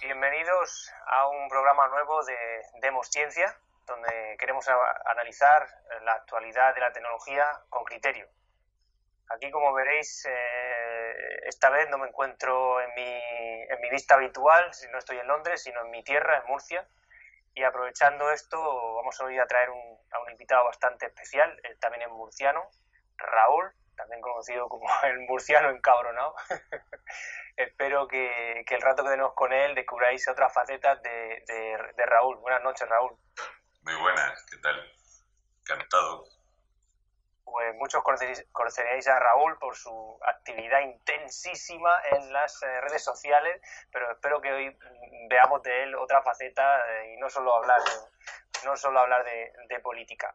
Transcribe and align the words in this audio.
Bienvenidos 0.00 0.92
a 1.06 1.28
un 1.28 1.48
programa 1.48 1.88
nuevo 1.88 2.24
de 2.24 2.36
Demos 2.82 3.08
Ciencia, 3.08 3.52
donde 3.84 4.36
queremos 4.38 4.64
analizar 5.06 5.66
la 6.04 6.12
actualidad 6.12 6.72
de 6.72 6.80
la 6.82 6.92
tecnología 6.92 7.44
con 7.68 7.82
criterio. 7.82 8.28
Aquí, 9.30 9.50
como 9.50 9.72
veréis, 9.72 10.24
eh, 10.26 11.40
esta 11.46 11.68
vez 11.70 11.88
no 11.90 11.98
me 11.98 12.06
encuentro 12.06 12.80
en 12.80 12.94
mi, 12.94 13.12
en 13.68 13.80
mi 13.80 13.90
vista 13.90 14.14
habitual, 14.14 14.72
si 14.72 14.86
no 14.88 14.98
estoy 14.98 15.18
en 15.18 15.26
Londres, 15.26 15.64
sino 15.64 15.80
en 15.80 15.90
mi 15.90 16.04
tierra, 16.04 16.38
en 16.38 16.46
Murcia. 16.46 16.86
Y 17.54 17.64
aprovechando 17.64 18.30
esto, 18.30 18.56
vamos 18.94 19.20
hoy 19.20 19.36
a 19.36 19.46
traer 19.46 19.70
un, 19.70 19.97
a 20.12 20.20
un 20.20 20.30
invitado 20.30 20.64
bastante 20.64 21.06
especial, 21.06 21.58
él 21.62 21.78
también 21.80 22.02
es 22.02 22.08
murciano, 22.10 22.68
Raúl, 23.16 23.72
también 23.96 24.20
conocido 24.20 24.68
como 24.68 24.86
el 25.04 25.20
murciano 25.20 25.70
encabronado. 25.70 26.34
Espero 27.56 28.06
que, 28.06 28.64
que, 28.66 28.76
el 28.76 28.80
rato 28.80 29.02
que 29.02 29.10
tenemos 29.10 29.34
con 29.34 29.52
él 29.52 29.74
descubráis 29.74 30.28
otras 30.28 30.52
facetas 30.54 31.02
de, 31.02 31.42
de, 31.46 31.92
de 31.96 32.06
Raúl. 32.06 32.36
Buenas 32.38 32.62
noches, 32.62 32.88
Raúl. 32.88 33.16
Muy 33.82 33.94
buenas, 33.96 34.46
¿qué 34.48 34.58
tal? 34.58 34.92
Encantado 35.62 36.24
pues 37.50 37.74
muchos 37.76 38.02
conoceréis 38.52 39.08
a 39.08 39.18
Raúl 39.18 39.58
por 39.58 39.74
su 39.76 40.18
actividad 40.22 40.80
intensísima 40.80 42.00
en 42.12 42.32
las 42.32 42.62
eh, 42.62 42.80
redes 42.82 43.02
sociales, 43.02 43.60
pero 43.90 44.10
espero 44.12 44.40
que 44.40 44.52
hoy 44.52 44.78
veamos 45.28 45.62
de 45.62 45.84
él 45.84 45.94
otra 45.94 46.22
faceta 46.22 46.78
eh, 46.88 47.14
y 47.14 47.16
no 47.18 47.28
solo 47.30 47.54
hablar 47.54 47.80
de, 47.82 47.90
no 48.64 48.76
solo 48.76 49.00
hablar 49.00 49.24
de, 49.24 49.80
política. 49.80 50.34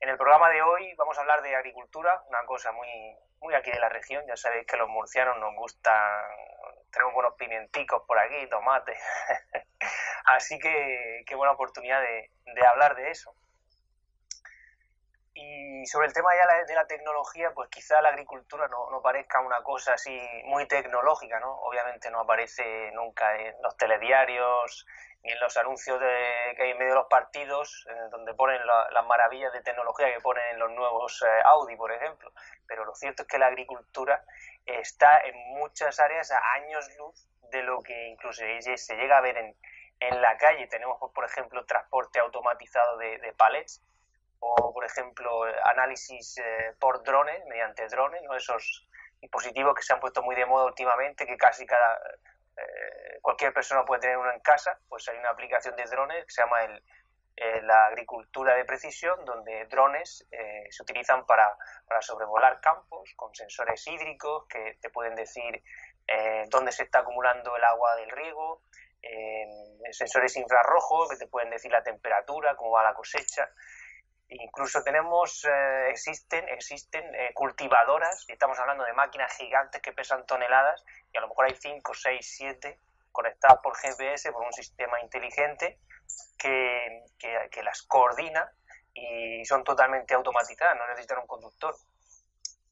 En 0.00 0.08
el 0.08 0.16
programa 0.16 0.50
de 0.50 0.62
hoy 0.62 0.94
vamos 0.96 1.16
a 1.16 1.20
hablar 1.20 1.42
de 1.42 1.54
agricultura, 1.54 2.22
una 2.28 2.44
cosa 2.44 2.72
muy, 2.72 2.88
muy 3.40 3.54
aquí 3.54 3.70
de 3.70 3.78
la 3.78 3.88
región. 3.88 4.24
Ya 4.26 4.36
sabéis 4.36 4.66
que 4.66 4.76
los 4.76 4.88
murcianos 4.88 5.38
nos 5.38 5.54
gustan, 5.54 6.22
tenemos 6.90 7.14
buenos 7.14 7.34
pimienticos 7.34 8.02
por 8.06 8.18
aquí, 8.18 8.46
tomates. 8.48 8.98
Así 10.26 10.58
que 10.58 11.22
qué 11.26 11.34
buena 11.34 11.52
oportunidad 11.52 12.02
de 12.02 12.66
hablar 12.66 12.96
de 12.96 13.10
eso. 13.10 13.34
Y 15.34 15.84
sobre 15.86 16.06
el 16.06 16.12
tema 16.12 16.30
ya 16.36 16.64
de 16.64 16.74
la 16.74 16.86
tecnología, 16.86 17.52
pues 17.52 17.68
quizá 17.68 18.00
la 18.00 18.10
agricultura 18.10 18.68
no, 18.68 18.88
no, 18.90 19.02
parezca 19.02 19.40
una 19.40 19.62
cosa 19.64 19.94
así 19.94 20.16
muy 20.44 20.68
tecnológica, 20.68 21.40
¿no? 21.40 21.52
Obviamente 21.62 22.08
no 22.10 22.20
aparece 22.20 22.92
nunca 22.92 23.36
en 23.36 23.60
los 23.60 23.76
telediarios 23.76 24.86
ni 25.24 25.32
en 25.32 25.40
los 25.40 25.56
anuncios 25.56 25.98
de, 25.98 26.54
que 26.56 26.62
hay 26.62 26.70
en 26.70 26.78
medio 26.78 26.92
de 26.92 26.98
los 27.00 27.08
partidos, 27.08 27.86
eh, 27.88 27.94
donde 28.10 28.34
ponen 28.34 28.60
las 28.66 29.06
maravillas 29.06 29.52
de 29.52 29.62
tecnología 29.62 30.12
que 30.12 30.20
ponen 30.20 30.44
en 30.50 30.58
los 30.58 30.70
nuevos 30.70 31.22
eh, 31.22 31.42
Audi, 31.46 31.76
por 31.76 31.92
ejemplo. 31.92 32.30
Pero 32.66 32.84
lo 32.84 32.94
cierto 32.94 33.22
es 33.22 33.28
que 33.28 33.38
la 33.38 33.46
agricultura 33.46 34.22
está 34.66 35.20
en 35.20 35.36
muchas 35.54 35.98
áreas 35.98 36.30
a 36.30 36.52
años 36.54 36.88
luz 36.98 37.28
de 37.50 37.62
lo 37.62 37.82
que 37.82 38.08
incluso 38.08 38.42
se 38.76 38.96
llega 38.96 39.18
a 39.18 39.20
ver 39.20 39.36
en, 39.38 39.56
en 40.00 40.22
la 40.22 40.36
calle. 40.36 40.66
Tenemos, 40.66 40.98
por 41.14 41.24
ejemplo, 41.24 41.64
transporte 41.64 42.20
automatizado 42.20 42.98
de, 42.98 43.18
de 43.18 43.32
palets 43.32 43.82
o, 44.40 44.72
por 44.72 44.84
ejemplo, 44.84 45.44
análisis 45.64 46.36
eh, 46.38 46.74
por 46.78 47.02
drones, 47.02 47.44
mediante 47.46 47.86
drones, 47.88 48.22
¿no? 48.22 48.34
esos 48.36 48.86
dispositivos 49.20 49.74
que 49.74 49.82
se 49.82 49.94
han 49.94 50.00
puesto 50.00 50.22
muy 50.22 50.36
de 50.36 50.44
moda 50.44 50.66
últimamente, 50.66 51.26
que 51.26 51.38
casi 51.38 51.64
cada 51.64 51.98
eh, 52.56 53.18
cualquier 53.20 53.52
persona 53.52 53.84
puede 53.84 54.02
tener 54.02 54.18
uno 54.18 54.32
en 54.32 54.40
casa, 54.40 54.78
pues 54.88 55.08
hay 55.08 55.18
una 55.18 55.30
aplicación 55.30 55.76
de 55.76 55.84
drones 55.84 56.24
que 56.24 56.30
se 56.30 56.42
llama 56.42 56.64
el, 56.64 56.82
eh, 57.36 57.62
la 57.62 57.86
agricultura 57.86 58.54
de 58.54 58.64
precisión, 58.64 59.24
donde 59.24 59.66
drones 59.66 60.26
se 60.70 60.82
utilizan 60.82 61.26
para, 61.26 61.50
para, 61.86 62.00
sobrevolar 62.00 62.60
campos 62.60 63.12
con 63.16 63.34
sensores 63.34 63.86
hídricos 63.86 64.46
que 64.48 64.78
te 64.80 64.90
pueden 64.90 65.14
decir 65.14 65.62
dónde 66.50 66.70
se 66.70 66.82
está 66.82 66.98
acumulando 66.98 67.56
el 67.56 67.64
agua 67.64 67.96
del 67.96 68.10
riego, 68.10 68.62
sensores 69.90 70.36
infrarrojos 70.36 71.08
que 71.10 71.16
te 71.16 71.26
pueden 71.26 71.50
decir 71.50 71.72
la 71.72 71.82
temperatura, 71.82 72.56
cómo 72.56 72.72
va 72.72 72.84
la 72.84 72.94
cosecha. 72.94 73.48
Incluso 74.28 74.82
tenemos, 74.82 75.44
eh, 75.44 75.90
existen, 75.90 76.48
existen 76.48 77.14
eh, 77.14 77.32
cultivadoras, 77.34 78.24
y 78.28 78.32
estamos 78.32 78.58
hablando 78.58 78.84
de 78.84 78.92
máquinas 78.92 79.36
gigantes 79.36 79.82
que 79.82 79.92
pesan 79.92 80.24
toneladas, 80.26 80.82
y 81.12 81.18
a 81.18 81.20
lo 81.20 81.28
mejor 81.28 81.46
hay 81.46 81.54
5, 81.54 81.92
6, 81.94 82.34
7 82.36 82.80
conectadas 83.12 83.58
por 83.62 83.76
GPS, 83.76 84.32
por 84.32 84.42
un 84.42 84.52
sistema 84.52 85.00
inteligente 85.00 85.78
que, 86.38 87.04
que, 87.18 87.62
las 87.62 87.82
coordina 87.82 88.50
y 88.92 89.44
son 89.44 89.62
totalmente 89.62 90.14
automatizadas, 90.14 90.76
no 90.76 90.86
necesitan 90.88 91.18
un 91.18 91.26
conductor. 91.26 91.76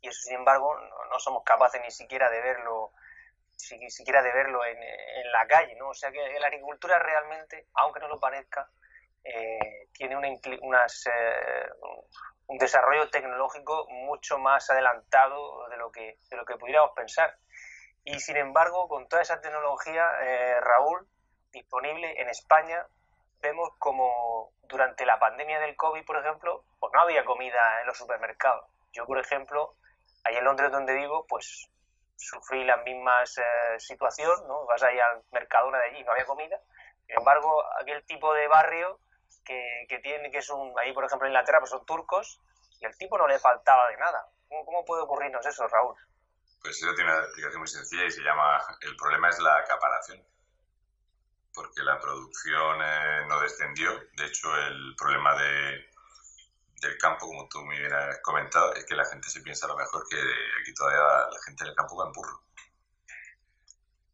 Y 0.01 0.09
eso, 0.09 0.21
sin 0.23 0.37
embargo, 0.37 0.75
no, 1.11 1.19
somos 1.21 1.45
capaces 1.45 1.81
ni 1.81 1.91
siquiera 1.91 2.29
de 2.29 2.41
verlo 2.41 2.93
ni 3.79 3.91
siquiera 3.91 4.21
de 4.23 4.33
verlo 4.33 4.65
en, 4.65 4.77
en 4.83 5.31
la 5.31 5.47
calle, 5.47 5.77
¿no? 5.77 5.91
O 5.91 5.95
sea 5.95 6.11
que 6.11 6.19
la 6.41 6.49
agricultura 6.49 6.99
realmente, 6.99 7.69
aunque 7.75 8.01
no 8.01 8.09
lo 8.09 8.19
parezca, 8.19 8.69
eh, 9.25 9.89
tiene 9.93 10.17
una, 10.17 10.29
unas, 10.63 11.07
eh, 11.07 11.71
un 12.47 12.59
desarrollo 12.59 13.09
tecnológico 13.11 13.87
mucho 13.89 14.39
más 14.39 14.69
adelantado 14.71 15.69
de 15.69 15.77
lo 15.77 15.93
que, 15.93 16.19
de 16.29 16.37
lo 16.37 16.45
que 16.45 16.57
pudiéramos 16.57 16.93
pensar. 16.95 17.37
Y 18.05 18.19
sin 18.19 18.37
embargo, 18.37 18.89
con 18.89 19.09
toda 19.09 19.23
esa 19.23 19.41
tecnología, 19.41 20.05
eh, 20.23 20.61
Raúl, 20.61 21.07
disponible 21.53 22.21
en 22.21 22.29
España, 22.29 22.85
vemos 23.41 23.71
como 23.79 24.53
durante 24.63 25.07
la 25.07 25.19
pandemia 25.19 25.61
del 25.61 25.77
COVID, 25.77 26.05
por 26.05 26.17
ejemplo, 26.17 26.65
pues 26.81 26.93
no 26.93 27.01
había 27.01 27.25
comida 27.25 27.81
en 27.81 27.87
los 27.87 27.97
supermercados. 27.97 28.67
Yo, 28.93 29.07
por 29.07 29.19
ejemplo, 29.19 29.75
ahí 30.25 30.37
en 30.37 30.45
Londres 30.45 30.73
donde 30.73 30.95
vivo, 30.95 31.27
pues 31.29 31.69
sufrí 32.17 32.65
las 32.65 32.83
mismas 32.85 33.35
situaciones, 33.79 34.43
¿no? 34.47 34.65
Vas 34.67 34.83
ahí 34.83 34.99
al 34.99 35.23
Mercadona 35.33 35.79
de 35.79 35.91
allí, 35.91 36.05
no 36.05 36.13
había 36.13 36.25
comida. 36.25 36.61
Sin 37.07 37.19
embargo, 37.19 37.63
aquel 37.81 38.05
tipo 38.05 38.33
de 38.33 38.47
barrio 38.49 38.99
que, 39.45 39.87
que 39.89 39.99
tiene, 39.99 40.31
que 40.31 40.39
es 40.39 40.51
un, 40.51 40.73
ahí 40.79 40.93
por 40.93 41.05
ejemplo 41.05 41.27
en 41.27 41.33
Inglaterra, 41.33 41.59
pues 41.61 41.71
son 41.71 41.85
turcos, 41.87 42.41
y 42.81 42.87
al 42.87 42.97
tipo 42.97 43.17
no 43.17 43.27
le 43.27 43.39
faltaba 43.39 43.89
de 43.89 43.97
nada. 43.97 44.27
¿Cómo, 44.49 44.65
cómo 44.65 44.85
puede 44.85 45.03
ocurrirnos 45.03 45.45
eso, 45.47 45.67
Raúl? 45.69 45.97
Pues 46.61 46.77
eso 46.77 46.95
tiene 46.95 47.11
una 47.11 47.23
explicación 47.23 47.61
muy 47.61 47.69
sencilla 47.69 48.05
y 48.05 48.11
se 48.11 48.23
llama, 48.23 48.61
el 48.83 48.97
problema 48.97 49.29
es 49.29 49.39
la 49.41 49.57
acaparación, 49.57 50.23
porque 51.53 51.83
la 51.83 51.99
producción 51.99 52.79
eh, 52.83 53.27
no 53.29 53.41
descendió. 53.41 53.91
De 54.17 54.27
hecho, 54.27 54.55
el 54.57 54.95
problema 54.97 55.35
de, 55.37 55.91
del 56.81 56.99
campo, 56.99 57.27
como 57.27 57.49
tú 57.49 57.65
muy 57.65 57.79
bien 57.79 57.93
has 57.93 58.21
comentado, 58.21 58.75
es 58.75 58.85
que 58.85 58.95
la 58.95 59.05
gente 59.05 59.29
se 59.29 59.41
piensa 59.41 59.67
a 59.67 59.71
lo 59.71 59.77
mejor 59.77 60.07
que 60.09 60.21
aquí 60.61 60.75
todavía 60.75 61.03
la 61.31 61.43
gente 61.45 61.65
del 61.65 61.75
campo 61.75 61.97
va 61.97 62.07
en 62.07 62.13
burro. 62.13 62.43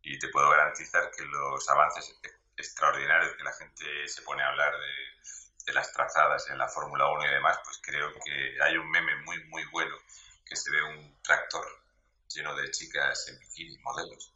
Y 0.03 0.19
te 0.19 0.29
puedo 0.29 0.49
garantizar 0.51 1.11
que 1.11 1.25
los 1.25 1.69
avances 1.69 2.19
extraordinarios 2.59 3.37
que 3.37 3.45
la 3.45 3.53
gente 3.53 4.09
se 4.09 4.23
pone 4.23 4.43
a 4.43 4.49
hablar 4.49 4.75
de, 4.79 5.73
las 5.73 5.93
trazadas 5.93 6.49
en 6.49 6.57
la 6.57 6.67
Fórmula 6.67 7.11
1 7.11 7.27
y 7.27 7.31
demás, 7.31 7.59
pues 7.63 7.79
creo 7.83 8.11
que 8.25 8.57
hay 8.63 8.79
un 8.79 8.91
meme 8.91 9.17
muy, 9.17 9.45
muy 9.45 9.63
bueno 9.67 9.95
que 10.45 10.57
se 10.57 10.71
ve 10.71 10.83
un 10.83 11.23
tractor 11.23 11.67
lleno 12.27 12.57
de 12.57 12.71
chicas 12.71 13.29
en 13.29 13.39
bikini, 13.39 13.79
modelos, 13.81 14.33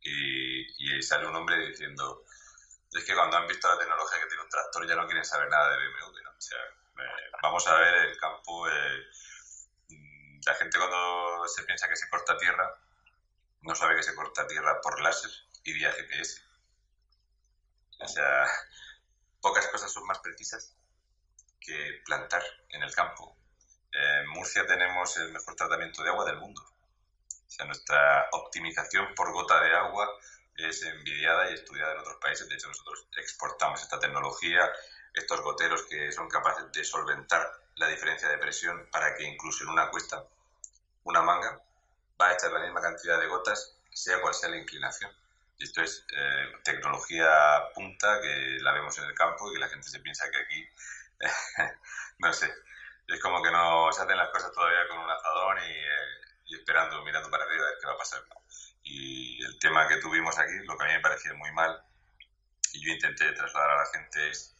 y, 0.00 0.96
y 0.96 1.02
sale 1.02 1.26
un 1.26 1.36
hombre 1.36 1.68
diciendo, 1.68 2.24
es 2.90 3.04
que 3.04 3.14
cuando 3.14 3.36
han 3.36 3.46
visto 3.46 3.68
la 3.68 3.78
tecnología 3.78 4.20
que 4.20 4.26
tiene 4.28 4.42
un 4.42 4.48
tractor 4.48 4.88
ya 4.88 4.96
no 4.96 5.06
quieren 5.06 5.24
saber 5.24 5.48
nada 5.50 5.70
de 5.70 5.76
BMW, 5.76 6.22
¿no? 6.24 6.30
O 6.30 6.40
sea, 6.40 6.58
eh, 6.58 7.30
vamos 7.42 7.66
a 7.66 7.78
ver 7.78 7.94
el 8.06 8.16
campo, 8.16 8.68
eh, 8.68 9.06
la 10.46 10.54
gente 10.54 10.78
cuando 10.78 11.46
se 11.48 11.64
piensa 11.64 11.88
que 11.88 11.96
se 11.96 12.08
corta 12.08 12.36
tierra, 12.36 12.74
no 13.62 13.74
sabe 13.74 13.96
que 13.96 14.02
se 14.02 14.14
corta 14.14 14.46
tierra 14.46 14.80
por 14.80 15.00
láser 15.00 15.30
y 15.64 15.72
vía 15.72 15.92
GPS. 15.92 16.42
O 18.02 18.08
sea, 18.08 18.46
pocas 19.40 19.66
cosas 19.68 19.92
son 19.92 20.06
más 20.06 20.18
precisas 20.18 20.74
que 21.60 22.00
plantar 22.04 22.42
en 22.70 22.82
el 22.82 22.94
campo. 22.94 23.36
En 23.92 24.28
Murcia 24.28 24.66
tenemos 24.66 25.16
el 25.18 25.32
mejor 25.32 25.54
tratamiento 25.54 26.02
de 26.02 26.10
agua 26.10 26.24
del 26.24 26.38
mundo. 26.38 26.62
O 26.62 27.50
sea, 27.50 27.66
nuestra 27.66 28.28
optimización 28.32 29.14
por 29.14 29.32
gota 29.32 29.60
de 29.60 29.74
agua 29.74 30.08
es 30.56 30.82
envidiada 30.82 31.50
y 31.50 31.54
estudiada 31.54 31.92
en 31.92 32.00
otros 32.00 32.16
países. 32.20 32.48
De 32.48 32.54
hecho, 32.54 32.68
nosotros 32.68 33.06
exportamos 33.16 33.82
esta 33.82 33.98
tecnología, 33.98 34.70
estos 35.14 35.40
goteros 35.42 35.82
que 35.84 36.10
son 36.12 36.28
capaces 36.28 36.72
de 36.72 36.84
solventar 36.84 37.46
la 37.76 37.88
diferencia 37.88 38.28
de 38.28 38.38
presión 38.38 38.88
para 38.90 39.14
que 39.14 39.24
incluso 39.24 39.64
en 39.64 39.70
una 39.70 39.90
cuesta, 39.90 40.24
una 41.04 41.22
manga, 41.22 41.60
va 42.20 42.28
a 42.28 42.32
echar 42.32 42.52
la 42.52 42.60
misma 42.60 42.80
cantidad 42.80 43.18
de 43.18 43.26
gotas, 43.26 43.76
sea 43.90 44.20
cual 44.20 44.34
sea 44.34 44.50
la 44.50 44.56
inclinación. 44.56 45.10
Esto 45.58 45.82
es 45.82 46.04
eh, 46.16 46.52
tecnología 46.64 47.28
punta 47.74 48.20
que 48.20 48.58
la 48.60 48.72
vemos 48.72 48.98
en 48.98 49.04
el 49.04 49.14
campo 49.14 49.48
y 49.50 49.54
que 49.54 49.60
la 49.60 49.68
gente 49.68 49.88
se 49.88 50.00
piensa 50.00 50.30
que 50.30 50.38
aquí, 50.38 50.68
no 52.18 52.32
sé, 52.32 52.52
es 53.06 53.20
como 53.20 53.42
que 53.42 53.50
no 53.50 53.92
se 53.92 54.02
hacen 54.02 54.16
las 54.16 54.30
cosas 54.30 54.52
todavía 54.52 54.88
con 54.88 54.98
un 54.98 55.10
azadón 55.10 55.58
eh, 55.58 55.86
y, 56.46 56.56
esperando, 56.56 57.04
mirando 57.04 57.30
para 57.30 57.44
arriba 57.44 57.64
a 57.64 57.70
ver 57.70 57.78
qué 57.80 57.86
va 57.86 57.94
a 57.94 57.98
pasar. 57.98 58.22
Y 58.82 59.44
el 59.44 59.58
tema 59.58 59.86
que 59.86 59.98
tuvimos 59.98 60.38
aquí, 60.38 60.54
lo 60.64 60.76
que 60.76 60.84
a 60.84 60.86
mí 60.88 60.92
me 60.94 61.00
parecía 61.00 61.32
muy 61.34 61.52
mal, 61.52 61.82
y 62.72 62.84
yo 62.84 62.92
intenté 62.92 63.32
trasladar 63.32 63.70
a 63.70 63.76
la 63.76 63.86
gente 63.86 64.30
es, 64.30 64.56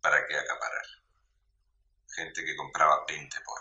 ¿para 0.00 0.26
qué 0.26 0.38
acaparar? 0.38 0.86
Gente 2.14 2.44
que 2.44 2.56
compraba 2.56 3.04
20 3.06 3.40
pollas 3.40 3.60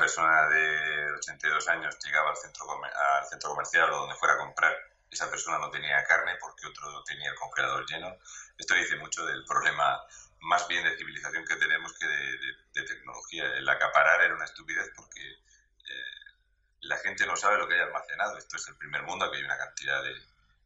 persona 0.00 0.48
de 0.48 1.12
82 1.12 1.68
años 1.68 1.96
llegaba 2.04 2.30
al 2.30 2.36
centro, 2.36 2.66
al 2.72 3.28
centro 3.28 3.50
comercial 3.50 3.90
o 3.92 3.96
donde 3.98 4.16
fuera 4.16 4.34
a 4.34 4.38
comprar, 4.38 4.76
esa 5.08 5.30
persona 5.30 5.58
no 5.58 5.70
tenía 5.70 6.02
carne 6.04 6.36
porque 6.40 6.66
otro 6.66 7.04
tenía 7.04 7.30
el 7.30 7.36
congelador 7.36 7.86
lleno. 7.86 8.16
Esto 8.58 8.74
dice 8.74 8.96
mucho 8.96 9.24
del 9.26 9.44
problema 9.44 10.00
más 10.40 10.66
bien 10.66 10.82
de 10.84 10.96
civilización 10.96 11.44
que 11.44 11.56
tenemos 11.56 11.92
que 11.98 12.06
de, 12.06 12.84
tecnología. 12.86 13.44
El 13.54 13.68
acaparar 13.68 14.22
era 14.22 14.34
una 14.34 14.46
estupidez 14.46 14.90
porque 14.96 15.20
eh, 15.20 16.20
la 16.82 16.96
gente 16.96 17.26
no 17.26 17.36
sabe 17.36 17.58
lo 17.58 17.68
que 17.68 17.74
hay 17.74 17.80
almacenado. 17.80 18.38
Esto 18.38 18.56
es 18.56 18.66
el 18.68 18.76
primer 18.76 19.02
mundo, 19.02 19.30
que 19.30 19.36
hay 19.36 19.44
una 19.44 19.58
cantidad 19.58 20.02
de, 20.02 20.14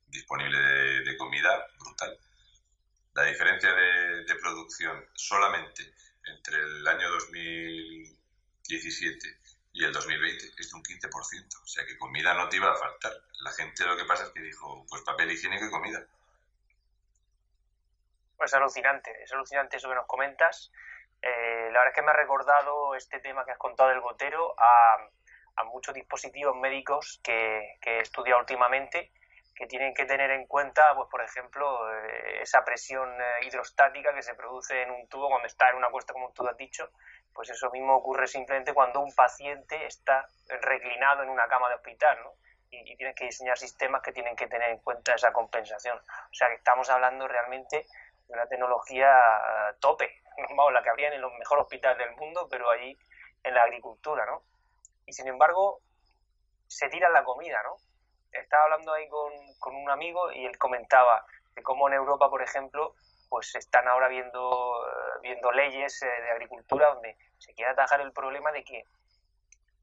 disponible 0.06 0.58
de, 0.58 1.16
comida 1.16 1.66
brutal. 1.78 2.18
La 3.14 3.24
diferencia 3.24 3.72
de, 3.72 4.24
de 4.24 4.34
producción 4.36 5.04
solamente 5.14 5.92
entre 6.26 6.62
el 6.62 6.86
año 6.86 7.10
2017 8.68 9.28
y 9.74 9.84
el 9.84 9.92
2020 9.92 10.44
es 10.58 10.70
de 10.70 10.76
un 10.76 10.82
15%. 10.82 11.62
O 11.62 11.66
sea 11.66 11.84
que 11.84 11.98
comida 11.98 12.34
no 12.34 12.48
te 12.48 12.56
iba 12.56 12.70
a 12.70 12.76
faltar. 12.76 13.12
La 13.40 13.50
gente 13.52 13.84
lo 13.84 13.96
que 13.96 14.04
pasa 14.04 14.24
es 14.24 14.30
que 14.30 14.40
dijo, 14.40 14.84
pues 14.88 15.02
papel 15.02 15.32
higiénico 15.32 15.66
y 15.66 15.70
comida. 15.70 16.04
Pues 18.36 18.50
es 18.50 18.54
alucinante, 18.54 19.10
es 19.22 19.32
alucinante 19.32 19.76
eso 19.76 19.88
que 19.88 19.94
nos 19.94 20.06
comentas. 20.06 20.72
Eh, 21.20 21.70
la 21.72 21.80
verdad 21.80 21.88
es 21.88 21.94
que 21.94 22.02
me 22.02 22.10
ha 22.10 22.16
recordado 22.16 22.94
este 22.94 23.20
tema 23.20 23.44
que 23.44 23.52
has 23.52 23.58
contado 23.58 23.90
del 23.90 24.00
gotero 24.00 24.54
a, 24.58 25.10
muchos 25.66 25.94
dispositivos 25.94 26.54
médicos 26.56 27.20
que, 27.22 27.78
que 27.80 27.98
he 27.98 28.00
estudiado 28.00 28.40
últimamente 28.40 29.12
que 29.54 29.66
tienen 29.66 29.94
que 29.94 30.04
tener 30.04 30.30
en 30.32 30.46
cuenta, 30.46 30.94
pues 30.96 31.08
por 31.08 31.22
ejemplo, 31.22 31.88
eh, 31.92 32.42
esa 32.42 32.64
presión 32.64 33.08
eh, 33.20 33.46
hidrostática 33.46 34.12
que 34.12 34.22
se 34.22 34.34
produce 34.34 34.82
en 34.82 34.90
un 34.90 35.08
tubo 35.08 35.28
cuando 35.28 35.46
está 35.46 35.70
en 35.70 35.76
una 35.76 35.90
cuesta, 35.90 36.12
como 36.12 36.32
tú 36.32 36.46
has 36.46 36.56
dicho, 36.56 36.90
pues 37.34 37.50
eso 37.50 37.70
mismo 37.70 37.96
ocurre 37.96 38.26
simplemente 38.26 38.72
cuando 38.72 39.00
un 39.00 39.12
paciente 39.14 39.86
está 39.86 40.26
reclinado 40.60 41.22
en 41.22 41.30
una 41.30 41.46
cama 41.48 41.68
de 41.68 41.76
hospital, 41.76 42.18
¿no? 42.22 42.32
Y, 42.70 42.92
y 42.92 42.96
tienes 42.96 43.14
que 43.14 43.26
diseñar 43.26 43.58
sistemas 43.58 44.02
que 44.02 44.12
tienen 44.12 44.36
que 44.36 44.46
tener 44.46 44.70
en 44.70 44.78
cuenta 44.78 45.14
esa 45.14 45.32
compensación. 45.32 45.98
O 45.98 46.34
sea 46.34 46.48
que 46.48 46.54
estamos 46.54 46.88
hablando 46.90 47.28
realmente 47.28 47.86
de 48.28 48.32
una 48.32 48.46
tecnología 48.46 49.10
eh, 49.10 49.74
tope, 49.80 50.22
vamos, 50.56 50.72
la 50.72 50.82
que 50.82 50.90
habría 50.90 51.12
en 51.12 51.20
los 51.20 51.32
mejores 51.34 51.64
hospitales 51.64 51.98
del 51.98 52.16
mundo, 52.16 52.48
pero 52.50 52.70
allí 52.70 52.96
en 53.42 53.54
la 53.54 53.62
agricultura, 53.62 54.24
¿no? 54.26 54.42
Y 55.06 55.12
sin 55.12 55.28
embargo, 55.28 55.80
se 56.66 56.88
tira 56.88 57.10
la 57.10 57.24
comida, 57.24 57.62
¿no? 57.62 57.76
estaba 58.32 58.64
hablando 58.64 58.92
ahí 58.92 59.08
con, 59.08 59.32
con, 59.60 59.76
un 59.76 59.88
amigo 59.90 60.32
y 60.32 60.44
él 60.44 60.58
comentaba 60.58 61.24
de 61.54 61.62
cómo 61.62 61.88
en 61.88 61.94
Europa, 61.94 62.28
por 62.28 62.42
ejemplo, 62.42 62.94
pues 63.28 63.54
están 63.54 63.86
ahora 63.88 64.08
viendo, 64.08 64.76
eh, 64.86 65.03
viendo 65.22 65.50
leyes 65.52 66.02
eh, 66.02 66.06
de 66.06 66.30
agricultura 66.30 66.88
donde 66.94 67.16
se 67.38 67.54
quiere 67.54 67.72
atajar 67.72 68.00
el 68.00 68.12
problema 68.12 68.52
de 68.52 68.64
que, 68.64 68.84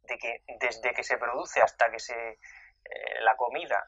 de 0.04 0.18
que 0.18 0.44
desde 0.60 0.94
que 0.94 1.04
se 1.04 1.18
produce 1.18 1.62
hasta 1.62 1.89
que 1.92 2.00
se 2.00 2.31
eh, 2.31 3.22
la 3.22 3.36
comida 3.36 3.88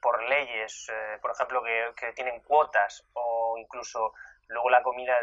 por 0.00 0.20
leyes, 0.24 0.90
por 1.20 1.30
ejemplo, 1.30 1.62
que, 1.94 2.12
tienen 2.14 2.40
cuotas 2.40 3.04
o 3.12 3.56
incluso 3.56 4.12
luego 4.48 4.68
la 4.68 4.82
comida 4.82 5.16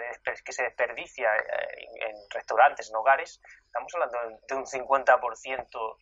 que 0.45 0.53
se 0.53 0.63
desperdicia 0.63 1.29
en 1.35 2.15
restaurantes, 2.29 2.89
en 2.89 2.95
hogares, 2.95 3.41
estamos 3.65 3.93
hablando 3.93 4.39
de 4.47 4.55
un 4.55 4.65
50% 4.65 5.97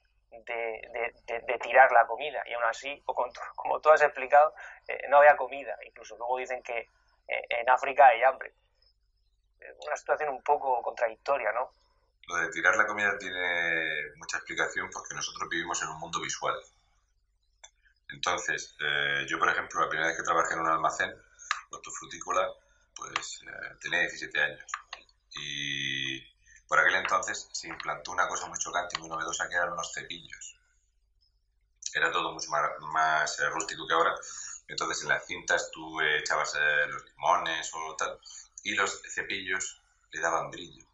de, 0.45 1.60
tirar 1.62 1.92
la 1.92 2.06
comida 2.06 2.42
y 2.45 2.54
aún 2.54 2.63
así, 2.66 3.01
o 3.06 3.16
como 3.56 3.80
tú 3.80 3.89
has 3.89 4.01
explicado, 4.01 4.54
eh, 4.88 5.07
no 5.10 5.18
había 5.18 5.36
comida. 5.36 5.78
Incluso 5.86 6.18
luego 6.18 6.38
dicen 6.38 6.62
que 6.63 6.80
eh, 7.28 7.45
en 7.50 7.69
África 7.69 8.07
hay 8.07 8.24
hambre. 8.24 8.54
Una 9.86 9.95
situación 9.95 10.30
un 10.30 10.42
poco 10.42 10.81
contradictoria, 10.81 11.51
¿no? 11.51 11.71
Lo 12.27 12.36
de 12.38 12.50
tirar 12.50 12.75
la 12.75 12.86
comida 12.86 13.18
tiene 13.18 14.13
mucha 14.18 14.38
explicación 14.38 14.89
porque 14.92 15.15
nosotros 15.15 15.50
vivimos 15.50 15.81
en 15.81 15.89
un 15.89 16.00
mundo 16.00 16.19
visual. 16.21 16.56
Entonces, 18.09 18.75
eh, 18.80 19.25
yo 19.27 19.39
por 19.39 19.50
ejemplo, 19.50 19.81
la 19.81 19.89
primera 19.89 20.09
vez 20.09 20.18
que 20.18 20.24
trabajé 20.24 20.54
en 20.54 20.62
un 20.62 20.68
almacén, 20.68 21.13
hortofrutícola, 21.69 22.50
pues 22.95 23.42
tenía 23.81 24.00
17 24.01 24.42
años. 24.42 24.71
Y 25.31 26.19
por 26.68 26.80
aquel 26.80 26.95
entonces 26.95 27.50
se 27.51 27.68
implantó 27.68 28.12
una 28.12 28.27
cosa 28.27 28.48
muy 28.48 28.57
chocante 28.57 28.98
y 28.98 29.00
muy 29.00 29.10
novedosa 29.10 29.48
que 29.48 29.56
eran 29.56 29.75
los 29.75 29.94
cepillos. 29.94 30.57
Era 31.94 32.12
todo 32.12 32.33
mucho 32.33 32.50
más, 32.51 33.39
eh, 33.39 33.50
rústico 33.50 33.88
que 33.88 33.94
ahora. 33.94 34.13
Entonces 34.68 35.03
en 35.03 35.10
las 35.10 35.25
cintas 35.25 35.71
tú 35.71 36.01
echabas 36.01 36.56
eh, 36.56 36.88
los 36.88 37.06
limones 37.06 37.71
o 37.74 37.95
tal 37.95 38.19
y 38.67 38.75
los 38.75 39.01
cepillos 39.09 39.81
le 40.11 40.19
daban 40.19 40.51
brillo. 40.51 40.85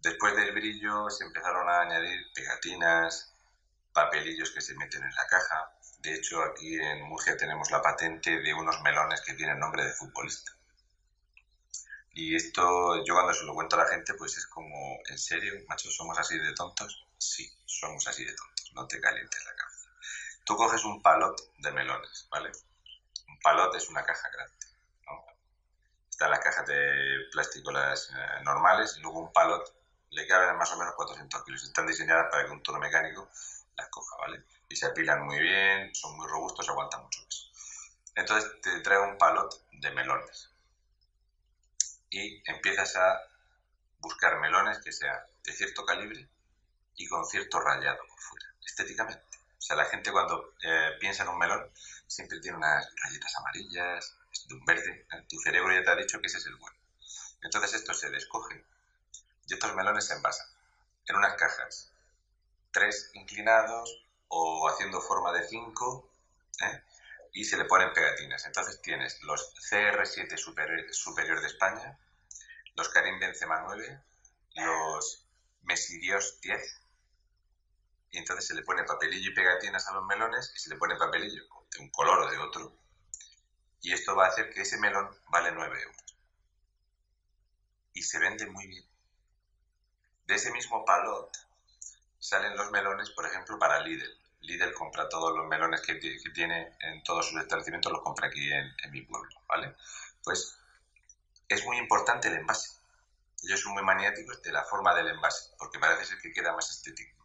Después 0.00 0.36
del 0.36 0.52
brillo 0.52 1.08
se 1.08 1.24
empezaron 1.24 1.66
a 1.66 1.80
añadir 1.80 2.30
pegatinas, 2.34 3.32
papelillos 3.90 4.50
que 4.50 4.60
se 4.60 4.74
meten 4.74 5.02
en 5.02 5.14
la 5.14 5.26
caja. 5.26 5.72
De 6.00 6.12
hecho, 6.12 6.42
aquí 6.42 6.78
en 6.78 7.04
Murcia 7.04 7.38
tenemos 7.38 7.70
la 7.70 7.80
patente 7.80 8.38
de 8.38 8.52
unos 8.52 8.82
melones 8.82 9.22
que 9.22 9.32
tienen 9.32 9.58
nombre 9.58 9.82
de 9.82 9.94
futbolista. 9.94 10.52
Y 12.12 12.36
esto, 12.36 13.02
yo 13.06 13.14
cuando 13.14 13.32
se 13.32 13.46
lo 13.46 13.54
cuento 13.54 13.76
a 13.76 13.84
la 13.84 13.90
gente, 13.90 14.12
pues 14.12 14.36
es 14.36 14.46
como, 14.46 14.98
¿en 15.08 15.18
serio, 15.18 15.54
macho, 15.68 15.90
somos 15.90 16.18
así 16.18 16.38
de 16.38 16.52
tontos? 16.52 17.06
Sí, 17.16 17.50
somos 17.64 18.06
así 18.06 18.26
de 18.26 18.34
tontos, 18.34 18.72
no 18.74 18.86
te 18.86 19.00
calientes 19.00 19.42
la 19.46 19.56
cabeza. 19.56 19.88
Tú 20.44 20.54
coges 20.54 20.84
un 20.84 21.00
palot 21.00 21.40
de 21.60 21.72
melones, 21.72 22.28
¿vale? 22.30 22.52
Un 23.26 23.40
palot 23.40 23.74
es 23.74 23.88
una 23.88 24.04
caja 24.04 24.28
grande. 24.28 24.63
Están 26.14 26.30
las 26.30 26.38
cajas 26.38 26.64
de 26.64 27.26
plástico 27.32 27.72
las 27.72 28.08
eh, 28.10 28.42
normales 28.44 28.94
y 28.96 29.00
luego 29.00 29.18
un 29.18 29.32
palot 29.32 29.74
le 30.10 30.24
caben 30.28 30.56
más 30.56 30.70
o 30.70 30.78
menos 30.78 30.94
400 30.94 31.42
kilos. 31.42 31.64
Están 31.64 31.88
diseñadas 31.88 32.28
para 32.30 32.46
que 32.46 32.52
un 32.52 32.62
toro 32.62 32.78
mecánico 32.78 33.28
las 33.76 33.88
coja, 33.88 34.16
¿vale? 34.18 34.44
Y 34.68 34.76
se 34.76 34.86
apilan 34.86 35.24
muy 35.24 35.40
bien, 35.40 35.92
son 35.92 36.16
muy 36.16 36.28
robustos, 36.28 36.68
aguantan 36.68 37.02
mucho 37.02 37.20
peso. 37.24 37.48
Entonces 38.14 38.48
te 38.62 38.78
trae 38.78 39.00
un 39.00 39.18
palot 39.18 39.66
de 39.72 39.90
melones, 39.90 40.50
y 42.10 42.40
empiezas 42.48 42.94
a 42.94 43.20
buscar 43.98 44.38
melones 44.38 44.78
que 44.84 44.92
sean 44.92 45.18
de 45.42 45.52
cierto 45.52 45.84
calibre 45.84 46.28
y 46.94 47.08
con 47.08 47.26
cierto 47.26 47.58
rayado 47.58 47.98
por 48.08 48.20
fuera, 48.20 48.54
estéticamente. 48.64 49.38
O 49.58 49.62
sea, 49.62 49.74
la 49.74 49.86
gente 49.86 50.12
cuando 50.12 50.54
eh, 50.62 50.92
piensa 51.00 51.24
en 51.24 51.30
un 51.30 51.38
melón 51.38 51.68
siempre 52.06 52.38
tiene 52.38 52.58
unas 52.58 52.88
rayitas 53.02 53.34
amarillas, 53.34 54.16
de 54.48 54.54
un 54.54 54.64
verde. 54.64 55.06
Tu 55.28 55.38
cerebro 55.38 55.72
ya 55.72 55.82
te 55.82 55.90
ha 55.90 55.96
dicho 55.96 56.20
que 56.20 56.26
ese 56.26 56.38
es 56.38 56.46
el 56.46 56.56
bueno. 56.56 56.76
Entonces 57.42 57.74
esto 57.74 57.94
se 57.94 58.10
descoge 58.10 58.64
y 59.46 59.54
estos 59.54 59.74
melones 59.74 60.06
se 60.06 60.14
envasan 60.14 60.46
en 61.06 61.16
unas 61.16 61.34
cajas, 61.34 61.92
tres 62.70 63.10
inclinados 63.14 64.04
o 64.28 64.68
haciendo 64.68 65.00
forma 65.00 65.32
de 65.32 65.46
cinco, 65.46 66.10
¿eh? 66.62 66.82
y 67.32 67.44
se 67.44 67.56
le 67.56 67.66
ponen 67.66 67.92
pegatinas. 67.92 68.46
Entonces 68.46 68.80
tienes 68.80 69.22
los 69.22 69.54
CR7 69.70 70.36
superior 70.90 71.40
de 71.40 71.46
España, 71.46 71.98
los 72.76 72.88
Karim 72.88 73.18
Benzema 73.18 73.60
9, 73.66 74.00
los 74.56 75.26
Mesirios 75.62 76.40
10, 76.40 76.80
y 78.12 78.18
entonces 78.18 78.46
se 78.46 78.54
le 78.54 78.62
pone 78.62 78.84
papelillo 78.84 79.30
y 79.30 79.34
pegatinas 79.34 79.86
a 79.88 79.94
los 79.94 80.06
melones 80.06 80.52
y 80.54 80.58
se 80.60 80.70
le 80.70 80.76
pone 80.76 80.96
papelillo 80.96 81.42
de 81.72 81.80
un 81.80 81.90
color 81.90 82.20
o 82.20 82.30
de 82.30 82.38
otro, 82.38 82.76
y 83.84 83.92
esto 83.92 84.16
va 84.16 84.24
a 84.24 84.28
hacer 84.28 84.50
que 84.50 84.62
ese 84.62 84.78
melón 84.78 85.14
vale 85.28 85.52
9 85.52 85.82
euros. 85.82 86.16
Y 87.92 88.02
se 88.02 88.18
vende 88.18 88.46
muy 88.46 88.66
bien. 88.66 88.84
De 90.26 90.36
ese 90.36 90.50
mismo 90.52 90.86
palot 90.86 91.30
salen 92.18 92.56
los 92.56 92.70
melones, 92.70 93.10
por 93.10 93.26
ejemplo, 93.26 93.58
para 93.58 93.80
Lidl. 93.80 94.18
Lidl 94.40 94.72
compra 94.72 95.06
todos 95.10 95.36
los 95.36 95.46
melones 95.48 95.82
que, 95.82 95.96
tiene 96.32 96.74
en 96.80 97.02
todos 97.02 97.28
sus 97.28 97.38
establecimientos, 97.38 97.92
los 97.92 98.00
compra 98.00 98.28
aquí 98.28 98.50
en, 98.50 98.74
en 98.84 98.90
mi 98.90 99.02
pueblo, 99.02 99.38
¿vale? 99.46 99.76
Pues 100.22 100.56
es 101.46 101.64
muy 101.66 101.76
importante 101.76 102.28
el 102.28 102.36
envase. 102.36 102.78
Ellos 103.42 103.60
son 103.60 103.74
muy 103.74 103.82
maniáticos 103.82 104.40
de 104.40 104.50
la 104.50 104.64
forma 104.64 104.94
del 104.94 105.08
envase, 105.08 105.54
porque 105.58 105.78
parece 105.78 106.06
ser 106.06 106.18
que 106.22 106.32
queda 106.32 106.54
más 106.54 106.70
estético. 106.70 107.22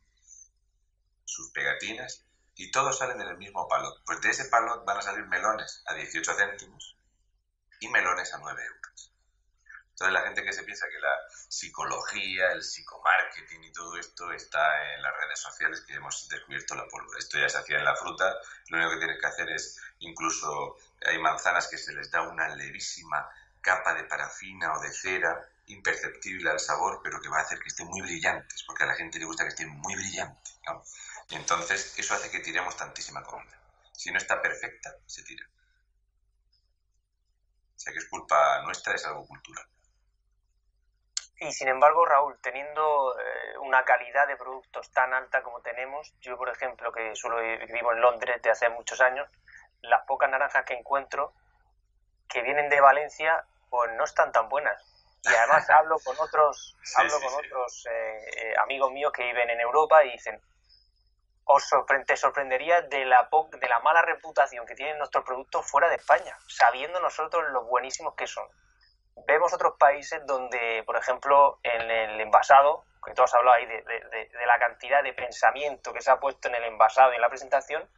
Sus 1.24 1.52
pegatinas 1.52 2.26
y 2.60 2.72
todos 2.72 2.98
salen 2.98 3.18
del 3.18 3.38
mismo 3.38 3.70
palot. 3.70 4.04
Pues 4.06 4.20
de 4.20 4.32
ese 4.32 4.46
palot 4.46 4.84
van 4.84 4.98
a 4.98 5.02
salir 5.02 5.26
melones 5.26 5.82
a 5.86 5.94
18 5.94 6.34
céntimos 6.34 6.98
y 7.80 7.88
melones 7.88 8.34
a 8.34 8.38
9 8.38 8.62
euros. 8.62 9.14
Entonces 9.92 10.14
la 10.14 10.22
gente 10.24 10.44
que 10.44 10.52
se 10.52 10.64
piensa 10.64 10.86
que 10.90 11.00
la 11.00 11.16
psicología, 11.48 12.52
el 12.52 12.62
psicomarketing 12.62 13.64
y 13.64 13.72
todo 13.72 13.98
esto 13.98 14.34
está 14.34 14.94
en 14.94 15.02
las 15.02 15.16
redes 15.16 15.40
sociales 15.40 15.82
que 15.88 15.94
hemos 15.94 16.28
descubierto 16.28 16.76
la 16.76 16.88
pólvora. 16.90 17.18
Esto 17.18 17.40
ya 17.40 17.48
se 17.48 17.60
hacía 17.60 17.78
en 17.78 17.86
la 17.86 17.96
fruta, 17.96 18.36
lo 18.68 18.78
único 18.78 18.92
que 18.92 19.06
tienes 19.06 19.22
que 19.22 19.28
hacer 19.28 19.50
es, 19.52 19.80
incluso 20.00 20.78
hay 21.06 21.18
manzanas 21.18 21.70
que 21.70 21.78
se 21.78 21.94
les 21.94 22.12
da 22.12 22.24
una 22.24 22.54
levísima 22.56 23.30
capa 23.62 23.94
de 23.94 24.04
parafina 24.04 24.74
o 24.74 24.82
de 24.82 24.92
cera, 24.92 25.48
imperceptible 25.68 26.50
al 26.50 26.60
sabor, 26.60 27.00
pero 27.04 27.22
que 27.22 27.30
va 27.30 27.38
a 27.38 27.42
hacer 27.44 27.60
que 27.60 27.70
estén 27.70 27.88
muy 27.88 28.02
brillantes, 28.02 28.64
porque 28.64 28.84
a 28.84 28.88
la 28.88 28.96
gente 28.96 29.20
le 29.20 29.26
gusta 29.26 29.44
que 29.44 29.50
estén 29.50 29.70
muy 29.70 29.96
brillantes. 29.96 30.60
Y 31.30 31.36
entonces 31.36 31.98
eso 31.98 32.14
hace 32.14 32.32
que 32.32 32.40
tiremos 32.40 32.76
tantísima 32.76 33.24
comida. 33.24 33.58
Si 33.92 34.12
no 34.12 34.18
está 34.18 34.42
perfecta, 34.42 34.96
se 35.06 35.24
tira. 35.24 35.46
O 37.76 37.80
sea 37.80 37.94
que 37.94 38.00
es 38.00 38.10
culpa 38.10 38.62
nuestra, 38.64 38.96
es 38.96 39.06
algo 39.06 39.26
cultural. 39.26 39.66
Y 41.42 41.52
sin 41.54 41.70
embargo, 41.70 42.06
Raúl, 42.06 42.38
teniendo 42.42 43.18
eh, 43.18 43.58
una 43.60 43.86
calidad 43.86 44.28
de 44.28 44.36
productos 44.36 44.92
tan 44.92 45.14
alta 45.14 45.42
como 45.42 45.62
tenemos, 45.62 46.14
yo 46.20 46.36
por 46.36 46.50
ejemplo, 46.50 46.92
que 46.92 47.16
solo 47.16 47.38
vivo 47.38 47.94
en 47.94 48.02
Londres 48.02 48.38
desde 48.38 48.52
hace 48.52 48.70
muchos 48.70 49.00
años, 49.00 49.30
las 49.82 50.06
pocas 50.06 50.30
naranjas 50.30 50.66
que 50.66 50.74
encuentro 50.74 51.34
que 52.28 52.42
vienen 52.42 52.70
de 52.70 52.82
Valencia, 52.82 53.46
pues 53.70 53.92
no 53.94 54.04
están 54.04 54.32
tan 54.32 54.50
buenas. 54.50 54.84
Y 55.24 55.30
además 55.30 55.70
hablo 55.70 55.98
con 56.04 56.18
otros, 56.20 56.76
hablo 56.98 57.20
con 57.22 57.34
otros 57.34 57.86
eh, 57.90 58.20
eh, 58.36 58.54
amigos 58.62 58.92
míos 58.92 59.14
que 59.14 59.24
viven 59.24 59.50
en 59.50 59.62
Europa 59.62 60.04
y 60.04 60.12
dicen, 60.12 60.42
os 61.52 61.68
te 62.06 62.16
sorprendería 62.16 62.84
de 62.84 63.06
la, 63.06 63.28
de 63.60 63.68
la 63.70 63.80
mala 63.80 64.04
reputación 64.04 64.68
que 64.68 64.76
tienen 64.76 65.00
nuestros 65.00 65.26
productos 65.26 65.66
fuera 65.66 65.90
de 65.90 65.96
España, 65.96 66.38
sabiendo 66.48 67.00
nosotros 67.00 67.44
lo 67.52 67.64
buenísimos 67.64 68.14
que 68.14 68.28
son. 68.28 68.48
Vemos 69.26 69.52
otros 69.52 69.74
países 69.80 70.24
donde, 70.28 70.84
por 70.86 70.96
ejemplo, 70.96 71.58
en 71.64 71.90
el 71.90 72.22
envasado, 72.22 72.84
que 73.04 73.16
todos 73.16 73.34
hablado 73.34 73.58
ahí 73.58 73.66
de, 73.66 73.82
de, 73.82 74.46
la 74.46 74.60
cantidad 74.60 75.02
de 75.02 75.12
pensamiento 75.14 75.92
que 75.92 76.02
se 76.02 76.12
ha 76.12 76.20
puesto 76.20 76.50
en 76.50 76.56
el 76.56 76.66
envasado 76.66 77.14
y 77.14 77.16
en 77.16 77.22
la 77.22 77.30
presentación, 77.30 77.90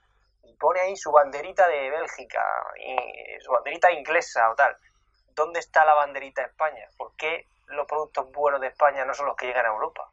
y 0.43 0.53
pone 0.53 0.79
ahí 0.79 0.96
su 0.96 1.12
banderita 1.12 1.67
de 1.67 1.89
Bélgica, 1.89 2.41
y 2.77 3.38
su 3.41 3.51
banderita 3.51 3.91
inglesa 3.91 4.50
o 4.50 4.55
tal. 4.55 4.77
¿Dónde 5.36 5.60
está 5.60 5.84
la 5.84 5.96
banderita 5.96 6.41
de 6.41 6.48
España? 6.48 6.88
¿Por 6.98 7.17
qué 7.17 7.48
los 7.67 7.86
productos 7.86 8.31
buenos 8.31 8.62
de 8.62 8.67
España 8.67 9.03
no 9.03 9.13
son 9.13 9.25
los 9.25 9.36
que 9.36 9.48
llegan 9.48 9.65
a 9.65 9.70
Europa? 9.70 10.10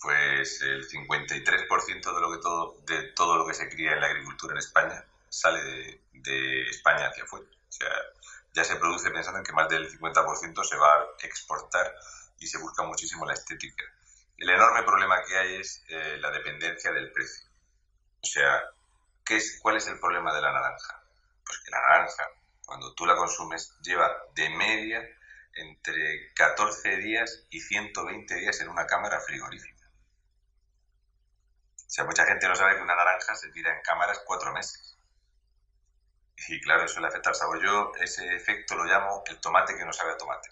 Pues 0.00 0.62
el 0.62 0.88
53% 0.88 2.14
de 2.14 2.20
lo 2.20 2.30
que 2.30 2.38
todo 2.38 2.76
de 2.86 3.02
todo 3.14 3.36
lo 3.36 3.46
que 3.46 3.54
se 3.54 3.68
cría 3.68 3.92
en 3.92 4.00
la 4.00 4.06
agricultura 4.06 4.52
en 4.52 4.58
España 4.58 5.04
sale 5.28 6.00
de, 6.12 6.68
España 6.68 7.08
hacia 7.08 7.24
afuera. 7.24 7.46
O 7.68 7.72
sea, 7.72 7.90
ya 8.54 8.64
se 8.64 8.76
produce 8.76 9.10
pensando 9.10 9.38
en 9.38 9.44
que 9.44 9.52
más 9.52 9.68
del 9.68 9.88
50% 9.90 10.64
se 10.64 10.76
va 10.76 10.94
a 10.94 11.06
exportar 11.22 11.94
y 12.38 12.46
se 12.46 12.58
busca 12.58 12.82
muchísimo 12.84 13.26
la 13.26 13.34
estética. 13.34 13.84
El 14.36 14.50
enorme 14.50 14.84
problema 14.84 15.22
que 15.24 15.36
hay 15.36 15.56
es 15.56 15.84
eh, 15.88 16.16
la 16.20 16.30
dependencia 16.30 16.92
del 16.92 17.10
precio. 17.12 17.48
O 18.22 18.26
sea, 18.26 18.62
¿qué 19.24 19.36
es, 19.36 19.58
¿cuál 19.60 19.76
es 19.76 19.86
el 19.88 19.98
problema 19.98 20.34
de 20.34 20.42
la 20.42 20.52
naranja? 20.52 21.02
Pues 21.44 21.58
que 21.58 21.70
la 21.70 21.80
naranja, 21.80 22.28
cuando 22.64 22.94
tú 22.94 23.04
la 23.04 23.16
consumes, 23.16 23.74
lleva 23.82 24.10
de 24.34 24.48
media 24.50 25.08
entre 25.54 26.32
14 26.34 26.96
días 26.98 27.46
y 27.50 27.60
120 27.60 28.34
días 28.36 28.60
en 28.60 28.68
una 28.68 28.86
cámara 28.86 29.20
frigorífica. 29.20 29.77
O 31.88 31.90
sea, 31.90 32.04
mucha 32.04 32.26
gente 32.26 32.46
no 32.46 32.54
sabe 32.54 32.76
que 32.76 32.82
una 32.82 32.94
naranja 32.94 33.34
se 33.34 33.48
tira 33.48 33.74
en 33.74 33.82
cámaras 33.82 34.20
cuatro 34.26 34.52
meses. 34.52 34.98
Y 36.48 36.60
claro, 36.60 36.84
eso 36.84 37.00
le 37.00 37.08
afecta 37.08 37.30
al 37.30 37.34
sabor. 37.34 37.62
Yo 37.64 37.92
ese 37.98 38.36
efecto 38.36 38.76
lo 38.76 38.84
llamo 38.84 39.24
el 39.26 39.40
tomate 39.40 39.74
que 39.74 39.86
no 39.86 39.92
sabe 39.92 40.12
a 40.12 40.18
tomate. 40.18 40.50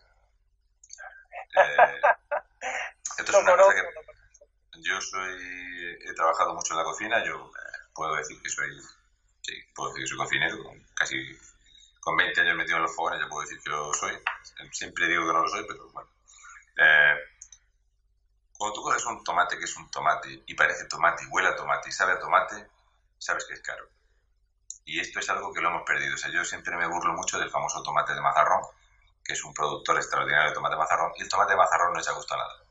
Eh, 1.56 2.00
esto 3.18 3.32
es 3.32 3.36
una 3.42 3.54
cosa 3.54 3.74
que 3.74 4.82
yo 4.82 4.98
soy, 5.00 5.98
he 6.04 6.14
trabajado 6.14 6.54
mucho 6.54 6.72
en 6.72 6.78
la 6.78 6.84
cocina, 6.84 7.22
yo 7.22 7.50
eh, 7.54 7.78
puedo 7.94 8.14
decir 8.16 8.40
que 8.42 8.48
soy, 8.48 8.70
sí, 9.42 9.52
puedo 9.74 9.90
decir 9.90 10.04
que 10.04 10.08
soy 10.08 10.18
cocinero, 10.18 10.74
casi 10.94 11.38
con 12.00 12.16
20 12.16 12.40
años 12.40 12.56
metido 12.56 12.76
en 12.76 12.82
los 12.84 12.94
fogones 12.94 13.20
ya 13.20 13.28
puedo 13.28 13.42
decir 13.42 13.60
que 13.62 13.70
lo 13.70 13.92
soy. 13.92 14.16
Siempre 14.72 15.08
digo 15.08 15.26
que 15.26 15.32
no 15.32 15.42
lo 15.42 15.48
soy, 15.48 15.66
pero 15.66 15.90
bueno. 15.90 16.08
Eh, 16.78 17.16
cuando 18.56 18.74
tú 18.74 18.82
coges 18.82 19.04
un 19.06 19.22
tomate 19.22 19.58
que 19.58 19.64
es 19.64 19.76
un 19.76 19.90
tomate 19.90 20.42
y 20.46 20.54
parece 20.54 20.86
tomate 20.86 21.24
y 21.24 21.26
huele 21.28 21.48
a 21.48 21.56
tomate 21.56 21.88
y 21.88 21.92
sabe 21.92 22.12
a 22.12 22.18
tomate, 22.18 22.68
sabes 23.18 23.44
que 23.46 23.54
es 23.54 23.60
caro. 23.60 23.88
Y 24.84 25.00
esto 25.00 25.18
es 25.18 25.28
algo 25.30 25.52
que 25.52 25.60
lo 25.60 25.68
hemos 25.68 25.82
perdido. 25.82 26.14
O 26.14 26.18
sea, 26.18 26.30
yo 26.30 26.44
siempre 26.44 26.76
me 26.76 26.86
burlo 26.86 27.12
mucho 27.12 27.38
del 27.38 27.50
famoso 27.50 27.82
tomate 27.82 28.14
de 28.14 28.20
mazarrón, 28.20 28.62
que 29.22 29.32
es 29.32 29.44
un 29.44 29.52
productor 29.52 29.96
extraordinario 29.96 30.50
de 30.50 30.54
tomate 30.54 30.74
de 30.74 30.78
mazarrón, 30.78 31.12
y 31.16 31.22
el 31.22 31.28
tomate 31.28 31.52
de 31.52 31.58
mazarrón 31.58 31.92
no 31.92 32.00
echa 32.00 32.12
gusto 32.12 32.34
a 32.34 32.38
nada. 32.38 32.64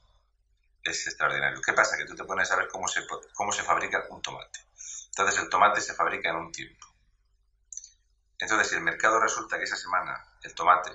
Es 0.84 1.08
extraordinario. 1.08 1.62
¿Qué 1.62 1.74
pasa? 1.74 1.98
Que 1.98 2.06
tú 2.06 2.16
te 2.16 2.24
pones 2.24 2.50
a 2.52 2.56
ver 2.56 2.68
cómo 2.70 2.88
se, 2.88 3.06
cómo 3.34 3.52
se 3.52 3.64
fabrica 3.64 4.06
un 4.10 4.22
tomate. 4.22 4.60
Entonces 5.08 5.40
el 5.42 5.50
tomate 5.50 5.82
se 5.82 5.94
fabrica 5.94 6.30
en 6.30 6.38
un 6.38 6.52
tiempo. 6.52 6.88
Entonces, 8.38 8.70
si 8.70 8.76
el 8.76 8.82
mercado 8.82 9.20
resulta 9.20 9.58
que 9.58 9.64
esa 9.64 9.78
semana 9.78 10.38
el 10.44 10.54
tomate 10.54 10.92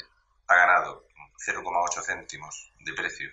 ha 0.47 0.55
ganado 0.55 1.07
0,8 1.47 2.05
céntimos 2.05 2.73
de 2.81 2.93
precio 2.93 3.31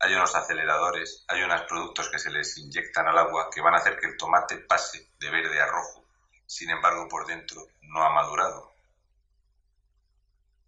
hay 0.00 0.14
unos 0.14 0.34
aceleradores, 0.34 1.24
hay 1.28 1.42
unos 1.42 1.62
productos 1.62 2.08
que 2.08 2.18
se 2.18 2.30
les 2.30 2.56
inyectan 2.56 3.06
al 3.06 3.18
agua 3.18 3.50
que 3.52 3.60
van 3.60 3.74
a 3.74 3.78
hacer 3.78 3.98
que 3.98 4.06
el 4.06 4.16
tomate 4.16 4.56
pase 4.56 5.10
de 5.18 5.30
verde 5.30 5.60
a 5.60 5.66
rojo. 5.66 6.04
Sin 6.46 6.70
embargo, 6.70 7.06
por 7.06 7.26
dentro 7.26 7.62
no 7.82 8.02
ha 8.02 8.10
madurado. 8.10 8.72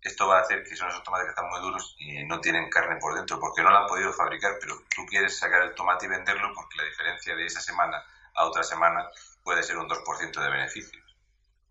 Esto 0.02 0.26
va 0.26 0.38
a 0.38 0.42
hacer 0.42 0.62
que 0.64 0.76
son 0.76 0.88
esos 0.88 1.02
tomates 1.02 1.26
que 1.26 1.30
están 1.30 1.48
muy 1.48 1.60
duros 1.60 1.96
y 1.98 2.24
no 2.24 2.40
tienen 2.40 2.68
carne 2.68 2.96
por 3.00 3.14
dentro 3.14 3.40
porque 3.40 3.62
no 3.62 3.70
la 3.70 3.80
han 3.80 3.86
podido 3.86 4.12
fabricar, 4.12 4.58
pero 4.60 4.74
tú 4.94 5.06
quieres 5.06 5.38
sacar 5.38 5.62
el 5.62 5.74
tomate 5.74 6.06
y 6.06 6.08
venderlo 6.10 6.52
porque 6.54 6.76
la 6.76 6.84
diferencia 6.84 7.34
de 7.34 7.46
esa 7.46 7.60
semana 7.60 8.04
a 8.34 8.44
otra 8.44 8.62
semana 8.62 9.08
puede 9.42 9.62
ser 9.62 9.78
un 9.78 9.88
2% 9.88 10.42
de 10.42 10.50
beneficios. 10.50 11.16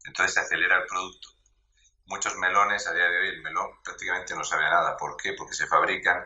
Entonces 0.06 0.34
se 0.34 0.40
acelera 0.40 0.78
el 0.78 0.88
producto. 0.88 1.30
Muchos 2.06 2.36
melones 2.38 2.88
a 2.88 2.94
día 2.94 3.06
de 3.06 3.20
hoy, 3.20 3.28
el 3.30 3.42
melón 3.44 3.82
prácticamente 3.84 4.34
no 4.34 4.44
sabe 4.44 4.64
nada. 4.64 4.98
¿Por 4.98 5.16
qué? 5.16 5.34
Porque 5.34 5.54
se 5.54 5.68
fabrican 5.68 6.26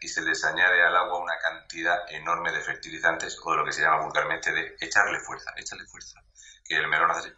y 0.00 0.08
se 0.08 0.22
les 0.22 0.42
añade 0.44 0.82
al 0.82 0.96
agua 0.96 1.18
una 1.18 1.38
cantidad 1.38 2.10
enorme 2.10 2.52
de 2.52 2.60
fertilizantes 2.60 3.38
o 3.44 3.50
de 3.50 3.58
lo 3.58 3.64
que 3.64 3.72
se 3.72 3.82
llama 3.82 4.02
vulgarmente 4.02 4.52
de 4.52 4.76
echarle 4.80 5.20
fuerza, 5.20 5.52
échale 5.56 5.84
fuerza, 5.86 6.22
que 6.64 6.76
el 6.76 6.88
melón 6.88 7.10
hace 7.10 7.34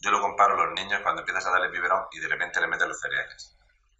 Yo 0.00 0.10
lo 0.10 0.20
comparo 0.20 0.54
a 0.54 0.66
los 0.66 0.74
niños 0.74 1.00
cuando 1.02 1.22
empiezas 1.22 1.46
a 1.46 1.50
darle 1.50 1.70
biberón 1.70 2.06
y 2.10 2.18
de 2.18 2.28
repente 2.28 2.60
le 2.60 2.66
metes 2.66 2.88
los 2.88 3.00
cereales. 3.00 3.56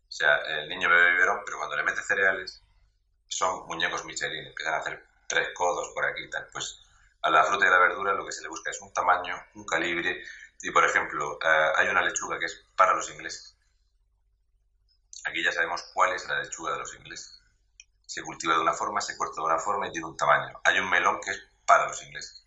O 0.08 0.12
sea, 0.12 0.36
el 0.38 0.68
niño 0.68 0.88
bebe 0.88 1.12
biberón, 1.12 1.42
pero 1.44 1.58
cuando 1.58 1.76
le 1.76 1.84
metes 1.84 2.06
cereales 2.06 2.62
son 3.28 3.66
muñecos 3.66 4.04
Michelin, 4.04 4.46
empiezan 4.46 4.74
a 4.74 4.78
hacer 4.78 5.06
tres 5.28 5.48
codos 5.54 5.92
por 5.94 6.04
aquí 6.04 6.24
y 6.24 6.30
tal. 6.30 6.48
Pues 6.52 6.82
a 7.22 7.30
la 7.30 7.44
fruta 7.44 7.66
y 7.66 7.70
la 7.70 7.78
verdura 7.78 8.14
lo 8.14 8.24
que 8.24 8.32
se 8.32 8.42
le 8.42 8.48
busca 8.48 8.70
es 8.70 8.80
un 8.80 8.92
tamaño, 8.92 9.36
un 9.54 9.64
calibre. 9.64 10.22
Y 10.62 10.70
por 10.70 10.84
ejemplo, 10.84 11.38
eh, 11.42 11.72
hay 11.76 11.88
una 11.88 12.02
lechuga 12.02 12.38
que 12.38 12.46
es 12.46 12.64
para 12.76 12.94
los 12.94 13.10
ingleses 13.10 13.55
Aquí 15.26 15.42
ya 15.42 15.50
sabemos 15.50 15.82
cuál 15.92 16.12
es 16.14 16.26
la 16.28 16.40
lechuga 16.40 16.72
de 16.72 16.78
los 16.78 16.94
ingleses. 16.94 17.40
Se 18.06 18.22
cultiva 18.22 18.54
de 18.54 18.60
una 18.60 18.72
forma, 18.72 19.00
se 19.00 19.16
corta 19.16 19.40
de 19.40 19.46
una 19.46 19.58
forma 19.58 19.88
y 19.88 19.92
tiene 19.92 20.06
un 20.06 20.16
tamaño. 20.16 20.60
Hay 20.62 20.78
un 20.78 20.88
melón 20.88 21.20
que 21.20 21.32
es 21.32 21.42
para 21.66 21.88
los 21.88 22.00
ingleses. 22.04 22.44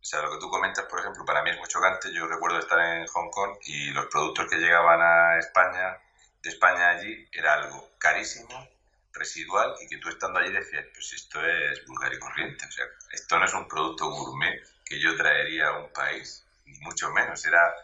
O 0.00 0.04
sea, 0.04 0.22
lo 0.22 0.32
que 0.32 0.38
tú 0.38 0.50
comentas, 0.50 0.86
por 0.86 0.98
ejemplo, 0.98 1.24
para 1.24 1.42
mí 1.42 1.50
es 1.50 1.58
muy 1.58 1.68
chocante. 1.68 2.12
Yo 2.12 2.26
recuerdo 2.26 2.58
estar 2.58 2.78
en 2.80 3.06
Hong 3.06 3.30
Kong 3.30 3.56
y 3.66 3.90
los 3.90 4.06
productos 4.06 4.48
que 4.48 4.56
llegaban 4.56 5.00
a 5.00 5.38
España, 5.38 5.96
de 6.42 6.50
España 6.50 6.90
allí, 6.90 7.28
era 7.30 7.54
algo 7.54 7.90
carísimo, 7.98 8.68
residual, 9.12 9.76
y 9.80 9.86
que 9.86 9.98
tú 9.98 10.08
estando 10.08 10.40
allí 10.40 10.52
decías, 10.52 10.86
pues 10.92 11.12
esto 11.12 11.44
es 11.44 11.86
vulgar 11.86 12.12
y 12.12 12.18
corriente. 12.18 12.66
O 12.66 12.70
sea, 12.72 12.84
esto 13.12 13.38
no 13.38 13.44
es 13.44 13.54
un 13.54 13.68
producto 13.68 14.10
gourmet 14.10 14.60
que 14.84 14.98
yo 15.00 15.16
traería 15.16 15.68
a 15.68 15.78
un 15.78 15.92
país, 15.92 16.44
ni 16.64 16.76
mucho 16.80 17.10
menos. 17.10 17.44
Era 17.44 17.74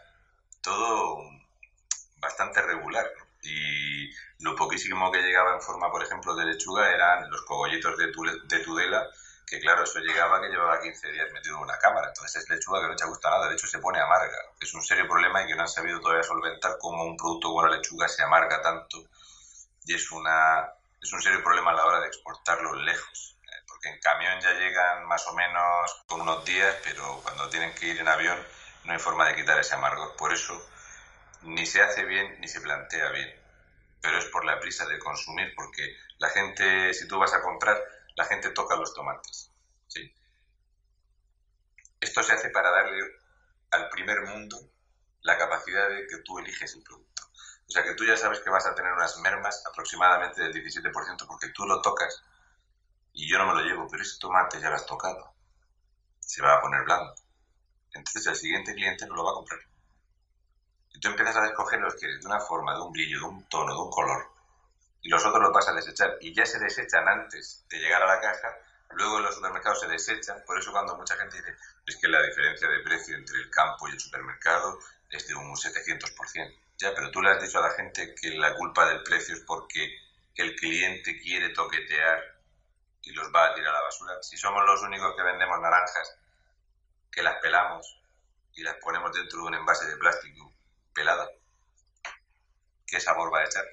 todo 0.61 1.21
bastante 2.17 2.61
regular. 2.61 3.09
Y 3.41 4.09
lo 4.39 4.55
poquísimo 4.55 5.11
que 5.11 5.21
llegaba 5.21 5.53
en 5.53 5.61
forma, 5.61 5.91
por 5.91 6.03
ejemplo, 6.03 6.35
de 6.35 6.45
lechuga 6.45 6.89
eran 6.91 7.29
los 7.29 7.43
cogollitos 7.43 7.97
de, 7.97 8.11
de 8.45 8.59
Tudela, 8.63 9.07
que 9.45 9.59
claro, 9.59 9.83
eso 9.83 9.99
llegaba 9.99 10.41
que 10.41 10.49
llevaba 10.49 10.81
15 10.81 11.11
días 11.11 11.31
metido 11.31 11.57
en 11.57 11.63
una 11.63 11.77
cámara. 11.77 12.07
Entonces 12.07 12.41
es 12.41 12.49
lechuga 12.49 12.81
que 12.81 12.87
no 12.87 12.95
te 12.95 13.05
gusta 13.05 13.29
nada, 13.29 13.47
de 13.47 13.53
hecho 13.53 13.67
se 13.67 13.79
pone 13.79 13.99
amarga. 13.99 14.37
Es 14.59 14.73
un 14.73 14.81
serio 14.81 15.07
problema 15.07 15.43
y 15.43 15.47
que 15.47 15.55
no 15.55 15.61
han 15.61 15.67
sabido 15.67 15.99
todavía 15.99 16.23
solventar 16.23 16.77
cómo 16.79 17.03
un 17.03 17.15
producto 17.15 17.49
como 17.49 17.67
la 17.67 17.75
lechuga 17.75 18.07
se 18.07 18.23
amarga 18.23 18.61
tanto. 18.61 19.03
Y 19.85 19.93
es, 19.93 20.11
una, 20.11 20.67
es 21.01 21.13
un 21.13 21.21
serio 21.21 21.43
problema 21.43 21.71
a 21.71 21.75
la 21.75 21.85
hora 21.85 21.99
de 21.99 22.07
exportarlo 22.07 22.73
lejos. 22.73 23.37
Eh, 23.43 23.63
porque 23.67 23.89
en 23.89 23.99
camión 23.99 24.39
ya 24.41 24.53
llegan 24.53 25.05
más 25.05 25.27
o 25.27 25.33
menos 25.35 26.03
con 26.07 26.21
unos 26.21 26.43
días, 26.43 26.75
pero 26.83 27.19
cuando 27.21 27.47
tienen 27.49 27.75
que 27.75 27.87
ir 27.87 27.99
en 27.99 28.07
avión 28.07 28.39
no 28.85 28.93
hay 28.93 28.99
forma 28.99 29.27
de 29.27 29.35
quitar 29.35 29.59
ese 29.59 29.75
amargo. 29.75 30.15
Por 30.17 30.33
eso 30.33 30.59
ni 31.45 31.65
se 31.65 31.81
hace 31.81 32.05
bien 32.05 32.39
ni 32.39 32.47
se 32.47 32.61
plantea 32.61 33.11
bien. 33.11 33.29
Pero 34.01 34.17
es 34.17 34.25
por 34.25 34.45
la 34.45 34.59
prisa 34.59 34.85
de 34.85 34.99
consumir, 34.99 35.53
porque 35.55 35.95
la 36.17 36.29
gente, 36.29 36.93
si 36.93 37.07
tú 37.07 37.17
vas 37.17 37.33
a 37.33 37.41
comprar, 37.41 37.81
la 38.15 38.25
gente 38.25 38.51
toca 38.51 38.75
los 38.75 38.93
tomates. 38.93 39.51
Esto 41.99 42.21
se 42.21 42.33
hace 42.33 42.49
para 42.49 42.69
darle 42.69 42.99
al 43.71 43.89
primer 43.89 44.21
mundo 44.27 44.57
la 45.21 45.37
capacidad 45.37 45.89
de 45.89 46.05
que 46.07 46.17
tú 46.19 46.37
eliges 46.37 46.75
el 46.75 46.83
producto. 46.83 47.23
O 47.67 47.71
sea 47.71 47.83
que 47.83 47.95
tú 47.95 48.05
ya 48.05 48.15
sabes 48.15 48.41
que 48.41 48.49
vas 48.51 48.65
a 48.67 48.75
tener 48.75 48.93
unas 48.93 49.17
mermas 49.17 49.63
aproximadamente 49.65 50.41
del 50.43 50.53
17% 50.53 51.25
porque 51.25 51.49
tú 51.49 51.65
lo 51.65 51.81
tocas 51.81 52.23
y 53.11 53.27
yo 53.27 53.39
no 53.39 53.47
me 53.47 53.55
lo 53.55 53.67
llevo, 53.67 53.87
pero 53.89 54.03
ese 54.03 54.19
tomate 54.19 54.59
ya 54.59 54.69
lo 54.69 54.75
has 54.75 54.85
tocado. 54.85 55.33
Se 56.19 56.43
va 56.43 56.55
a 56.55 56.61
poner 56.61 56.83
blando. 56.83 57.15
Entonces 57.93 58.27
el 58.27 58.35
siguiente 58.35 58.75
cliente 58.75 59.07
no 59.07 59.15
lo 59.15 59.23
va 59.23 59.31
a 59.31 59.35
comprar. 59.35 59.59
Y 60.95 60.99
tú 60.99 61.09
empiezas 61.09 61.35
a 61.35 61.45
escoger 61.45 61.79
los 61.81 61.95
que 61.95 62.07
de 62.07 62.25
una 62.25 62.39
forma, 62.39 62.73
de 62.73 62.81
un 62.81 62.93
brillo, 62.93 63.19
de 63.19 63.25
un 63.25 63.43
tono, 63.49 63.73
de 63.73 63.81
un 63.81 63.89
color, 63.89 64.31
y 65.01 65.09
los 65.09 65.25
otros 65.25 65.43
los 65.43 65.51
vas 65.51 65.67
a 65.67 65.73
desechar 65.73 66.17
y 66.21 66.33
ya 66.33 66.45
se 66.45 66.57
desechan 66.57 67.05
antes 67.07 67.65
de 67.69 67.79
llegar 67.79 68.01
a 68.01 68.07
la 68.07 68.21
caja, 68.21 68.57
luego 68.91 69.17
en 69.17 69.23
los 69.23 69.35
supermercados 69.35 69.81
se 69.81 69.87
desechan, 69.87 70.41
por 70.47 70.57
eso 70.57 70.71
cuando 70.71 70.95
mucha 70.95 71.17
gente 71.17 71.37
dice, 71.37 71.53
es 71.85 71.97
que 71.97 72.07
la 72.07 72.21
diferencia 72.21 72.69
de 72.69 72.79
precio 72.79 73.15
entre 73.15 73.37
el 73.37 73.49
campo 73.49 73.89
y 73.89 73.91
el 73.91 73.99
supermercado 73.99 74.79
es 75.09 75.27
de 75.27 75.35
un 75.35 75.53
700%. 75.53 76.55
Ya, 76.77 76.93
pero 76.95 77.11
tú 77.11 77.21
le 77.21 77.31
has 77.31 77.41
dicho 77.41 77.59
a 77.59 77.67
la 77.67 77.73
gente 77.73 78.15
que 78.15 78.29
la 78.31 78.55
culpa 78.55 78.87
del 78.87 79.03
precio 79.03 79.35
es 79.35 79.41
porque 79.41 79.99
el 80.35 80.55
cliente 80.55 81.19
quiere 81.19 81.49
toquetear 81.49 82.39
y 83.03 83.11
los 83.11 83.27
va 83.35 83.47
a 83.47 83.53
tirar 83.53 83.75
a 83.75 83.79
la 83.79 83.83
basura. 83.83 84.23
Si 84.23 84.37
somos 84.37 84.65
los 84.65 84.81
únicos 84.81 85.13
que 85.15 85.23
vendemos 85.23 85.59
naranjas, 85.59 86.17
que 87.11 87.21
las 87.21 87.35
pelamos 87.41 87.99
y 88.53 88.63
las 88.63 88.75
ponemos 88.75 89.11
dentro 89.13 89.39
de 89.39 89.45
un 89.45 89.55
envase 89.55 89.87
de 89.87 89.97
plástico 89.97 90.55
pelada, 90.95 91.29
¿qué 92.87 92.99
sabor 92.99 93.31
va 93.31 93.41
a 93.41 93.45
echar? 93.45 93.65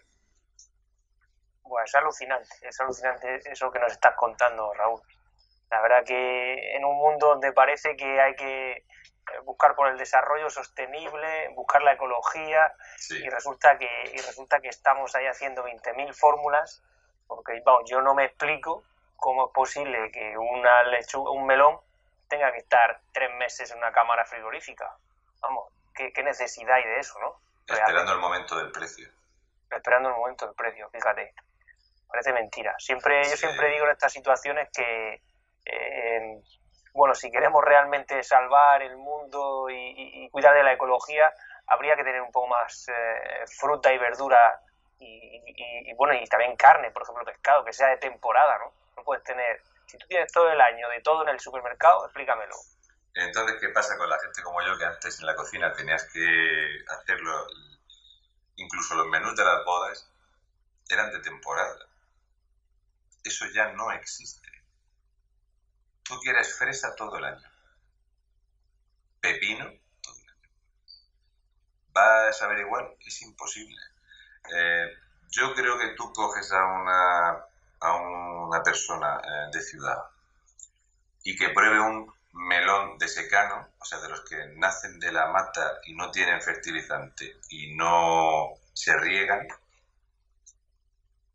Bueno, 1.63 1.87
es 1.87 1.95
alucinante, 1.95 2.49
es 2.63 2.81
alucinante 2.81 3.41
eso 3.51 3.71
que 3.71 3.79
nos 3.79 3.93
estás 3.93 4.15
contando, 4.17 4.75
Raúl. 4.75 5.01
La 5.71 5.81
verdad 5.81 6.05
que 6.05 6.77
en 6.77 6.85
un 6.85 6.97
mundo 6.97 7.29
donde 7.29 7.53
parece 7.53 7.97
que 7.97 8.21
hay 8.21 8.35
que 8.35 8.73
eh, 8.73 8.85
buscar 9.45 9.75
por 9.75 9.89
el 9.89 9.97
desarrollo 9.97 10.51
sostenible, 10.51 11.49
buscar 11.55 11.81
la 11.83 11.95
ecología, 11.95 12.75
y 13.09 13.29
resulta 13.31 13.79
que 13.79 13.89
y 14.13 14.19
resulta 14.19 14.61
que 14.61 14.69
estamos 14.69 15.15
ahí 15.15 15.27
haciendo 15.27 15.65
20.000 15.65 16.13
fórmulas, 16.13 16.83
porque 17.27 17.63
vamos, 17.65 17.89
yo 17.89 18.03
no 18.03 18.15
me 18.15 18.25
explico 18.25 18.85
cómo 19.17 19.47
es 19.47 19.53
posible 19.55 20.11
que 20.11 20.37
una 20.37 20.83
lechuga, 20.83 21.31
un 21.31 21.47
melón 21.47 21.79
tenga 22.29 22.53
que 22.53 22.59
estar 22.59 23.01
tres 23.13 23.31
meses 23.37 23.71
en 23.71 23.79
una 23.79 23.93
cámara 23.93 24.27
frigorífica. 24.27 24.95
Vamos, 25.41 25.72
¿qué, 25.95 26.23
necesidad 26.23 26.77
hay 26.77 26.85
de 26.85 26.99
eso, 26.99 27.19
no? 27.21 27.41
Esperando 27.67 28.13
el 28.13 28.19
momento 28.19 28.57
del 28.57 28.71
precio. 28.71 29.09
Esperando 29.71 30.11
el 30.11 30.17
momento 30.17 30.47
del 30.47 30.55
precio, 30.55 30.89
fíjate. 30.91 31.35
Parece 32.09 32.33
mentira. 32.33 32.75
Siempre, 32.79 33.25
Yo 33.25 33.37
siempre 33.37 33.71
digo 33.71 33.87
en 33.87 33.93
estas 33.93 34.13
situaciones 34.13 34.69
que, 34.71 35.23
eh, 35.65 36.43
bueno, 36.93 37.15
si 37.15 37.31
queremos 37.31 37.65
realmente 37.65 38.23
salvar 38.23 38.83
el 38.83 38.97
mundo 38.97 39.71
y, 39.71 40.29
cuidar 40.31 40.55
de 40.55 40.63
la 40.63 40.75
ecología, 40.75 41.33
habría 41.67 41.97
que 41.97 42.05
tener 42.05 42.21
un 42.21 42.31
poco 42.31 42.49
más 42.49 42.87
eh, 42.89 43.45
fruta 43.59 43.93
y 43.93 43.99
verdura 43.99 44.61
y, 44.99 45.93
bueno, 45.95 46.15
y 46.15 46.25
también 46.27 46.57
carne, 46.57 46.91
por 46.91 47.03
ejemplo, 47.03 47.25
pescado, 47.25 47.65
que 47.65 47.73
sea 47.73 47.89
de 47.89 47.97
temporada, 47.97 48.59
¿no? 48.59 48.73
No 48.97 49.03
puedes 49.03 49.25
tener, 49.25 49.61
si 49.87 49.99
tú 49.99 50.07
tienes 50.07 50.31
todo 50.31 50.51
el 50.51 50.61
año 50.61 50.89
de 50.89 51.01
todo 51.01 51.23
en 51.23 51.31
el 51.31 51.41
supermercado, 51.41 52.05
explícamelo. 52.05 52.55
Entonces, 53.15 53.57
¿qué 53.61 53.69
pasa 53.69 53.99
con 53.99 54.09
la 54.09 54.19
gente 54.21 54.43
como 54.43 54.63
yo 54.63 54.79
que 54.79 54.85
antes 54.85 55.21
en 55.21 55.27
la 55.27 55.37
cocina 55.37 55.73
tenías 55.73 56.05
que 56.13 56.85
hacerlo, 56.89 57.47
incluso 58.57 58.95
los 58.95 59.07
menús 59.09 59.37
de 59.37 59.45
las 59.45 59.65
bodas 59.65 60.09
eran 60.89 61.13
de 61.13 61.21
temporada? 61.21 61.87
Eso 63.23 63.47
ya 63.55 63.73
no 63.73 63.93
existe. 63.93 64.49
Tú 66.03 66.19
quieres 66.21 66.57
fresa 66.57 66.95
todo 66.97 67.19
el 67.19 67.25
año. 67.25 67.49
Pepino 69.21 69.71
todo 70.03 70.15
el 70.19 70.29
año. 70.29 70.49
¿Va 71.97 72.29
a 72.29 72.33
saber 72.33 72.59
igual? 72.61 72.97
Es 73.07 73.23
imposible. 73.23 73.81
Eh, 74.55 74.89
yo 75.31 75.55
creo 75.55 75.79
que 75.79 75.95
tú 75.97 76.13
coges 76.13 76.51
a 76.51 76.65
una, 76.65 77.31
a 77.81 77.97
una 77.97 78.63
persona 78.63 79.21
eh, 79.21 79.51
de 79.53 79.61
ciudad 79.61 80.03
y 81.23 81.37
que 81.37 81.51
pruebe 81.51 81.79
un 81.81 82.13
melón 82.33 82.99
de 82.99 83.09
secano, 83.09 83.69
o 83.79 83.85
sea, 83.85 84.01
de 84.01 84.09
los 84.09 84.23
que 84.23 84.37
nacen 84.57 84.99
de 84.99 85.13
la 85.13 85.29
mata 85.29 85.81
y 85.85 85.95
no 85.95 86.11
tienen 86.11 86.41
fertilizante 86.41 87.37
y 87.51 87.75
no 87.75 88.55
se 88.73 88.97
riegan, 88.97 89.47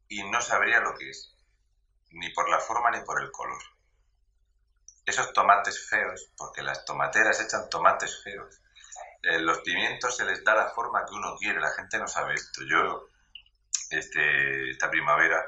y 0.10 0.24
no 0.24 0.42
sabría 0.42 0.80
lo 0.80 0.96
que 0.96 1.10
es, 1.10 1.34
ni 2.12 2.30
por 2.32 2.50
la 2.50 2.60
forma 2.60 2.92
ni 2.92 3.02
por 3.02 3.22
el 3.22 3.32
color. 3.32 3.62
Esos 5.06 5.32
tomates 5.34 5.88
feos, 5.88 6.32
porque 6.38 6.62
las 6.62 6.84
tomateras 6.86 7.40
echan 7.42 7.70
tomates 7.70 8.24
feos, 8.24 8.62
eh, 9.22 9.40
los 9.40 9.60
pimientos 9.60 10.16
se 10.16 10.26
les 10.26 10.44
da 10.44 10.56
la 10.56 10.70
forma 10.70 11.06
que 11.06 11.14
uno 11.14 11.36
quiere, 11.38 11.60
la 11.60 11.72
gente 11.72 11.98
no 11.98 12.08
sabe 12.08 12.34
esto. 12.34 12.62
Yo, 12.64 13.08
este, 13.90 14.72
esta 14.72 14.90
primavera, 14.90 15.46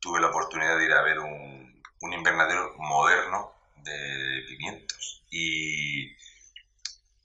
tuve 0.00 0.20
la 0.20 0.28
oportunidad 0.28 0.76
de 0.76 0.84
ir 0.84 0.92
a 0.92 1.02
ver 1.02 1.18
un, 1.18 1.82
un 2.00 2.12
invernadero 2.12 2.74
moderno 2.78 3.61
de 3.82 4.44
pimientos. 4.48 5.24
Y, 5.30 6.10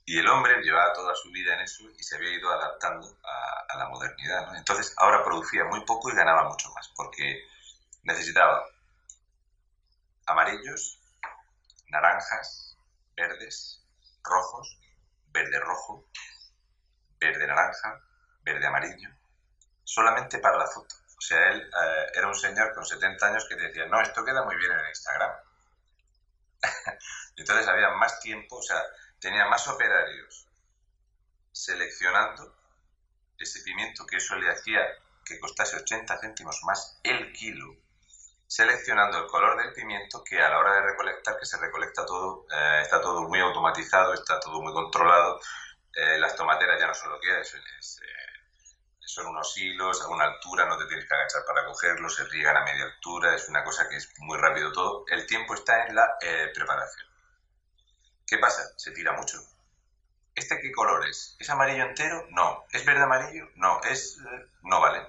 y, 0.06 0.18
el 0.18 0.28
hombre 0.28 0.62
llevaba 0.62 0.92
toda 0.92 1.14
su 1.14 1.30
vida 1.30 1.54
en 1.54 1.60
eso 1.60 1.84
y 1.96 2.02
se 2.02 2.16
había 2.16 2.34
ido 2.34 2.50
adaptando 2.50 3.18
a, 3.22 3.76
la 3.76 3.88
modernidad. 3.88 4.56
Entonces 4.56 4.92
ahora 4.96 5.22
producía 5.22 5.64
muy 5.64 5.84
poco 5.84 6.10
y 6.10 6.16
ganaba 6.16 6.48
mucho 6.48 6.68
más, 6.74 6.88
porque 6.96 7.46
necesitaba 8.02 8.64
amarillos, 10.26 10.98
naranjas, 11.88 12.76
verdes, 13.14 13.84
rojos, 14.24 14.78
verde 15.28 15.60
rojo, 15.60 16.08
verde 17.20 17.46
naranja, 17.46 18.00
verde 18.42 18.66
amarillo, 18.66 19.10
solamente 19.84 20.38
para 20.38 20.58
la 20.58 20.66
foto. 20.66 20.96
O 21.18 21.20
sea, 21.20 21.50
él 21.50 21.60
eh, 21.60 22.06
era 22.14 22.28
un 22.28 22.34
señor 22.34 22.72
con 22.74 22.86
70 22.86 23.26
años 23.26 23.46
que 23.48 23.56
decía, 23.56 23.86
no, 23.86 24.00
esto 24.00 24.24
queda 24.24 24.44
muy 24.44 24.56
bien 24.56 24.72
en 24.72 24.88
Instagram. 24.88 25.32
Entonces 27.36 27.66
había 27.68 27.90
más 27.90 28.20
tiempo, 28.20 28.56
o 28.56 28.62
sea, 28.62 28.82
tenía 29.20 29.46
más 29.46 29.66
operarios 29.68 30.46
seleccionando 31.52 32.54
ese 33.38 33.60
pimiento, 33.62 34.06
que 34.06 34.16
eso 34.16 34.36
le 34.36 34.50
hacía 34.50 34.80
que 35.24 35.38
costase 35.38 35.76
80 35.76 36.18
céntimos 36.18 36.60
más 36.64 36.98
el 37.02 37.32
kilo, 37.32 37.76
seleccionando 38.46 39.18
el 39.18 39.26
color 39.26 39.62
del 39.62 39.74
pimiento, 39.74 40.24
que 40.24 40.40
a 40.40 40.48
la 40.48 40.58
hora 40.58 40.74
de 40.74 40.82
recolectar, 40.82 41.38
que 41.38 41.46
se 41.46 41.58
recolecta 41.58 42.06
todo, 42.06 42.46
eh, 42.50 42.80
está 42.82 43.00
todo 43.00 43.28
muy 43.28 43.40
automatizado, 43.40 44.14
está 44.14 44.40
todo 44.40 44.62
muy 44.62 44.72
controlado, 44.72 45.40
eh, 45.94 46.18
las 46.18 46.34
tomateras 46.34 46.80
ya 46.80 46.86
no 46.86 46.94
son 46.94 47.10
lo 47.10 47.20
que 47.20 47.40
es, 47.40 47.54
es 47.54 48.00
son 49.08 49.26
unos 49.26 49.56
hilos 49.56 50.02
a 50.02 50.08
una 50.08 50.24
altura, 50.24 50.66
no 50.66 50.76
te 50.76 50.84
tienes 50.84 51.08
que 51.08 51.14
agachar 51.14 51.42
para 51.46 51.64
cogerlos, 51.64 52.14
se 52.14 52.24
riegan 52.24 52.58
a 52.58 52.64
media 52.64 52.84
altura, 52.84 53.34
es 53.34 53.48
una 53.48 53.64
cosa 53.64 53.88
que 53.88 53.96
es 53.96 54.12
muy 54.18 54.36
rápido 54.36 54.70
todo. 54.70 55.06
El 55.08 55.26
tiempo 55.26 55.54
está 55.54 55.86
en 55.86 55.94
la 55.94 56.18
eh, 56.20 56.50
preparación. 56.54 57.06
¿Qué 58.26 58.36
pasa? 58.36 58.62
Se 58.76 58.90
tira 58.90 59.12
mucho. 59.12 59.42
¿Este 60.34 60.60
qué 60.60 60.70
color 60.72 61.08
es? 61.08 61.36
¿Es 61.38 61.48
amarillo 61.48 61.84
entero? 61.84 62.26
No. 62.28 62.66
¿Es 62.70 62.84
verde 62.84 63.02
amarillo? 63.02 63.48
No. 63.54 63.80
Es 63.82 64.18
eh, 64.18 64.46
no 64.64 64.78
vale. 64.78 65.06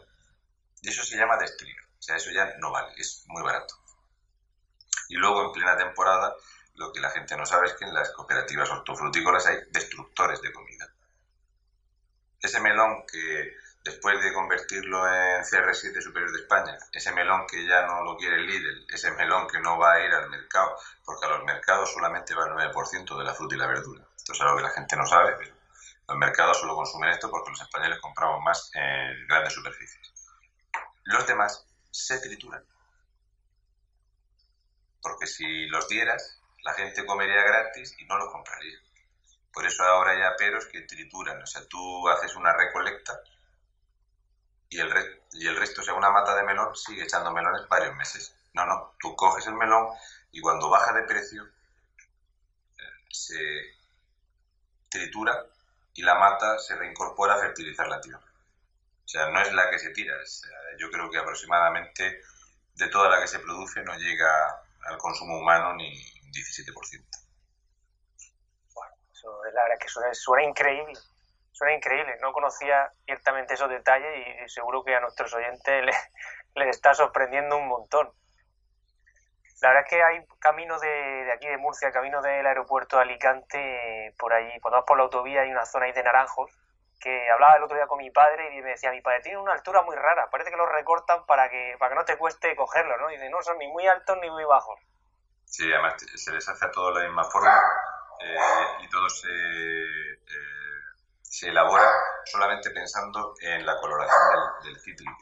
Eso 0.81 1.03
se 1.03 1.17
llama 1.17 1.35
destrío. 1.35 1.75
O 1.99 2.01
sea, 2.01 2.15
eso 2.15 2.31
ya 2.31 2.55
no 2.59 2.71
vale, 2.71 2.93
es 2.95 3.25
muy 3.27 3.43
barato. 3.43 3.75
Y 5.09 5.15
luego 5.15 5.43
en 5.43 5.51
plena 5.51 5.75
temporada, 5.75 6.33
lo 6.75 6.93
que 6.93 7.01
la 7.01 7.09
gente 7.09 7.35
no 7.35 7.45
sabe 7.45 7.67
es 7.67 7.73
que 7.73 7.83
en 7.83 7.93
las 7.93 8.11
cooperativas 8.11 8.69
hortofrutícolas 8.69 9.45
hay 9.45 9.57
destructores 9.71 10.41
de 10.41 10.53
comida. 10.53 10.89
Ese 12.41 12.61
melón 12.61 13.05
que 13.05 13.53
después 13.83 14.21
de 14.21 14.33
convertirlo 14.33 15.07
en 15.07 15.43
CR7 15.43 16.01
Superior 16.01 16.31
de 16.31 16.39
España, 16.39 16.77
ese 16.91 17.11
melón 17.13 17.47
que 17.47 17.65
ya 17.65 17.85
no 17.85 18.03
lo 18.03 18.17
quiere 18.17 18.37
el 18.37 18.47
Lidl, 18.47 18.85
ese 18.89 19.11
melón 19.11 19.47
que 19.47 19.59
no 19.59 19.77
va 19.77 19.93
a 19.93 20.05
ir 20.05 20.11
al 20.11 20.29
mercado, 20.29 20.75
porque 21.05 21.25
a 21.25 21.29
los 21.29 21.43
mercados 21.45 21.91
solamente 21.91 22.35
va 22.35 22.45
el 22.45 22.71
9% 22.71 23.17
de 23.17 23.23
la 23.23 23.33
fruta 23.33 23.55
y 23.55 23.57
la 23.57 23.67
verdura. 23.67 24.05
Esto 24.15 24.33
es 24.33 24.41
algo 24.41 24.57
que 24.57 24.63
la 24.63 24.69
gente 24.71 24.95
no 24.95 25.05
sabe, 25.05 25.35
pero 25.37 25.55
los 26.07 26.17
mercados 26.17 26.59
solo 26.59 26.75
consumen 26.75 27.09
esto 27.09 27.29
porque 27.29 27.51
los 27.51 27.61
españoles 27.61 27.99
compramos 27.99 28.43
más 28.43 28.71
en 28.73 29.27
grandes 29.27 29.53
superficies. 29.53 30.13
Los 31.03 31.25
demás 31.25 31.65
se 31.91 32.19
trituran. 32.19 32.63
Porque 35.01 35.27
si 35.27 35.67
los 35.67 35.87
dieras, 35.87 36.41
la 36.63 36.73
gente 36.73 37.05
comería 37.05 37.43
gratis 37.43 37.95
y 37.99 38.05
no 38.05 38.17
los 38.17 38.31
compraría. 38.31 38.77
Por 39.53 39.65
eso 39.65 39.83
ahora 39.83 40.11
hay 40.11 40.21
aperos 40.21 40.65
que 40.65 40.81
trituran. 40.81 41.41
O 41.41 41.45
sea, 41.45 41.65
tú 41.67 42.07
haces 42.09 42.35
una 42.35 42.53
recolecta 42.53 43.21
y 45.33 45.47
el, 45.47 45.57
resto, 45.57 45.81
o 45.81 45.83
sea, 45.83 45.93
una 45.93 46.09
mata 46.09 46.35
de 46.35 46.43
melón 46.43 46.75
sigue 46.75 47.03
echando 47.03 47.31
melones 47.31 47.67
varios 47.67 47.95
meses. 47.95 48.33
No, 48.53 48.65
no, 48.65 48.93
tú 48.99 49.15
coges 49.15 49.45
el 49.47 49.55
melón 49.55 49.87
y 50.31 50.41
cuando 50.41 50.69
baja 50.69 50.93
de 50.93 51.03
precio 51.03 51.43
eh, 51.43 53.05
se 53.09 53.37
tritura 54.89 55.45
y 55.93 56.01
la 56.01 56.15
mata 56.15 56.57
se 56.59 56.75
reincorpora 56.75 57.35
a 57.35 57.39
fertilizar 57.39 57.87
la 57.87 58.01
tierra. 58.01 58.19
O 58.19 59.07
sea, 59.07 59.29
no 59.29 59.41
es 59.41 59.51
la 59.53 59.69
que 59.69 59.79
se 59.79 59.89
tira, 59.89 60.15
yo 60.77 60.89
creo 60.91 61.09
que 61.09 61.17
aproximadamente 61.17 62.21
de 62.75 62.87
toda 62.87 63.09
la 63.09 63.19
que 63.19 63.27
se 63.27 63.39
produce 63.39 63.83
no 63.83 63.95
llega 63.97 64.63
al 64.85 64.97
consumo 64.97 65.37
humano 65.37 65.73
ni 65.75 65.89
un 66.23 66.31
17%. 66.31 67.03
Bueno, 68.73 68.95
eso 69.11 69.45
es 69.45 69.53
la 69.53 69.63
verdad 69.63 69.79
que 69.79 70.15
suena 70.15 70.43
increíble 70.43 70.99
suena 71.51 71.73
increíble. 71.73 72.17
No 72.21 72.31
conocía 72.31 72.91
ciertamente 73.05 73.53
esos 73.53 73.69
detalles 73.69 74.27
y 74.45 74.49
seguro 74.49 74.83
que 74.83 74.95
a 74.95 74.99
nuestros 74.99 75.33
oyentes 75.33 75.85
les, 76.55 76.67
está 76.67 76.93
sorprendiendo 76.93 77.57
un 77.57 77.67
montón. 77.67 78.09
La 79.61 79.69
verdad 79.69 79.83
es 79.85 79.89
que 79.89 80.01
hay 80.01 80.25
caminos 80.39 80.79
de, 80.79 81.31
aquí 81.33 81.47
de 81.47 81.57
Murcia, 81.57 81.91
camino 81.91 82.21
del 82.21 82.45
aeropuerto 82.45 82.95
de 82.95 83.01
Alicante, 83.03 84.15
por 84.17 84.31
allí, 84.31 84.57
cuando 84.61 84.77
vas 84.77 84.85
por 84.87 84.97
la 84.97 85.03
autovía 85.03 85.41
hay 85.41 85.51
una 85.51 85.65
zona 85.65 85.85
ahí 85.85 85.91
de 85.91 86.01
naranjos, 86.01 86.49
que 87.01 87.29
hablaba 87.29 87.57
el 87.57 87.63
otro 87.63 87.75
día 87.75 87.87
con 87.87 87.97
mi 87.97 88.09
padre 88.09 88.55
y 88.55 88.61
me 88.61 88.69
decía, 88.69 88.91
mi 88.91 89.01
padre 89.01 89.21
tiene 89.21 89.37
una 89.37 89.51
altura 89.51 89.81
muy 89.81 89.97
rara, 89.97 90.29
parece 90.29 90.51
que 90.51 90.55
los 90.55 90.69
recortan 90.69 91.25
para 91.25 91.49
que, 91.49 91.75
para 91.77 91.89
que 91.89 91.95
no 91.95 92.05
te 92.05 92.17
cueste 92.17 92.55
cogerlo, 92.55 92.97
¿no? 92.99 93.09
Y 93.09 93.15
dice, 93.15 93.29
no, 93.29 93.41
son 93.41 93.57
ni 93.57 93.67
muy 93.67 93.85
altos 93.85 94.17
ni 94.21 94.29
muy 94.29 94.45
bajos. 94.45 94.79
Sí, 95.43 95.69
además 95.73 95.95
se 96.15 96.31
les 96.31 96.47
hace 96.47 96.65
a 96.65 96.71
todos 96.71 96.95
la 96.97 97.05
misma 97.05 97.23
forma 97.25 97.59
eh, 98.21 98.37
y 98.81 98.89
todos 98.89 99.19
se... 99.19 99.27
Eh, 99.27 100.58
se 101.29 101.47
elabora 101.49 101.87
solamente 102.25 102.71
pensando 102.71 103.35
en 103.39 103.63
la 103.63 103.77
coloración 103.79 104.19
del, 104.63 104.73
del 104.73 104.81
cítrico. 104.81 105.17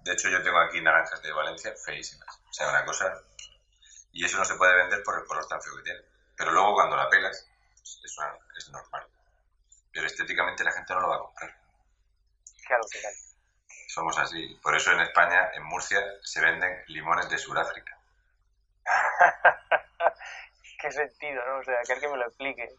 De 0.00 0.12
hecho, 0.12 0.28
yo 0.28 0.42
tengo 0.42 0.58
aquí 0.58 0.80
naranjas 0.80 1.22
de 1.22 1.32
Valencia 1.32 1.72
feísimas. 1.84 2.40
O 2.48 2.52
sea, 2.52 2.68
una 2.70 2.84
cosa... 2.84 3.22
Y 4.12 4.24
eso 4.24 4.36
no 4.36 4.44
se 4.44 4.56
puede 4.56 4.74
vender 4.74 5.02
por 5.04 5.16
el 5.18 5.24
color 5.26 5.46
tan 5.46 5.62
feo 5.62 5.76
que 5.76 5.82
tiene. 5.82 6.00
Pero 6.36 6.50
luego 6.50 6.74
cuando 6.74 6.96
la 6.96 7.08
pelas, 7.08 7.48
pues, 7.76 8.00
es, 8.04 8.18
es 8.56 8.70
normal. 8.70 9.06
Pero 9.92 10.06
estéticamente 10.06 10.64
la 10.64 10.72
gente 10.72 10.92
no 10.94 11.00
lo 11.00 11.08
va 11.08 11.16
a 11.16 11.20
comprar. 11.20 11.56
Claro, 12.66 12.82
Somos 13.86 14.18
así. 14.18 14.58
Por 14.60 14.74
eso 14.74 14.90
en 14.90 15.00
España, 15.00 15.50
en 15.54 15.62
Murcia, 15.64 16.00
se 16.22 16.40
venden 16.40 16.82
limones 16.88 17.30
de 17.30 17.38
Sudáfrica. 17.38 17.96
¿Qué 20.80 20.90
sentido, 20.90 21.44
no? 21.46 21.58
O 21.58 21.64
sea, 21.64 21.76
que 21.86 21.92
alguien 21.92 22.10
me 22.10 22.18
lo 22.18 22.26
explique. 22.26 22.76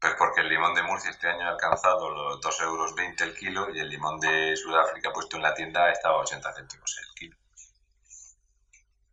Pues 0.00 0.14
porque 0.16 0.42
el 0.42 0.48
limón 0.48 0.74
de 0.74 0.82
Murcia 0.82 1.10
este 1.10 1.28
año 1.28 1.44
ha 1.44 1.50
alcanzado 1.50 2.08
los 2.10 2.40
2,20 2.40 2.62
euros 2.62 2.94
el 3.20 3.34
kilo 3.34 3.70
y 3.74 3.80
el 3.80 3.88
limón 3.88 4.20
de 4.20 4.56
Sudáfrica 4.56 5.10
puesto 5.12 5.36
en 5.36 5.42
la 5.42 5.54
tienda 5.54 5.90
estaba 5.90 6.16
a 6.16 6.20
80 6.20 6.52
céntimos 6.52 6.98
el 6.98 7.14
kilo. 7.14 7.36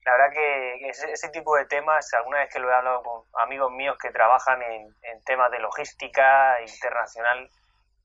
La 0.05 0.11
verdad 0.11 0.33
que 0.33 0.87
ese, 0.87 1.29
tipo 1.29 1.55
de 1.55 1.65
temas, 1.65 2.13
alguna 2.13 2.37
vez 2.37 2.53
que 2.53 2.59
lo 2.59 2.69
he 2.69 2.75
hablado 2.75 3.01
con 3.01 3.23
amigos 3.41 3.71
míos 3.71 3.97
que 3.99 4.11
trabajan 4.11 4.61
en, 4.61 4.93
temas 5.23 5.49
de 5.49 5.57
logística 5.57 6.61
internacional, 6.61 7.49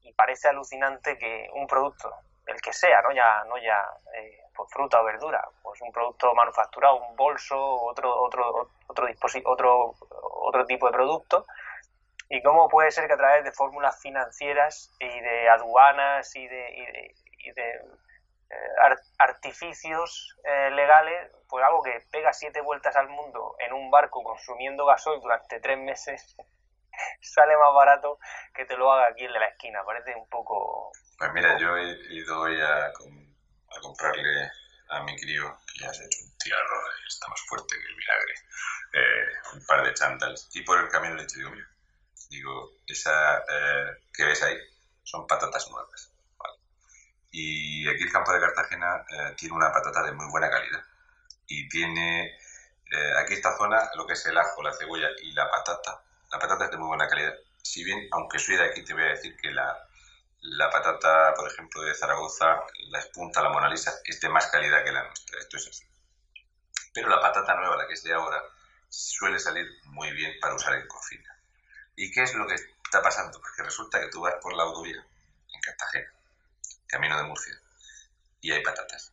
y 0.01 0.14
parece 0.14 0.49
alucinante 0.49 1.19
que 1.19 1.51
un 1.53 1.66
producto, 1.66 2.11
el 2.47 2.59
que 2.62 2.73
sea, 2.73 3.03
no 3.03 3.12
ya, 3.12 3.45
no 3.45 3.59
ya 3.59 3.87
eh, 4.16 4.40
pues 4.57 4.71
fruta 4.73 4.99
o 5.03 5.05
verdura, 5.05 5.47
pues 5.62 5.79
un 5.83 5.93
producto 5.93 6.33
manufacturado, 6.35 6.97
un 6.97 7.14
bolso, 7.14 7.59
otro, 7.59 8.19
otro, 8.19 8.71
otro, 8.87 9.07
otro, 9.45 9.95
otro 10.21 10.64
tipo 10.64 10.87
de 10.87 10.93
producto, 10.93 11.45
y 12.31 12.40
cómo 12.43 12.69
puede 12.69 12.93
ser 12.93 13.09
que 13.09 13.14
a 13.14 13.16
través 13.16 13.43
de 13.43 13.53
fórmulas 13.53 14.01
financieras 14.01 14.95
y 15.01 15.21
de 15.21 15.49
aduanas 15.49 16.35
y 16.37 16.47
de, 16.47 17.14
y 17.38 17.51
de, 17.51 17.71
eh, 18.51 18.97
artificios 19.19 20.37
eh, 20.45 20.71
legales, 20.71 21.29
pues 21.49 21.64
algo 21.64 21.83
que 21.83 22.07
pega 22.12 22.33
siete 22.33 22.61
vueltas 22.61 22.95
al 22.95 23.09
mundo 23.09 23.57
en 23.59 23.73
un 23.73 23.90
barco 23.90 24.23
consumiendo 24.23 24.87
gasoil 24.87 25.21
durante 25.21 25.59
tres 25.59 25.77
meses, 25.79 26.37
sale 27.21 27.57
más 27.57 27.75
barato 27.75 28.21
que 28.55 28.64
te 28.64 28.77
lo 28.77 28.93
haga 28.93 29.09
aquí 29.09 29.25
el 29.25 29.33
de 29.33 29.40
la 29.40 29.47
esquina. 29.47 29.85
Parece 29.85 30.14
un 30.14 30.29
poco... 30.29 30.93
Pues 31.19 31.33
mira, 31.33 31.59
yo 31.59 31.77
he 31.77 31.99
ido 32.14 32.43
hoy 32.43 32.61
a, 32.61 32.93
comprarle 33.83 34.51
a 34.90 35.03
mi 35.03 35.16
crío, 35.16 35.57
que 35.66 35.85
ya 35.85 35.93
se 35.93 36.05
ha 36.05 36.07
hecho 36.07 36.25
un 36.25 36.38
tiarro, 36.38 36.81
está 37.09 37.27
más 37.27 37.40
fuerte 37.49 37.75
que 37.75 37.87
el 37.87 37.97
vinagre, 37.97 38.35
eh, 38.93 39.55
un 39.55 39.66
par 39.66 39.83
de 39.85 39.95
chandals, 39.95 40.49
y 40.55 40.62
por 40.62 40.79
el 40.79 40.88
camino 40.88 41.14
le 41.16 41.23
he 41.23 41.27
dicho, 41.27 41.51
Digo, 42.31 42.77
esa 42.87 43.38
eh, 43.38 43.99
que 44.14 44.25
ves 44.25 44.43
ahí 44.45 44.57
son 45.03 45.27
patatas 45.27 45.69
nuevas. 45.71 46.12
Y 47.33 47.88
aquí 47.88 48.05
el 48.05 48.12
campo 48.12 48.33
de 48.33 48.40
Cartagena 48.40 49.05
eh, 49.11 49.35
tiene 49.37 49.55
una 49.55 49.73
patata 49.73 50.03
de 50.05 50.12
muy 50.12 50.27
buena 50.31 50.49
calidad. 50.49 50.83
Y 51.49 51.69
tiene, 51.69 52.38
eh, 52.90 53.12
aquí 53.19 53.35
esta 53.35 53.57
zona, 53.57 53.90
lo 53.97 54.07
que 54.07 54.12
es 54.12 54.27
el 54.27 54.38
ajo, 54.38 54.62
la 54.62 54.73
cebolla 54.73 55.09
y 55.23 55.33
la 55.33 55.51
patata, 55.51 56.03
la 56.31 56.38
patata 56.38 56.66
es 56.66 56.71
de 56.71 56.77
muy 56.79 56.88
buena 56.88 57.09
calidad. 57.09 57.35
Si 57.62 57.83
bien, 57.85 58.09
aunque 58.12 58.38
soy 58.38 58.57
de 58.57 58.64
aquí, 58.64 58.85
te 58.85 58.95
voy 58.95 59.03
a 59.03 59.16
decir 59.16 59.37
que 59.37 59.51
la, 59.51 59.77
la 60.43 60.71
patata, 60.71 61.35
por 61.35 61.51
ejemplo, 61.51 61.83
de 61.83 61.95
Zaragoza, 61.95 62.61
la 62.90 63.01
espunta, 63.01 63.43
la 63.43 63.51
Mona 63.51 63.69
Lisa, 63.69 63.93
es 64.05 64.21
de 64.21 64.29
más 64.29 64.47
calidad 64.47 64.85
que 64.85 64.93
la 64.93 65.05
nuestra. 65.05 65.40
Esto 65.40 65.57
es 65.57 65.69
así. 65.69 65.85
Pero 66.95 67.09
la 67.09 67.21
patata 67.21 67.55
nueva, 67.57 67.77
la 67.77 67.87
que 67.87 67.95
es 67.95 68.03
de 68.05 68.14
ahora, 68.14 68.40
suele 68.88 69.38
salir 69.38 69.66
muy 69.85 70.11
bien 70.12 70.33
para 70.40 70.55
usar 70.55 70.75
en 70.75 70.87
cocina. 70.87 71.30
¿Y 72.01 72.11
qué 72.11 72.23
es 72.23 72.33
lo 72.33 72.47
que 72.47 72.55
está 72.55 73.03
pasando? 73.03 73.39
Porque 73.39 73.63
resulta 73.63 74.01
que 74.01 74.09
tú 74.09 74.23
vas 74.23 74.35
por 74.41 74.55
la 74.55 74.63
autovía 74.63 74.97
en 75.53 75.61
Cartagena, 75.61 76.11
camino 76.87 77.19
de 77.19 77.25
Murcia, 77.25 77.61
y 78.41 78.51
hay 78.53 78.63
patatas. 78.63 79.13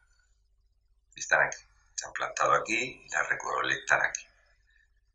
Están 1.14 1.48
aquí. 1.48 1.58
Se 1.96 2.08
han 2.08 2.14
plantado 2.14 2.54
aquí 2.54 3.04
y 3.06 3.10
las 3.10 3.28
recolectan 3.28 4.02
aquí. 4.06 4.26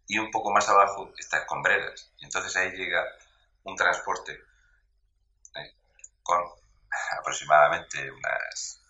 Y 0.07 0.19
un 0.19 0.31
poco 0.31 0.53
más 0.53 0.69
abajo 0.69 1.15
está 1.17 1.47
Combreras. 1.47 2.11
Y 2.19 2.27
entonces 2.27 2.55
ahí 2.57 2.73
llega 2.73 3.07
un 3.63 3.75
transporte 3.75 4.33
¿eh? 5.55 5.75
con 6.23 6.45
aproximadamente 7.19 8.11
unas, 8.11 8.83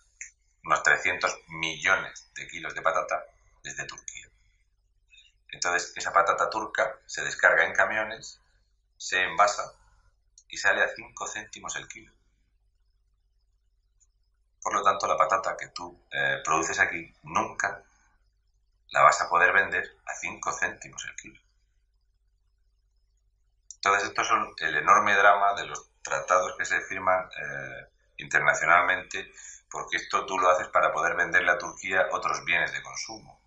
unos 0.65 0.83
300 0.83 1.39
millones 1.47 2.29
de 2.35 2.47
kilos 2.49 2.75
de 2.75 2.81
patata 2.81 3.27
desde 3.63 3.85
Turquía. 3.85 4.27
Entonces 5.53 5.93
esa 5.95 6.11
patata 6.11 6.49
turca 6.49 6.99
se 7.05 7.23
descarga 7.23 7.63
en 7.63 7.73
camiones 7.73 8.42
se 9.03 9.21
envasa 9.21 9.73
y 10.47 10.55
sale 10.55 10.81
a 10.81 10.87
5 10.87 11.27
céntimos 11.27 11.75
el 11.75 11.89
kilo. 11.89 12.13
Por 14.61 14.73
lo 14.73 14.81
tanto, 14.81 15.07
la 15.07 15.17
patata 15.17 15.57
que 15.57 15.67
tú 15.67 15.99
eh, 16.09 16.41
produces 16.41 16.79
aquí 16.79 17.13
nunca 17.23 17.83
la 18.91 19.01
vas 19.01 19.19
a 19.19 19.27
poder 19.27 19.51
vender 19.51 19.97
a 20.05 20.15
5 20.15 20.53
céntimos 20.53 21.03
el 21.03 21.15
kilo. 21.17 21.41
Entonces, 23.75 24.07
estos 24.07 24.25
son 24.25 24.53
el 24.59 24.77
enorme 24.77 25.13
drama 25.15 25.53
de 25.55 25.65
los 25.65 25.85
tratados 26.01 26.55
que 26.57 26.63
se 26.63 26.79
firman 26.79 27.29
eh, 27.37 27.87
internacionalmente, 28.19 29.33
porque 29.69 29.97
esto 29.97 30.25
tú 30.25 30.39
lo 30.39 30.49
haces 30.49 30.69
para 30.69 30.93
poder 30.93 31.17
venderle 31.17 31.51
a 31.51 31.57
Turquía 31.57 32.07
otros 32.13 32.45
bienes 32.45 32.71
de 32.71 32.81
consumo. 32.81 33.42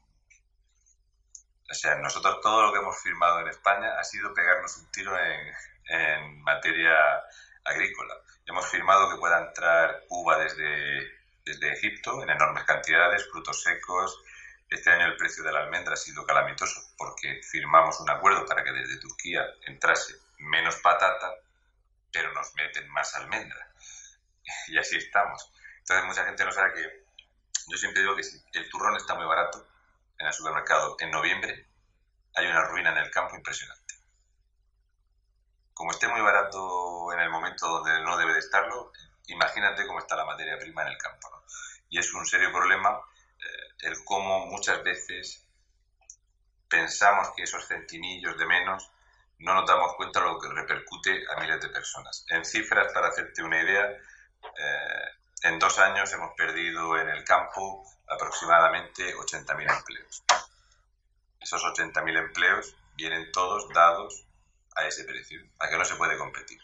O 1.71 1.75
sea, 1.75 1.97
nosotros 1.97 2.41
todo 2.41 2.63
lo 2.63 2.73
que 2.73 2.79
hemos 2.79 3.01
firmado 3.03 3.41
en 3.41 3.49
España 3.49 3.99
ha 3.99 4.05
sido 4.05 4.33
pegarnos 4.33 4.77
un 4.77 4.91
tiro 4.93 5.19
en, 5.19 5.53
en 5.89 6.43
materia 6.43 6.95
agrícola. 7.65 8.15
Hemos 8.47 8.67
firmado 8.69 9.11
que 9.11 9.19
pueda 9.19 9.41
entrar 9.41 10.05
uva 10.09 10.39
desde, 10.39 11.11
desde 11.45 11.73
Egipto 11.73 12.23
en 12.23 12.31
enormes 12.31 12.65
cantidades, 12.65 13.29
frutos 13.31 13.63
secos. 13.63 14.23
Este 14.71 14.91
año 14.91 15.07
el 15.07 15.17
precio 15.17 15.43
de 15.45 15.53
la 15.53 15.61
almendra 15.61 15.95
ha 15.95 15.97
sido 15.97 16.25
calamitoso 16.25 16.81
porque 16.97 17.41
firmamos 17.43 18.01
un 18.01 18.11
acuerdo 18.11 18.47
para 18.47 18.63
que 18.63 18.73
desde 18.73 19.01
Turquía 19.01 19.45
entrase 19.67 20.15
menos 20.39 20.77
patata, 20.77 21.35
pero 22.13 22.33
nos 22.33 22.55
meten 22.55 22.89
más 22.91 23.15
almendra. 23.17 23.69
Y 24.69 24.79
así 24.79 24.97
estamos. 24.97 25.53
Entonces 25.79 26.07
mucha 26.07 26.25
gente 26.25 26.45
no 26.45 26.53
sabe 26.53 26.75
que 26.75 27.05
yo 27.69 27.77
siempre 27.77 28.03
digo 28.03 28.15
que 28.15 28.23
si 28.23 28.41
el 28.53 28.69
turrón 28.71 28.97
está 28.97 29.15
muy 29.15 29.27
barato, 29.27 29.67
en 30.19 30.27
el 30.27 30.33
supermercado 30.33 30.97
en 30.99 31.11
noviembre, 31.11 31.67
hay 32.35 32.47
una 32.47 32.65
ruina 32.65 32.93
en 32.93 32.99
el 32.99 33.11
campo 33.11 33.37
impresionante. 33.37 33.95
Como 35.75 35.91
esté 35.91 36.09
muy 36.09 36.21
barato 36.21 37.13
en 37.13 37.21
el 37.21 37.31
momento 37.31 37.67
donde 37.67 38.03
no 38.03 38.17
debe 38.17 38.33
de 38.33 38.39
estarlo, 38.39 38.93
imagínate 39.27 39.87
cómo 39.87 39.99
está 39.99 40.17
la 40.17 40.25
materia 40.25 40.59
prima 40.59 40.83
en 40.83 40.89
el 40.89 40.99
campo. 40.99 41.29
Y 41.89 41.99
es 41.99 42.13
un 42.15 42.27
serio 42.27 42.51
problema 42.53 43.01
eh, 43.39 43.87
el 43.89 44.05
cómo 44.05 44.47
muchas 44.47 44.83
veces 44.83 45.47
pensamos 46.69 47.31
que 47.37 47.43
esos 47.43 47.67
centimillos 47.67 48.37
de 48.39 48.47
menos 48.47 48.91
no 49.39 49.55
nos 49.55 49.67
damos 49.67 49.95
cuenta 49.97 50.21
de 50.21 50.27
lo 50.27 50.41
que 50.41 50.49
repercute 50.49 51.25
a 51.31 51.41
miles 51.41 51.61
de 51.61 51.69
personas. 51.69 52.25
En 52.31 52.45
cifras, 52.45 52.93
para 52.93 53.09
hacerte 53.09 53.43
una 53.43 53.63
idea, 53.63 53.91
eh, 53.91 55.11
en 55.43 55.59
dos 55.59 55.79
años 55.79 56.13
hemos 56.13 56.35
perdido 56.35 56.99
en 56.99 57.09
el 57.09 57.25
campo 57.25 57.85
aproximadamente 58.09 59.15
80.000 59.15 59.79
empleos. 59.79 60.25
Esos 61.41 61.63
80.000 61.63 62.19
empleos 62.19 62.77
vienen 62.95 63.31
todos 63.33 63.69
dados 63.73 64.27
a 64.77 64.87
ese 64.87 65.05
precio, 65.05 65.41
a 65.59 65.69
que 65.69 65.77
no 65.77 65.85
se 65.85 65.97
puede 65.97 66.19
competir. 66.19 66.61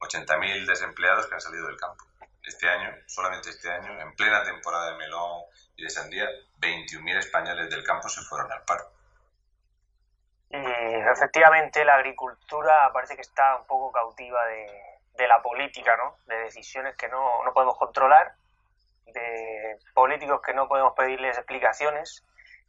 80.000 0.00 0.66
desempleados 0.66 1.26
que 1.26 1.34
han 1.34 1.40
salido 1.40 1.66
del 1.66 1.76
campo. 1.76 2.04
Este 2.42 2.68
año, 2.68 2.94
solamente 3.06 3.50
este 3.50 3.70
año, 3.70 4.00
en 4.00 4.14
plena 4.16 4.42
temporada 4.42 4.90
de 4.90 4.96
melón 4.96 5.42
y 5.76 5.84
de 5.84 5.90
sandía, 5.90 6.26
21.000 6.60 7.18
españoles 7.18 7.70
del 7.70 7.84
campo 7.84 8.08
se 8.08 8.22
fueron 8.22 8.50
al 8.50 8.62
paro. 8.64 8.84
Y 10.50 10.56
efectivamente 10.56 11.84
la 11.84 11.94
agricultura 11.96 12.90
parece 12.92 13.14
que 13.14 13.22
está 13.22 13.56
un 13.56 13.66
poco 13.66 13.92
cautiva 13.92 14.44
de, 14.46 14.66
de 15.16 15.28
la 15.28 15.40
política, 15.42 15.96
¿no? 15.96 16.16
De 16.26 16.36
decisiones 16.38 16.96
que 16.96 17.08
no, 17.08 17.44
no 17.44 17.52
podemos 17.52 17.76
controlar 17.76 18.34
de 19.12 19.78
políticos 19.94 20.40
que 20.44 20.54
no 20.54 20.68
podemos 20.68 20.94
pedirles 20.94 21.36
explicaciones. 21.36 22.24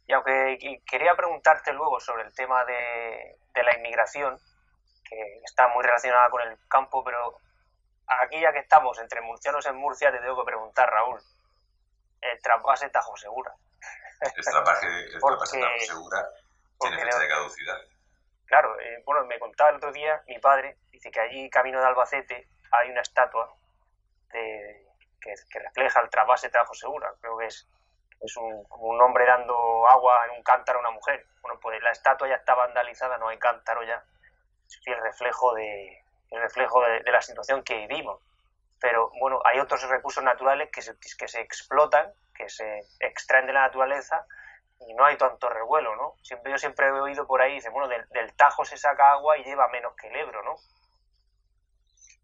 Y 0.06 0.12
aunque 0.12 0.80
quería 0.86 1.14
preguntarte 1.14 1.72
luego 1.72 2.00
sobre 2.00 2.24
el 2.24 2.34
tema 2.34 2.64
de, 2.64 3.38
la 3.54 3.76
inmigración, 3.76 4.38
que 5.08 5.40
está 5.44 5.68
muy 5.68 5.84
relacionada 5.84 6.28
con 6.30 6.42
el 6.42 6.58
campo, 6.68 7.04
pero 7.04 7.36
aquí 8.06 8.40
ya 8.40 8.52
que 8.52 8.60
estamos 8.60 8.98
entre 8.98 9.20
murcianos 9.20 9.64
en 9.66 9.76
Murcia, 9.76 10.10
te 10.10 10.18
tengo 10.18 10.36
que 10.36 10.46
preguntar, 10.46 10.90
Raúl, 10.90 11.20
el 12.20 12.42
trasvase 12.42 12.88
Tajo 12.90 13.16
Segura. 13.16 13.52
El 14.20 14.32
trasvase, 14.32 14.86
Tajo 15.20 15.78
Segura 15.80 16.28
tiene 16.80 17.04
fecha 17.04 17.18
de 17.18 17.28
caducidad. 17.28 17.78
Claro, 18.46 18.78
eh, 18.80 19.02
bueno, 19.06 19.24
me 19.26 19.38
contaba 19.38 19.70
el 19.70 19.76
otro 19.76 19.92
día 19.92 20.22
mi 20.26 20.38
padre, 20.38 20.76
dice 20.90 21.10
que 21.10 21.20
allí, 21.20 21.48
camino 21.48 21.80
de 21.80 21.86
Albacete, 21.86 22.48
hay 22.70 22.90
una 22.90 23.00
estatua 23.00 23.54
de, 24.32 24.81
que, 25.22 25.58
refleja 25.58 26.00
el 26.00 26.10
trasvase 26.10 26.50
trabajo 26.50 26.74
segura. 26.74 27.12
Creo 27.20 27.38
que 27.38 27.46
es, 27.46 27.68
es 28.20 28.36
un, 28.36 28.64
como 28.64 28.88
un 28.88 29.00
hombre 29.00 29.26
dando 29.26 29.86
agua 29.88 30.26
en 30.26 30.36
un 30.36 30.42
cántaro 30.42 30.78
a 30.78 30.82
una 30.82 30.90
mujer. 30.90 31.26
Bueno, 31.40 31.58
pues 31.60 31.82
la 31.82 31.90
estatua 31.90 32.28
ya 32.28 32.36
está 32.36 32.54
vandalizada, 32.54 33.18
no 33.18 33.28
hay 33.28 33.38
cántaro 33.38 33.82
ya. 33.84 34.02
Es 34.66 34.80
el 34.86 35.00
reflejo 35.02 35.54
de, 35.54 36.04
el 36.30 36.40
reflejo 36.40 36.82
de, 36.82 37.10
la 37.10 37.22
situación 37.22 37.62
que 37.62 37.86
vivimos. 37.86 38.20
Pero 38.80 39.10
bueno, 39.20 39.40
hay 39.44 39.60
otros 39.60 39.82
recursos 39.88 40.24
naturales 40.24 40.70
que 40.72 40.82
se, 40.82 40.96
que 40.98 41.28
se 41.28 41.40
explotan, 41.40 42.12
que 42.34 42.48
se 42.48 42.80
extraen 43.00 43.46
de 43.46 43.52
la 43.52 43.62
naturaleza 43.62 44.26
y 44.88 44.94
no 44.94 45.04
hay 45.04 45.16
tanto 45.16 45.48
revuelo, 45.48 45.94
¿no? 45.96 46.14
Siempre, 46.22 46.50
yo 46.50 46.58
siempre 46.58 46.86
he 46.88 46.90
oído 46.90 47.26
por 47.26 47.40
ahí, 47.40 47.54
dice, 47.54 47.70
bueno, 47.70 47.88
del, 47.88 48.32
Tajo 48.34 48.64
se 48.64 48.76
saca 48.76 49.12
agua 49.12 49.38
y 49.38 49.44
lleva 49.44 49.68
menos 49.68 49.94
que 49.94 50.08
el 50.08 50.16
Ebro, 50.16 50.42
¿no? 50.42 50.56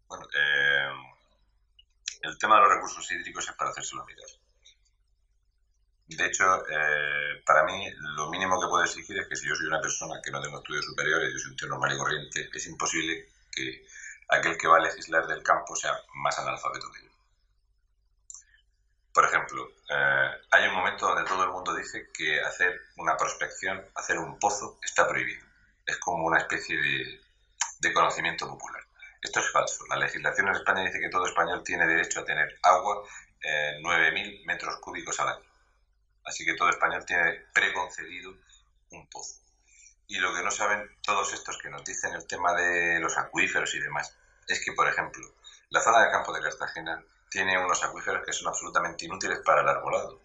Bueno, 0.07 0.25
eh, 0.35 0.91
el 2.21 2.37
tema 2.37 2.55
de 2.55 2.61
los 2.61 2.75
recursos 2.75 3.11
hídricos 3.11 3.47
es 3.47 3.55
para 3.55 3.71
hacérselo 3.71 4.05
mirar. 4.05 4.27
De 6.07 6.25
hecho, 6.25 6.43
eh, 6.67 7.43
para 7.45 7.63
mí 7.65 7.87
lo 7.99 8.29
mínimo 8.29 8.59
que 8.59 8.67
puedo 8.67 8.83
exigir 8.83 9.17
es 9.19 9.27
que 9.27 9.35
si 9.35 9.47
yo 9.47 9.55
soy 9.55 9.67
una 9.67 9.79
persona 9.79 10.19
que 10.23 10.31
no 10.31 10.41
tengo 10.41 10.57
estudios 10.57 10.85
superiores, 10.85 11.31
yo 11.31 11.39
soy 11.39 11.51
un 11.51 11.57
tío 11.57 11.67
normal 11.67 11.93
y 11.93 11.97
corriente, 11.97 12.49
es 12.51 12.65
imposible 12.65 13.29
que 13.51 13.85
aquel 14.29 14.57
que 14.57 14.67
va 14.67 14.77
a 14.77 14.81
legislar 14.81 15.27
del 15.27 15.43
campo 15.43 15.75
sea 15.75 15.93
más 16.15 16.37
analfabeto 16.39 16.91
que 16.91 17.03
yo. 17.03 17.09
Por 19.13 19.25
ejemplo, 19.25 19.69
eh, 19.87 20.31
hay 20.49 20.67
un 20.67 20.75
momento 20.75 21.07
donde 21.07 21.29
todo 21.29 21.43
el 21.43 21.51
mundo 21.51 21.75
dice 21.75 22.09
que 22.11 22.41
hacer 22.41 22.81
una 22.97 23.15
prospección, 23.15 23.85
hacer 23.95 24.17
un 24.17 24.39
pozo, 24.39 24.79
está 24.81 25.07
prohibido. 25.07 25.45
Es 25.85 25.97
como 25.97 26.25
una 26.25 26.39
especie 26.39 26.75
de 27.79 27.93
conocimiento 27.93 28.47
popular. 28.47 28.88
Esto 29.21 29.39
es 29.39 29.51
falso. 29.51 29.85
La 29.89 29.97
legislación 29.97 30.47
en 30.47 30.55
España 30.55 30.83
dice 30.83 30.99
que 30.99 31.09
todo 31.09 31.25
español 31.25 31.63
tiene 31.63 31.85
derecho 31.85 32.21
a 32.21 32.25
tener 32.25 32.57
agua 32.63 33.03
eh, 33.41 33.79
9.000 33.81 34.45
metros 34.45 34.77
cúbicos 34.77 35.19
al 35.19 35.29
año. 35.29 35.45
Así 36.23 36.45
que 36.45 36.55
todo 36.55 36.69
español 36.69 37.05
tiene 37.05 37.45
preconcedido 37.53 38.33
un 38.91 39.07
pozo. 39.09 39.41
Y 40.07 40.17
lo 40.17 40.33
que 40.33 40.43
no 40.43 40.51
saben 40.51 40.89
todos 41.03 41.33
estos 41.33 41.57
que 41.57 41.69
nos 41.69 41.83
dicen 41.83 42.13
el 42.13 42.25
tema 42.27 42.53
de 42.53 42.99
los 42.99 43.17
acuíferos 43.17 43.73
y 43.75 43.79
demás, 43.79 44.15
es 44.47 44.63
que, 44.63 44.73
por 44.73 44.87
ejemplo, 44.87 45.27
la 45.69 45.81
zona 45.81 46.01
del 46.01 46.11
campo 46.11 46.33
de 46.33 46.41
Cartagena 46.41 47.03
tiene 47.29 47.63
unos 47.63 47.83
acuíferos 47.83 48.25
que 48.25 48.33
son 48.33 48.47
absolutamente 48.47 49.05
inútiles 49.05 49.39
para 49.45 49.61
el 49.61 49.69
arbolado, 49.69 50.19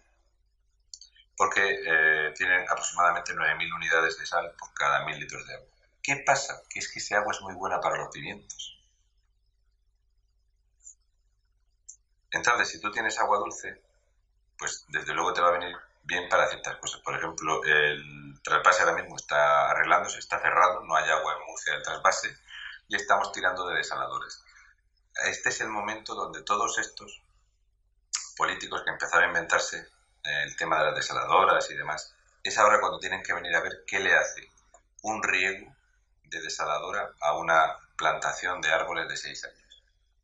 porque 1.37 1.61
eh, 1.61 2.33
tienen 2.35 2.65
aproximadamente 2.69 3.33
9.000 3.33 3.75
unidades 3.75 4.17
de 4.17 4.25
sal 4.25 4.51
por 4.57 4.73
cada 4.73 5.05
1.000 5.05 5.19
litros 5.19 5.45
de 5.47 5.53
agua. 5.53 5.67
¿Qué 6.01 6.15
pasa? 6.25 6.61
Que 6.69 6.79
es 6.79 6.91
que 6.91 6.99
ese 6.99 7.15
agua 7.15 7.33
es 7.33 7.41
muy 7.41 7.53
buena 7.53 7.79
para 7.79 7.97
los 7.97 8.09
pimientos. 8.09 8.74
Entonces, 12.35 12.69
si 12.69 12.81
tú 12.81 12.91
tienes 12.91 13.17
agua 13.17 13.37
dulce, 13.37 13.81
pues 14.57 14.83
desde 14.89 15.13
luego 15.13 15.33
te 15.33 15.39
va 15.39 15.47
a 15.47 15.57
venir 15.57 15.73
bien 16.03 16.27
para 16.27 16.49
ciertas 16.49 16.75
cosas. 16.77 16.99
Por 16.99 17.15
ejemplo, 17.15 17.63
el 17.63 18.37
trasvase 18.43 18.83
ahora 18.83 19.01
mismo 19.01 19.15
está 19.15 19.71
arreglándose, 19.71 20.19
está 20.19 20.37
cerrado, 20.41 20.83
no 20.83 20.97
hay 20.97 21.09
agua 21.09 21.33
en 21.33 21.45
Murcia 21.47 21.73
del 21.73 21.81
trasvase 21.81 22.37
y 22.89 22.97
estamos 22.97 23.31
tirando 23.31 23.65
de 23.67 23.77
desaladores. 23.77 24.43
Este 25.27 25.47
es 25.47 25.61
el 25.61 25.69
momento 25.69 26.13
donde 26.13 26.43
todos 26.43 26.77
estos 26.77 27.23
políticos 28.35 28.83
que 28.83 28.91
empezaron 28.91 29.23
a 29.23 29.27
inventarse 29.27 29.87
el 30.23 30.57
tema 30.57 30.79
de 30.79 30.87
las 30.87 30.95
desaladoras 30.95 31.71
y 31.71 31.75
demás, 31.75 32.13
es 32.43 32.57
ahora 32.57 32.81
cuando 32.81 32.99
tienen 32.99 33.23
que 33.23 33.33
venir 33.33 33.55
a 33.55 33.61
ver 33.61 33.85
qué 33.87 33.99
le 33.99 34.13
hace 34.13 34.51
un 35.03 35.23
riego 35.23 35.73
de 36.23 36.41
desaladora 36.41 37.13
a 37.21 37.37
una 37.37 37.77
plantación 37.95 38.59
de 38.59 38.73
árboles 38.73 39.07
de 39.07 39.15
seis 39.15 39.45
años 39.45 39.64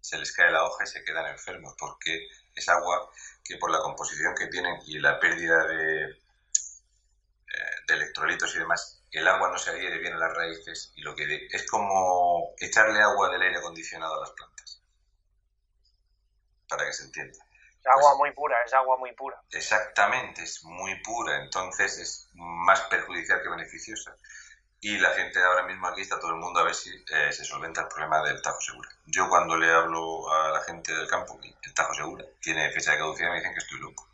se 0.01 0.17
les 0.17 0.33
cae 0.33 0.51
la 0.51 0.63
hoja 0.63 0.83
y 0.83 0.87
se 0.87 1.03
quedan 1.03 1.27
enfermos, 1.27 1.75
porque 1.77 2.27
es 2.53 2.67
agua 2.67 3.09
que 3.43 3.57
por 3.57 3.71
la 3.71 3.79
composición 3.79 4.35
que 4.35 4.47
tienen 4.47 4.75
y 4.85 4.99
la 4.99 5.19
pérdida 5.19 5.65
de, 5.67 6.03
eh, 6.09 6.17
de 7.87 7.93
electrolitos 7.93 8.53
y 8.55 8.59
demás, 8.59 9.03
el 9.11 9.27
agua 9.27 9.49
no 9.49 9.57
se 9.57 9.69
adhiere 9.69 9.99
bien 9.99 10.13
a 10.13 10.17
las 10.19 10.33
raíces 10.35 10.91
y 10.95 11.01
lo 11.01 11.15
que 11.15 11.47
es 11.51 11.69
como 11.69 12.53
echarle 12.57 12.99
agua 13.01 13.29
del 13.29 13.43
aire 13.43 13.57
acondicionado 13.57 14.15
a 14.15 14.21
las 14.21 14.31
plantas. 14.31 14.81
Para 16.67 16.85
que 16.85 16.93
se 16.93 17.03
entienda. 17.03 17.37
Es 17.79 17.87
agua 17.87 18.11
pues 18.11 18.17
muy 18.19 18.31
pura, 18.31 18.57
es 18.65 18.73
agua 18.73 18.97
muy 18.97 19.13
pura. 19.13 19.41
Exactamente, 19.51 20.43
es 20.43 20.63
muy 20.63 21.01
pura, 21.01 21.41
entonces 21.43 21.97
es 21.97 22.29
más 22.33 22.81
perjudicial 22.81 23.41
que 23.41 23.49
beneficiosa 23.49 24.15
y 24.84 24.98
la 24.98 25.12
gente 25.12 25.39
ahora 25.44 25.63
mismo 25.63 25.88
aquí 25.88 26.02
está 26.02 26.20
todo 26.20 26.32
el 26.32 26.38
mundo 26.38 26.60
a 26.60 26.63
ver 26.63 26.74
si 26.74 26.89
eh, 26.89 27.32
se 27.32 27.46
solventa 27.46 27.82
el 27.82 27.88
problema 27.88 28.24
del 28.24 28.41
Tajo 28.41 28.60
Segura. 28.60 28.89
Yo 29.06 29.30
cuando 29.30 29.56
le 29.56 29.72
hablo 29.72 30.34
a 30.34 30.50
la 30.50 30.62
gente 30.62 30.91
del 30.91 31.08
campo, 31.08 31.39
el 31.44 31.74
Tajo 31.76 31.94
Segura 31.94 32.26
tiene 32.39 32.72
fecha 32.72 32.91
de 32.91 32.98
caducidad, 32.98 33.30
me 33.30 33.36
dicen 33.36 33.54
que 33.54 33.60
estoy 33.60 33.80
loco. 33.80 34.10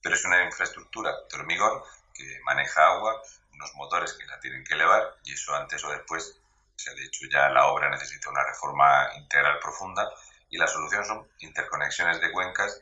Pero 0.00 0.14
es 0.14 0.24
una 0.24 0.44
infraestructura 0.44 1.12
de 1.28 1.36
hormigón 1.36 1.82
que 2.14 2.38
maneja 2.44 2.86
agua, 2.86 3.20
unos 3.52 3.74
motores 3.74 4.12
que 4.12 4.24
la 4.26 4.38
tienen 4.38 4.62
que 4.62 4.74
elevar 4.74 5.16
y 5.24 5.32
eso 5.32 5.52
antes 5.56 5.82
o 5.82 5.90
después, 5.90 6.38
o 6.76 6.78
sea, 6.78 6.94
de 6.94 7.04
hecho 7.04 7.26
ya 7.28 7.48
la 7.48 7.66
obra 7.66 7.90
necesita 7.90 8.30
una 8.30 8.44
reforma 8.44 9.08
integral 9.16 9.58
profunda 9.58 10.08
y 10.48 10.58
la 10.58 10.68
solución 10.68 11.04
son 11.04 11.28
interconexiones 11.40 12.20
de 12.20 12.30
cuencas 12.30 12.80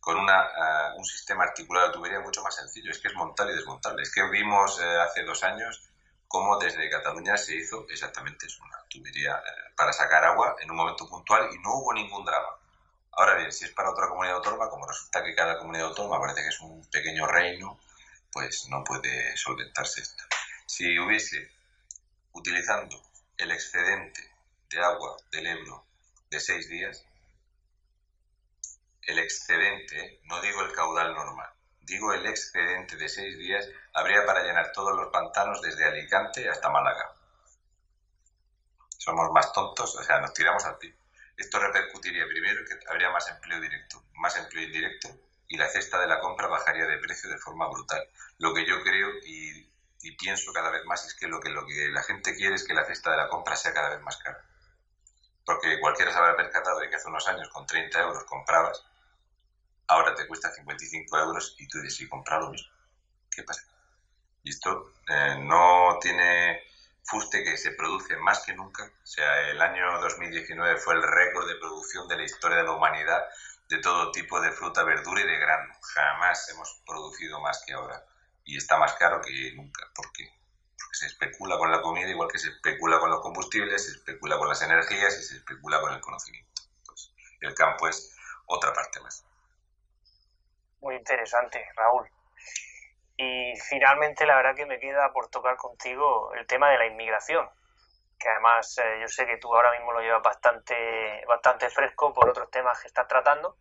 con 0.00 0.18
una, 0.18 0.42
eh, 0.44 0.92
un 0.96 1.04
sistema 1.06 1.44
articulado 1.44 1.86
de 1.86 1.92
tubería 1.94 2.20
mucho 2.20 2.42
más 2.42 2.56
sencillo. 2.56 2.90
Es 2.90 2.98
que 2.98 3.08
es 3.08 3.14
montar 3.14 3.48
y 3.48 3.54
desmontar. 3.54 3.98
Es 4.00 4.12
que 4.12 4.22
vimos 4.28 4.78
eh, 4.80 5.00
hace 5.00 5.22
dos 5.22 5.42
años 5.44 5.88
cómo 6.32 6.58
desde 6.58 6.88
Cataluña 6.88 7.36
se 7.36 7.54
hizo 7.54 7.86
exactamente 7.90 8.46
eso, 8.46 8.64
una 8.64 8.78
tubería 8.88 9.36
eh, 9.36 9.72
para 9.76 9.92
sacar 9.92 10.24
agua 10.24 10.56
en 10.62 10.70
un 10.70 10.78
momento 10.78 11.06
puntual 11.06 11.50
y 11.52 11.58
no 11.58 11.74
hubo 11.74 11.92
ningún 11.92 12.24
drama. 12.24 12.48
Ahora 13.12 13.34
bien, 13.34 13.52
si 13.52 13.66
es 13.66 13.72
para 13.72 13.90
otra 13.90 14.08
comunidad 14.08 14.36
autónoma, 14.36 14.70
como 14.70 14.86
resulta 14.86 15.22
que 15.22 15.34
cada 15.34 15.58
comunidad 15.58 15.88
autónoma 15.88 16.18
parece 16.18 16.40
que 16.40 16.48
es 16.48 16.60
un 16.60 16.82
pequeño 16.86 17.26
reino, 17.26 17.78
pues 18.32 18.66
no 18.70 18.82
puede 18.82 19.36
solventarse 19.36 20.00
esto. 20.00 20.24
Si 20.64 20.98
hubiese, 20.98 21.50
utilizando 22.32 22.98
el 23.36 23.50
excedente 23.50 24.34
de 24.70 24.80
agua 24.80 25.14
del 25.30 25.46
Ebro 25.46 25.84
de 26.30 26.40
seis 26.40 26.66
días, 26.66 27.04
el 29.02 29.18
excedente, 29.18 30.20
no 30.24 30.40
digo 30.40 30.62
el 30.62 30.72
caudal 30.72 31.12
normal, 31.12 31.52
digo 31.82 32.12
el 32.12 32.26
excedente 32.26 32.96
de 32.96 33.08
seis 33.08 33.36
días, 33.38 33.68
habría 33.92 34.24
para 34.24 34.42
llenar 34.42 34.72
todos 34.72 34.96
los 34.96 35.12
pantanos 35.12 35.60
desde 35.60 35.84
Alicante 35.84 36.48
hasta 36.48 36.70
Málaga. 36.70 37.14
Somos 38.98 39.30
más 39.32 39.52
tontos, 39.52 39.96
o 39.96 40.02
sea, 40.02 40.20
nos 40.20 40.32
tiramos 40.32 40.64
al 40.64 40.78
pie. 40.78 40.94
Esto 41.36 41.58
repercutiría 41.58 42.26
primero 42.26 42.64
que 42.64 42.78
habría 42.88 43.10
más 43.10 43.28
empleo 43.28 43.60
directo, 43.60 44.04
más 44.14 44.36
empleo 44.36 44.64
indirecto 44.64 45.08
y 45.48 45.56
la 45.56 45.68
cesta 45.68 46.00
de 46.00 46.06
la 46.06 46.20
compra 46.20 46.46
bajaría 46.46 46.86
de 46.86 46.98
precio 46.98 47.28
de 47.28 47.38
forma 47.38 47.68
brutal. 47.68 48.08
Lo 48.38 48.54
que 48.54 48.64
yo 48.66 48.82
creo 48.82 49.10
y, 49.24 49.68
pienso 50.18 50.52
cada 50.52 50.70
vez 50.70 50.84
más 50.84 51.04
es 51.06 51.14
que 51.14 51.26
lo, 51.26 51.40
que 51.40 51.48
lo 51.48 51.66
que 51.66 51.88
la 51.88 52.02
gente 52.02 52.34
quiere 52.36 52.54
es 52.54 52.64
que 52.64 52.74
la 52.74 52.84
cesta 52.84 53.10
de 53.10 53.16
la 53.16 53.28
compra 53.28 53.56
sea 53.56 53.72
cada 53.72 53.90
vez 53.90 54.00
más 54.02 54.16
cara. 54.18 54.44
Porque 55.44 55.80
cualquiera 55.80 56.12
se 56.12 56.18
habrá 56.18 56.36
percatado 56.36 56.78
de 56.78 56.88
que 56.88 56.96
hace 56.96 57.08
unos 57.08 57.26
años 57.26 57.48
con 57.48 57.66
30 57.66 58.00
euros 58.00 58.24
comprabas 58.24 58.84
ahora 59.92 60.14
te 60.14 60.26
cuesta 60.26 60.50
55 60.50 61.18
euros 61.18 61.54
y 61.58 61.68
tú 61.68 61.80
dices, 61.80 62.00
¿y 62.00 62.08
comprar 62.08 62.40
lo 62.40 62.50
mismo? 62.50 62.72
¿Qué 63.30 63.42
pasa? 63.42 63.62
Y 64.42 64.50
esto 64.50 64.92
eh, 65.08 65.36
no 65.38 65.98
tiene 66.00 66.62
fuste 67.04 67.44
que 67.44 67.56
se 67.56 67.72
produce 67.72 68.16
más 68.16 68.40
que 68.44 68.54
nunca. 68.54 68.84
O 68.84 69.06
sea, 69.06 69.50
el 69.50 69.60
año 69.60 70.00
2019 70.00 70.78
fue 70.78 70.94
el 70.94 71.02
récord 71.02 71.48
de 71.48 71.56
producción 71.56 72.08
de 72.08 72.16
la 72.16 72.24
historia 72.24 72.58
de 72.58 72.64
la 72.64 72.72
humanidad 72.72 73.22
de 73.68 73.78
todo 73.78 74.10
tipo 74.10 74.40
de 74.40 74.52
fruta, 74.52 74.82
verdura 74.82 75.20
y 75.20 75.26
de 75.26 75.38
grano. 75.38 75.74
Jamás 75.94 76.48
hemos 76.50 76.82
producido 76.86 77.40
más 77.40 77.62
que 77.66 77.72
ahora. 77.72 78.04
Y 78.44 78.56
está 78.56 78.76
más 78.78 78.94
caro 78.94 79.20
que 79.20 79.52
nunca. 79.54 79.88
¿Por 79.94 80.12
qué? 80.12 80.28
Porque 80.78 80.96
se 80.96 81.06
especula 81.06 81.56
con 81.58 81.70
la 81.70 81.80
comida 81.80 82.08
igual 82.08 82.28
que 82.30 82.38
se 82.38 82.48
especula 82.48 82.98
con 82.98 83.10
los 83.10 83.20
combustibles, 83.20 83.84
se 83.84 83.92
especula 83.92 84.36
con 84.38 84.48
las 84.48 84.62
energías 84.62 85.18
y 85.18 85.22
se 85.22 85.36
especula 85.36 85.80
con 85.80 85.92
el 85.92 86.00
conocimiento. 86.00 86.62
Pues 86.84 87.12
el 87.40 87.54
campo 87.54 87.88
es 87.88 88.16
otra 88.46 88.72
parte 88.72 89.00
más 89.00 89.24
muy 90.82 90.96
interesante, 90.96 91.64
Raúl. 91.76 92.08
Y 93.16 93.54
finalmente, 93.68 94.26
la 94.26 94.36
verdad 94.36 94.54
que 94.54 94.66
me 94.66 94.78
queda 94.78 95.12
por 95.12 95.28
tocar 95.28 95.56
contigo 95.56 96.34
el 96.34 96.46
tema 96.46 96.70
de 96.70 96.78
la 96.78 96.86
inmigración, 96.86 97.48
que 98.18 98.28
además 98.28 98.76
eh, 98.78 98.98
yo 99.00 99.08
sé 99.08 99.26
que 99.26 99.38
tú 99.38 99.54
ahora 99.54 99.72
mismo 99.72 99.92
lo 99.92 100.00
llevas 100.00 100.22
bastante, 100.22 101.24
bastante 101.26 101.70
fresco 101.70 102.12
por 102.12 102.28
otros 102.28 102.50
temas 102.50 102.80
que 102.80 102.88
estás 102.88 103.06
tratando, 103.06 103.56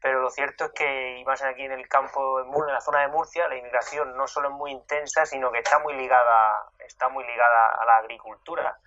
pero 0.00 0.20
lo 0.20 0.30
cierto 0.30 0.66
es 0.66 0.72
que, 0.72 1.18
y 1.18 1.24
más 1.24 1.42
aquí 1.42 1.64
en 1.64 1.72
el 1.72 1.88
campo, 1.88 2.40
en 2.40 2.72
la 2.72 2.80
zona 2.80 3.02
de 3.02 3.08
Murcia, 3.08 3.48
la 3.48 3.56
inmigración 3.56 4.16
no 4.16 4.26
solo 4.26 4.48
es 4.48 4.54
muy 4.54 4.70
intensa, 4.70 5.26
sino 5.26 5.50
que 5.50 5.58
está 5.58 5.78
muy 5.78 5.94
ligada, 5.94 6.66
está 6.78 7.08
muy 7.08 7.24
ligada 7.24 7.68
a 7.68 7.84
la 7.84 7.96
agricultura. 7.98 8.78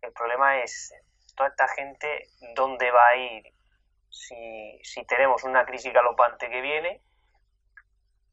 El 0.00 0.12
problema 0.12 0.58
es 0.58 0.92
toda 1.34 1.48
esta 1.48 1.66
gente, 1.68 2.28
¿dónde 2.54 2.90
va 2.90 3.06
a 3.08 3.16
ir? 3.16 3.54
Si, 4.14 4.78
si 4.84 5.04
tenemos 5.06 5.42
una 5.42 5.66
crisis 5.66 5.92
galopante 5.92 6.48
que 6.48 6.60
viene 6.60 7.02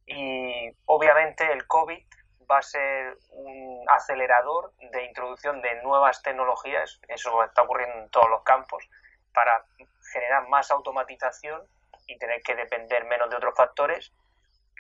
y 0.06 0.70
obviamente 0.86 1.52
el 1.52 1.66
COVID 1.66 2.06
va 2.50 2.60
a 2.60 2.62
ser 2.62 3.18
un 3.32 3.84
acelerador 3.90 4.74
de 4.78 5.06
introducción 5.06 5.60
de 5.62 5.82
nuevas 5.82 6.22
tecnologías, 6.22 7.00
eso 7.08 7.44
está 7.44 7.64
ocurriendo 7.64 7.98
en 7.98 8.10
todos 8.10 8.30
los 8.30 8.44
campos, 8.44 8.88
para 9.34 9.66
generar 10.14 10.48
más 10.50 10.70
automatización 10.70 11.64
y 12.06 12.18
tener 12.20 12.42
que 12.44 12.56
depender 12.56 13.06
menos 13.06 13.30
de 13.32 13.38
otros 13.38 13.56
factores. 13.56 14.14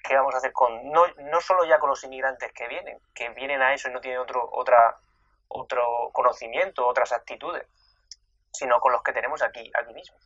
¿Qué 0.03 0.15
vamos 0.15 0.35
a 0.35 0.37
hacer 0.37 0.51
con 0.51 0.91
no, 0.91 1.07
no 1.17 1.41
solo 1.41 1.65
ya 1.65 1.79
con 1.79 1.89
los 1.89 2.03
inmigrantes 2.03 2.51
que 2.53 2.67
vienen, 2.67 2.99
que 3.15 3.29
vienen 3.29 3.61
a 3.61 3.73
eso 3.73 3.89
y 3.89 3.93
no 3.93 4.01
tienen 4.01 4.19
otro, 4.19 4.47
otra, 4.51 4.97
otro 5.47 6.11
conocimiento, 6.13 6.85
otras 6.85 7.11
actitudes, 7.11 7.65
sino 8.51 8.79
con 8.79 8.91
los 8.91 9.01
que 9.01 9.13
tenemos 9.13 9.41
aquí, 9.41 9.71
aquí 9.73 9.93
mismo. 9.93 10.17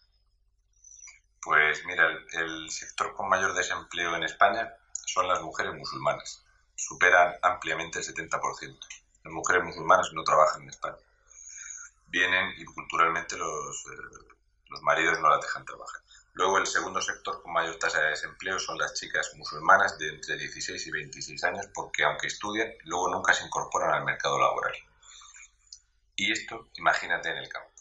Pues 1.45 1.85
mira, 1.85 2.09
el, 2.31 2.71
sector 2.71 3.13
con 3.13 3.29
mayor 3.29 3.53
desempleo 3.53 4.15
en 4.15 4.23
España 4.23 4.73
son 5.05 5.27
las 5.27 5.43
mujeres 5.43 5.75
musulmanas. 5.75 6.43
Superan 6.73 7.35
ampliamente 7.43 7.99
el 7.99 8.05
70%. 8.05 8.79
Las 9.23 9.31
mujeres 9.31 9.63
musulmanas 9.63 10.11
no 10.13 10.23
trabajan 10.23 10.63
en 10.63 10.69
España. 10.69 10.97
Vienen 12.07 12.51
y 12.57 12.65
culturalmente 12.65 13.37
los, 13.37 13.85
eh, 13.85 14.33
los 14.69 14.81
maridos 14.81 15.19
no 15.19 15.29
las 15.29 15.39
dejan 15.39 15.63
trabajar. 15.65 16.01
Luego 16.33 16.57
el 16.57 16.65
segundo 16.65 16.99
sector 16.99 17.43
con 17.43 17.53
mayor 17.53 17.77
tasa 17.77 18.01
de 18.01 18.09
desempleo 18.09 18.57
son 18.57 18.79
las 18.79 18.95
chicas 18.95 19.31
musulmanas 19.35 19.99
de 19.99 20.15
entre 20.15 20.37
16 20.37 20.87
y 20.87 20.91
26 20.91 21.43
años 21.43 21.67
porque 21.75 22.05
aunque 22.05 22.25
estudian, 22.25 22.73
luego 22.85 23.09
nunca 23.09 23.35
se 23.35 23.45
incorporan 23.45 23.93
al 23.93 24.03
mercado 24.03 24.39
laboral. 24.39 24.73
Y 26.15 26.31
esto, 26.31 26.69
imagínate 26.73 27.29
en 27.29 27.37
el 27.37 27.49
campo. 27.49 27.74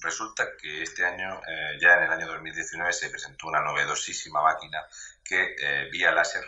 Resulta 0.00 0.56
que 0.56 0.82
este 0.82 1.04
año, 1.04 1.40
eh, 1.46 1.78
ya 1.80 1.96
en 1.96 2.04
el 2.04 2.12
año 2.12 2.26
2019, 2.26 2.92
se 2.92 3.10
presentó 3.10 3.48
una 3.48 3.60
novedosísima 3.60 4.42
máquina 4.42 4.86
que 5.22 5.54
eh, 5.58 5.88
vía 5.90 6.10
láser 6.12 6.44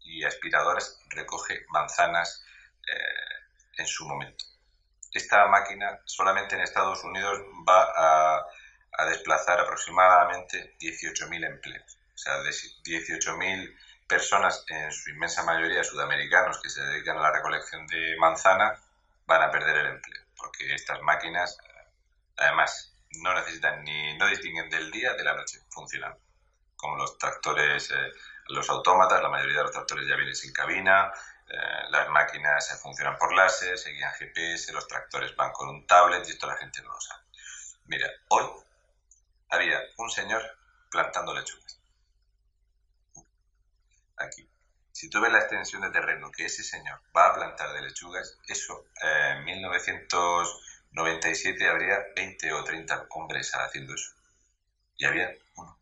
y 0.00 0.24
aspiradoras 0.24 1.00
recoge 1.10 1.64
manzanas 1.68 2.44
eh, 2.86 3.78
en 3.78 3.86
su 3.86 4.06
momento. 4.06 4.44
Esta 5.12 5.46
máquina 5.46 6.00
solamente 6.04 6.56
en 6.56 6.62
Estados 6.62 7.04
Unidos 7.04 7.40
va 7.68 7.92
a, 7.96 8.46
a 8.92 9.06
desplazar 9.06 9.60
aproximadamente 9.60 10.76
18.000 10.80 11.46
empleos. 11.46 11.98
O 12.14 12.18
sea, 12.18 12.38
de 12.38 12.50
18.000 12.50 13.76
personas, 14.08 14.64
en 14.68 14.90
su 14.90 15.10
inmensa 15.10 15.44
mayoría 15.44 15.84
sudamericanos, 15.84 16.60
que 16.60 16.70
se 16.70 16.82
dedican 16.82 17.18
a 17.18 17.22
la 17.22 17.32
recolección 17.32 17.86
de 17.86 18.16
manzana, 18.18 18.80
van 19.26 19.42
a 19.42 19.50
perder 19.50 19.76
el 19.76 19.86
empleo, 19.86 20.22
porque 20.36 20.74
estas 20.74 21.00
máquinas, 21.02 21.58
Además, 22.38 22.94
no 23.20 23.34
necesitan 23.34 23.82
ni, 23.84 24.16
no 24.16 24.26
distinguen 24.28 24.70
del 24.70 24.90
día 24.90 25.14
de 25.14 25.24
la 25.24 25.34
noche, 25.34 25.60
funcionan. 25.70 26.16
Como 26.76 26.96
los 26.96 27.18
tractores, 27.18 27.90
eh, 27.90 28.12
los 28.48 28.68
autómatas, 28.70 29.20
la 29.20 29.28
mayoría 29.28 29.58
de 29.58 29.62
los 29.64 29.72
tractores 29.72 30.06
ya 30.08 30.14
vienen 30.14 30.36
sin 30.36 30.52
cabina, 30.52 31.12
eh, 31.48 31.90
las 31.90 32.08
máquinas 32.10 32.80
funcionan 32.80 33.16
por 33.16 33.34
láser, 33.34 33.76
seguían 33.78 34.12
GPS, 34.14 34.72
los 34.72 34.86
tractores 34.86 35.34
van 35.34 35.50
con 35.52 35.68
un 35.68 35.86
tablet 35.86 36.26
y 36.26 36.30
esto 36.30 36.46
la 36.46 36.56
gente 36.56 36.82
no 36.82 36.92
lo 36.92 37.00
sabe. 37.00 37.24
Mira, 37.86 38.08
hoy 38.28 38.46
había 39.50 39.80
un 39.96 40.10
señor 40.10 40.42
plantando 40.90 41.34
lechugas. 41.34 41.80
Aquí. 44.16 44.48
Si 44.92 45.08
tú 45.08 45.20
ves 45.20 45.32
la 45.32 45.38
extensión 45.38 45.82
de 45.82 45.90
terreno 45.90 46.30
que 46.30 46.44
ese 46.44 46.62
señor 46.62 47.00
va 47.16 47.28
a 47.28 47.34
plantar 47.34 47.72
de 47.72 47.82
lechugas, 47.82 48.38
eso 48.46 48.86
en 49.00 49.38
eh, 49.38 49.42
1900... 49.44 50.67
97 50.92 51.68
habría 51.68 51.98
20 52.16 52.52
o 52.52 52.64
30 52.64 53.06
hombres 53.10 53.52
haciendo 53.54 53.94
eso. 53.94 54.12
Y 54.96 55.04
había 55.04 55.30
uno. 55.56 55.78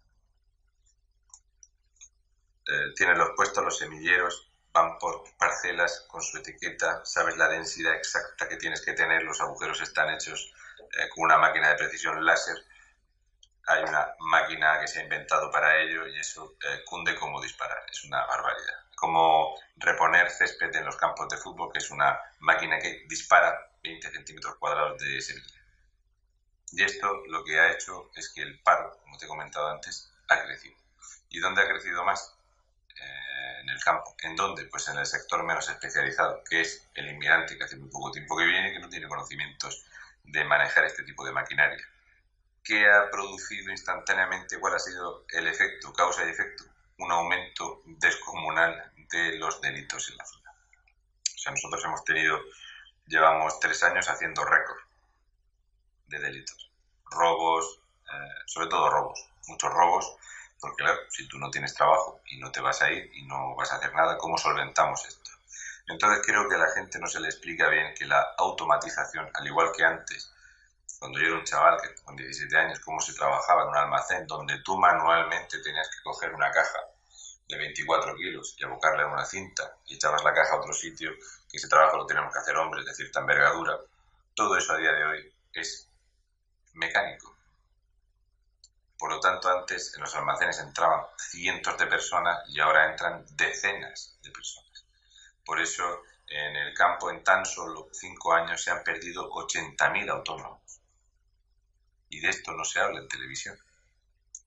Eh, 2.69 2.93
tienen 2.95 3.19
los 3.19 3.31
puestos, 3.37 3.65
los 3.65 3.79
semilleros, 3.79 4.51
van 4.73 4.99
por 4.99 5.25
parcelas 5.39 6.05
con 6.09 6.23
su 6.23 6.39
etiqueta, 6.39 7.05
sabes 7.05 7.37
la 7.37 7.49
densidad 7.49 7.95
exacta 7.95 8.49
que 8.49 8.57
tienes 8.57 8.85
que 8.85 8.93
tener, 8.93 9.23
los 9.23 9.41
agujeros 9.41 9.81
están 9.81 10.13
hechos 10.13 10.53
eh, 10.79 11.09
con 11.15 11.25
una 11.25 11.39
máquina 11.39 11.71
de 11.71 11.77
precisión 11.77 12.25
láser. 12.25 12.57
Hay 13.69 13.83
una 13.83 14.15
máquina 14.21 14.79
que 14.81 14.87
se 14.87 15.01
ha 15.01 15.03
inventado 15.03 15.51
para 15.51 15.81
ello 15.81 16.07
y 16.07 16.19
eso 16.19 16.57
eh, 16.63 16.83
cunde 16.85 17.17
como 17.17 17.41
disparar. 17.41 17.85
Es 17.91 18.05
una 18.05 18.25
barbaridad 18.27 18.86
como 18.97 19.55
reponer 19.77 20.31
césped 20.31 20.75
en 20.75 20.87
los 20.87 20.97
campos 20.97 21.29
de 21.29 21.37
fútbol, 21.37 21.71
que 21.71 21.79
es 21.79 21.91
una 21.91 22.19
máquina 22.41 22.79
que 22.79 23.05
dispara 23.09 23.71
20 23.85 24.11
centímetros 24.11 24.57
cuadrados 24.57 24.99
de 24.99 25.21
semilla. 25.21 25.61
Y 26.73 26.83
esto 26.83 27.23
lo 27.27 27.45
que 27.45 27.61
ha 27.61 27.73
hecho 27.73 28.11
es 28.17 28.33
que 28.33 28.43
el 28.43 28.59
paro, 28.61 28.99
como 29.03 29.17
te 29.19 29.27
he 29.27 29.29
comentado 29.29 29.69
antes, 29.69 30.13
ha 30.29 30.43
crecido. 30.43 30.77
¿Y 31.29 31.39
dónde 31.39 31.63
ha 31.63 31.69
crecido 31.69 32.05
más? 32.05 32.35
Eh, 32.99 33.61
en 33.61 33.69
el 33.69 33.83
campo. 33.85 34.17
¿En 34.23 34.35
dónde? 34.35 34.65
Pues 34.65 34.89
en 34.89 34.99
el 34.99 35.07
sector 35.07 35.45
menos 35.45 35.69
especializado, 35.69 36.43
que 36.49 36.63
es 36.63 36.89
el 36.95 37.09
inmigrante 37.09 37.57
que 37.57 37.65
hace 37.65 37.77
muy 37.77 37.91
poco 37.91 38.11
tiempo 38.11 38.37
que 38.37 38.47
viene 38.47 38.71
y 38.71 38.73
que 38.73 38.81
no 38.81 38.89
tiene 38.89 39.09
conocimientos 39.09 39.85
de 40.25 40.45
manejar 40.45 40.85
este 40.87 41.05
tipo 41.05 41.25
de 41.25 41.33
maquinaria. 41.33 41.87
¿Qué 42.65 42.85
ha 42.91 43.11
producido 43.11 43.71
instantáneamente? 43.71 44.59
¿Cuál 44.59 44.75
ha 44.75 44.79
sido 44.79 45.25
el 45.29 45.47
efecto, 45.47 45.93
causa 45.93 46.25
y 46.25 46.31
efecto? 46.31 46.65
Un 46.99 47.13
aumento 47.13 47.83
descomunal 47.85 48.93
de 49.11 49.37
los 49.39 49.61
delitos 49.61 50.11
en 50.11 50.17
la 50.17 50.25
zona. 50.25 50.51
O 50.53 51.39
sea, 51.39 51.53
nosotros 51.53 51.85
hemos 51.85 52.05
tenido, 52.05 52.39
llevamos 53.07 53.61
tres 53.61 53.83
años 53.83 54.09
haciendo 54.09 54.45
récord 54.45 54.79
de 56.09 56.19
delitos. 56.19 56.71
Robos, 57.05 57.81
eh, 58.13 58.43
sobre 58.47 58.69
todo 58.69 58.91
robos, 58.91 59.29
muchos 59.49 59.73
robos, 59.73 60.17
porque 60.61 60.83
claro, 60.83 60.99
si 61.11 61.29
tú 61.29 61.39
no 61.39 61.51
tienes 61.51 61.75
trabajo 61.75 62.21
y 62.27 62.39
no 62.39 62.51
te 62.51 62.61
vas 62.61 62.81
a 62.83 62.91
ir 62.91 63.11
y 63.15 63.27
no 63.27 63.55
vas 63.55 63.73
a 63.73 63.77
hacer 63.77 63.95
nada, 63.95 64.17
¿cómo 64.19 64.39
solventamos 64.39 65.05
esto? 65.07 65.31
Entonces 65.89 66.25
creo 66.27 66.49
que 66.49 66.57
a 66.57 66.59
la 66.59 66.73
gente 66.73 66.99
no 66.99 67.07
se 67.07 67.21
le 67.21 67.29
explica 67.29 67.69
bien 67.69 67.95
que 67.95 68.07
la 68.07 68.35
automatización, 68.39 69.31
al 69.33 69.47
igual 69.47 69.71
que 69.77 69.85
antes, 69.85 70.33
cuando 70.99 71.19
yo 71.19 71.27
era 71.27 71.39
un 71.39 71.45
chaval 71.45 71.81
que 71.81 71.95
con 72.03 72.17
17 72.17 72.57
años, 72.57 72.81
cómo 72.81 73.01
se 73.01 73.15
trabajaba 73.15 73.63
en 73.63 73.69
un 73.69 73.77
almacén 73.77 74.27
donde 74.27 74.61
tú 74.63 74.77
manualmente 74.79 75.61
tenías 75.61 75.89
que 75.89 76.03
coger 76.03 76.35
una 76.35 76.51
caja 76.51 76.79
de 77.49 77.59
24 77.59 78.17
kilos 78.17 78.57
y 78.59 78.65
abocarla 78.65 79.03
en 79.05 79.11
una 79.11 79.25
cinta 79.25 79.77
y 79.87 79.95
echabas 79.95 80.25
la 80.25 80.35
caja 80.35 80.55
a 80.55 80.61
otro 80.61 80.73
sitio, 80.73 81.13
que 81.49 81.57
ese 81.57 81.69
trabajo 81.69 81.99
lo 81.99 82.07
tenemos 82.07 82.33
que 82.33 82.39
hacer 82.39 82.57
hombres 82.57 82.85
de 82.85 82.95
cierta 82.95 83.21
envergadura, 83.21 83.79
todo 84.35 84.57
eso 84.57 84.73
a 84.73 84.79
día 84.79 84.93
de 84.93 85.05
hoy 85.05 85.35
es 85.53 85.89
mecánico. 86.75 87.37
Por 88.99 89.11
lo 89.11 89.21
tanto, 89.21 89.49
antes 89.49 89.95
en 89.95 90.01
los 90.01 90.15
almacenes 90.15 90.59
entraban 90.59 91.05
cientos 91.19 91.77
de 91.79 91.87
personas 91.87 92.39
y 92.49 92.61
ahora 92.61 92.91
entran 92.91 93.25
decenas 93.31 94.19
de 94.23 94.31
personas. 94.31 94.87
Por 95.45 95.61
eso, 95.61 96.03
en 96.27 96.57
el 96.57 96.75
campo, 96.75 97.11
en 97.11 97.23
tan 97.23 97.45
solo 97.45 97.89
cinco 97.93 98.33
años, 98.33 98.63
se 98.63 98.71
han 98.71 98.83
perdido 98.83 99.31
80.000 99.31 100.11
autónomos. 100.11 100.66
Y 102.09 102.21
de 102.21 102.29
esto 102.29 102.53
no 102.53 102.65
se 102.65 102.81
habla 102.81 103.01
en 103.01 103.09
televisión. 103.09 103.59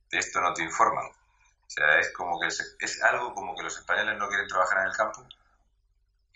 De 0.10 0.18
esto 0.18 0.42
no 0.42 0.54
te 0.54 0.64
informan. 0.64 1.06
O 1.06 1.70
sea, 1.70 2.00
es 2.00 2.12
como 2.14 2.40
que 2.40 2.48
es 2.48 3.04
algo 3.04 3.34
como 3.34 3.56
que 3.56 3.64
los 3.64 3.78
españoles 3.78 4.18
no 4.18 4.28
quieren 4.28 4.48
trabajar 4.48 4.80
en 4.80 4.88
el 4.88 4.96
campo 4.96 5.28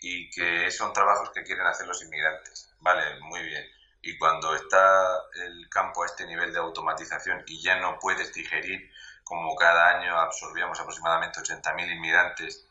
y 0.04 0.28
que 0.30 0.70
son 0.70 0.92
trabajos 0.92 1.30
que 1.30 1.42
quieren 1.42 1.66
hacer 1.66 1.86
los 1.86 2.02
inmigrantes. 2.02 2.70
Vale, 2.80 3.20
muy 3.20 3.42
bien. 3.42 3.64
Y 4.02 4.18
cuando 4.18 4.54
está 4.54 5.22
el 5.46 5.66
campo 5.70 6.02
a 6.02 6.06
este 6.06 6.26
nivel 6.26 6.52
de 6.52 6.58
automatización 6.58 7.42
y 7.46 7.62
ya 7.62 7.80
no 7.80 7.98
puedes 7.98 8.34
digerir, 8.34 8.90
como 9.24 9.56
cada 9.56 9.98
año 9.98 10.14
absorbíamos 10.20 10.78
aproximadamente 10.78 11.40
80.000 11.40 11.96
inmigrantes, 11.96 12.66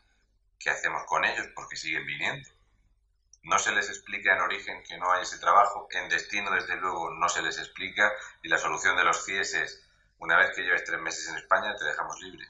¿qué 0.60 0.70
hacemos 0.70 1.02
con 1.06 1.24
ellos? 1.24 1.48
Porque 1.56 1.74
siguen 1.76 2.06
viniendo. 2.06 2.48
No 3.44 3.58
se 3.58 3.72
les 3.72 3.88
explica 3.88 4.34
en 4.34 4.40
origen 4.40 4.82
que 4.82 4.96
no 4.98 5.12
hay 5.12 5.22
ese 5.22 5.38
trabajo, 5.38 5.86
en 5.90 6.08
destino 6.08 6.50
desde 6.50 6.76
luego 6.76 7.10
no 7.10 7.28
se 7.28 7.42
les 7.42 7.58
explica 7.58 8.12
y 8.42 8.48
la 8.48 8.58
solución 8.58 8.96
de 8.96 9.04
los 9.04 9.24
CIES 9.24 9.54
es, 9.54 9.84
una 10.18 10.38
vez 10.38 10.54
que 10.54 10.62
lleves 10.62 10.84
tres 10.84 11.00
meses 11.00 11.28
en 11.28 11.36
España 11.36 11.76
te 11.76 11.84
dejamos 11.84 12.20
libre. 12.20 12.48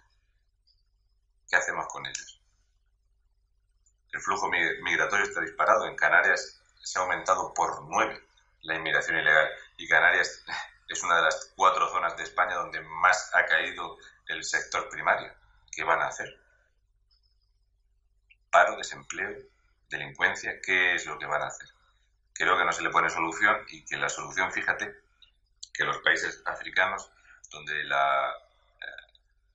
¿Qué 1.48 1.56
hacemos 1.56 1.86
con 1.88 2.06
ellos? 2.06 2.40
El 4.12 4.20
flujo 4.20 4.48
migratorio 4.48 5.24
está 5.24 5.40
disparado. 5.40 5.86
En 5.86 5.96
Canarias 5.96 6.62
se 6.80 6.98
ha 6.98 7.02
aumentado 7.02 7.52
por 7.52 7.82
nueve 7.82 8.24
la 8.62 8.76
inmigración 8.76 9.18
ilegal 9.18 9.50
y 9.76 9.88
Canarias 9.88 10.44
es 10.88 11.02
una 11.02 11.16
de 11.16 11.22
las 11.22 11.52
cuatro 11.56 11.88
zonas 11.90 12.16
de 12.16 12.22
España 12.22 12.54
donde 12.54 12.80
más 12.80 13.30
ha 13.34 13.44
caído 13.46 13.98
el 14.28 14.44
sector 14.44 14.88
primario. 14.88 15.32
¿Qué 15.72 15.82
van 15.82 16.00
a 16.00 16.06
hacer? 16.06 16.40
Paro, 18.50 18.76
desempleo, 18.76 19.36
delincuencia, 19.88 20.60
¿qué 20.60 20.94
es 20.94 21.06
lo 21.06 21.18
que 21.18 21.26
van 21.26 21.42
a 21.42 21.46
hacer? 21.46 21.68
Creo 22.32 22.56
que 22.56 22.64
no 22.64 22.72
se 22.72 22.82
le 22.82 22.90
pone 22.90 23.10
solución 23.10 23.56
y 23.68 23.84
que 23.84 23.96
la 23.96 24.08
solución, 24.08 24.52
fíjate, 24.52 24.94
que 25.72 25.84
los 25.84 25.98
países 25.98 26.42
africanos, 26.46 27.10
donde 27.50 27.84
la, 27.84 28.30
eh, 28.80 28.86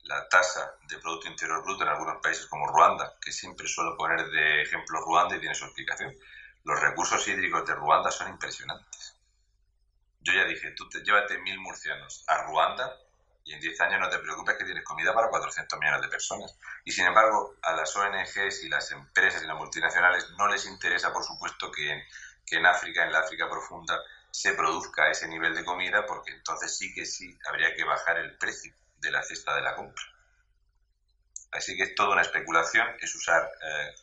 la 0.04 0.28
tasa 0.30 0.76
de 0.88 0.98
Producto 1.00 1.28
Interior 1.28 1.64
Bruto 1.64 1.84
en 1.84 1.90
algunos 1.90 2.22
países 2.22 2.46
como 2.46 2.68
Ruanda, 2.68 3.18
que 3.22 3.32
siempre 3.32 3.68
suelo 3.68 3.98
poner 3.98 4.30
de 4.30 4.62
ejemplo 4.62 5.02
Ruanda 5.02 5.36
y 5.36 5.40
tiene 5.40 5.56
su 5.56 5.66
explicación, 5.66 6.16
los 6.64 6.80
recursos 6.80 7.28
hídricos 7.28 7.66
de 7.66 7.76
Ruanda 7.76 8.12
son 8.12 8.30
impresionantes. 8.30 9.16
Yo 10.22 10.34
ya 10.34 10.46
dije, 10.46 10.72
tú 10.72 10.88
te, 10.90 11.02
llévate 11.04 11.38
mil 11.40 11.60
murcianos 11.60 12.24
a 12.28 12.44
Ruanda 12.44 12.98
y 13.44 13.54
en 13.54 13.60
10 13.60 13.82
años 13.82 14.00
no 14.00 14.10
te 14.10 14.20
preocupes 14.20 14.58
que 14.58 14.66
tienes 14.66 14.84
comida 14.84 15.14
para 15.14 15.30
400 15.30 15.80
millones 15.80 16.02
de 16.02 16.08
personas. 16.08 16.56
Y 16.84 16.92
sin 16.92 17.06
embargo, 17.06 17.56
a 17.62 17.74
las 17.74 17.96
ONGs 17.96 18.64
y 18.64 18.70
las 18.70 18.92
empresas 18.92 19.42
y 19.44 19.48
las 19.48 19.58
multinacionales 19.58 20.30
no 20.38 20.48
les 20.48 20.66
interesa, 20.66 21.12
por 21.12 21.24
supuesto, 21.24 21.72
que 21.72 21.92
en, 21.92 22.02
que 22.46 22.58
en 22.58 22.66
África, 22.66 23.04
en 23.04 23.12
la 23.12 23.20
África 23.20 23.50
profunda, 23.50 24.00
se 24.32 24.54
produzca 24.54 25.10
ese 25.10 25.28
nivel 25.28 25.56
de 25.56 25.66
comida, 25.66 26.06
porque 26.06 26.32
entonces 26.32 26.78
sí 26.78 26.94
que 26.94 27.06
sí 27.06 27.38
habría 27.48 27.74
que 27.76 27.84
bajar 27.84 28.18
el 28.18 28.38
precio 28.38 28.74
de 28.98 29.12
la 29.12 29.24
cesta 29.24 29.56
de 29.56 29.62
la 29.62 29.76
compra. 29.76 30.04
Así 31.52 31.76
que 31.76 31.84
es 31.84 31.96
toda 31.96 32.12
una 32.12 32.22
especulación, 32.22 32.88
es 33.00 33.16
usar 33.16 33.50
eh, 33.62 33.96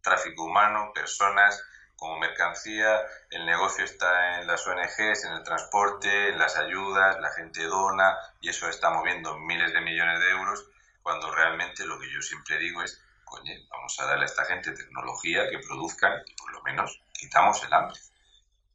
tráfico 0.00 0.44
humano, 0.44 0.92
personas 0.94 1.62
como 1.96 2.18
mercancía, 2.18 3.00
el 3.30 3.46
negocio 3.46 3.84
está 3.84 4.40
en 4.40 4.46
las 4.46 4.66
ONGs, 4.66 5.24
en 5.24 5.32
el 5.32 5.42
transporte, 5.42 6.28
en 6.28 6.38
las 6.38 6.56
ayudas, 6.56 7.18
la 7.20 7.30
gente 7.30 7.64
dona 7.64 8.16
y 8.40 8.50
eso 8.50 8.68
está 8.68 8.90
moviendo 8.90 9.38
miles 9.38 9.72
de 9.72 9.80
millones 9.80 10.20
de 10.20 10.30
euros, 10.30 10.66
cuando 11.02 11.34
realmente 11.34 11.86
lo 11.86 11.98
que 11.98 12.10
yo 12.12 12.20
siempre 12.20 12.58
digo 12.58 12.82
es, 12.82 13.02
coño, 13.24 13.52
vamos 13.70 13.98
a 13.98 14.06
darle 14.06 14.24
a 14.24 14.26
esta 14.26 14.44
gente 14.44 14.72
tecnología 14.72 15.48
que 15.50 15.58
produzcan 15.58 16.22
y 16.26 16.34
por 16.34 16.52
lo 16.52 16.62
menos 16.62 17.00
quitamos 17.12 17.62
el 17.64 17.72
hambre. 17.72 17.98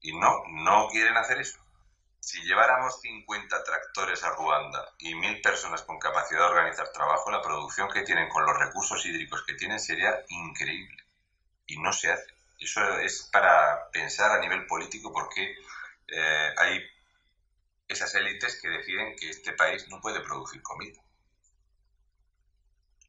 Y 0.01 0.17
no, 0.17 0.43
no 0.47 0.87
quieren 0.89 1.15
hacer 1.17 1.39
eso. 1.39 1.59
Si 2.19 2.41
lleváramos 2.43 3.01
50 3.01 3.63
tractores 3.63 4.23
a 4.23 4.35
Ruanda 4.35 4.93
y 4.99 5.15
mil 5.15 5.41
personas 5.41 5.83
con 5.83 5.99
capacidad 5.99 6.39
de 6.39 6.45
organizar 6.45 6.91
trabajo, 6.91 7.31
la 7.31 7.41
producción 7.41 7.89
que 7.89 8.03
tienen 8.03 8.29
con 8.29 8.45
los 8.45 8.57
recursos 8.57 9.05
hídricos 9.05 9.43
que 9.45 9.55
tienen 9.55 9.79
sería 9.79 10.23
increíble. 10.29 11.03
Y 11.67 11.79
no 11.79 11.91
se 11.93 12.11
hace. 12.11 12.30
Eso 12.61 12.99
es 12.99 13.27
para 13.33 13.89
pensar 13.91 14.31
a 14.31 14.39
nivel 14.39 14.67
político 14.67 15.11
porque 15.11 15.55
eh, 16.07 16.53
hay 16.55 16.79
esas 17.87 18.13
élites 18.13 18.61
que 18.61 18.69
deciden 18.69 19.15
que 19.15 19.31
este 19.31 19.53
país 19.53 19.89
no 19.89 19.99
puede 19.99 20.21
producir 20.21 20.61
comida. 20.61 21.01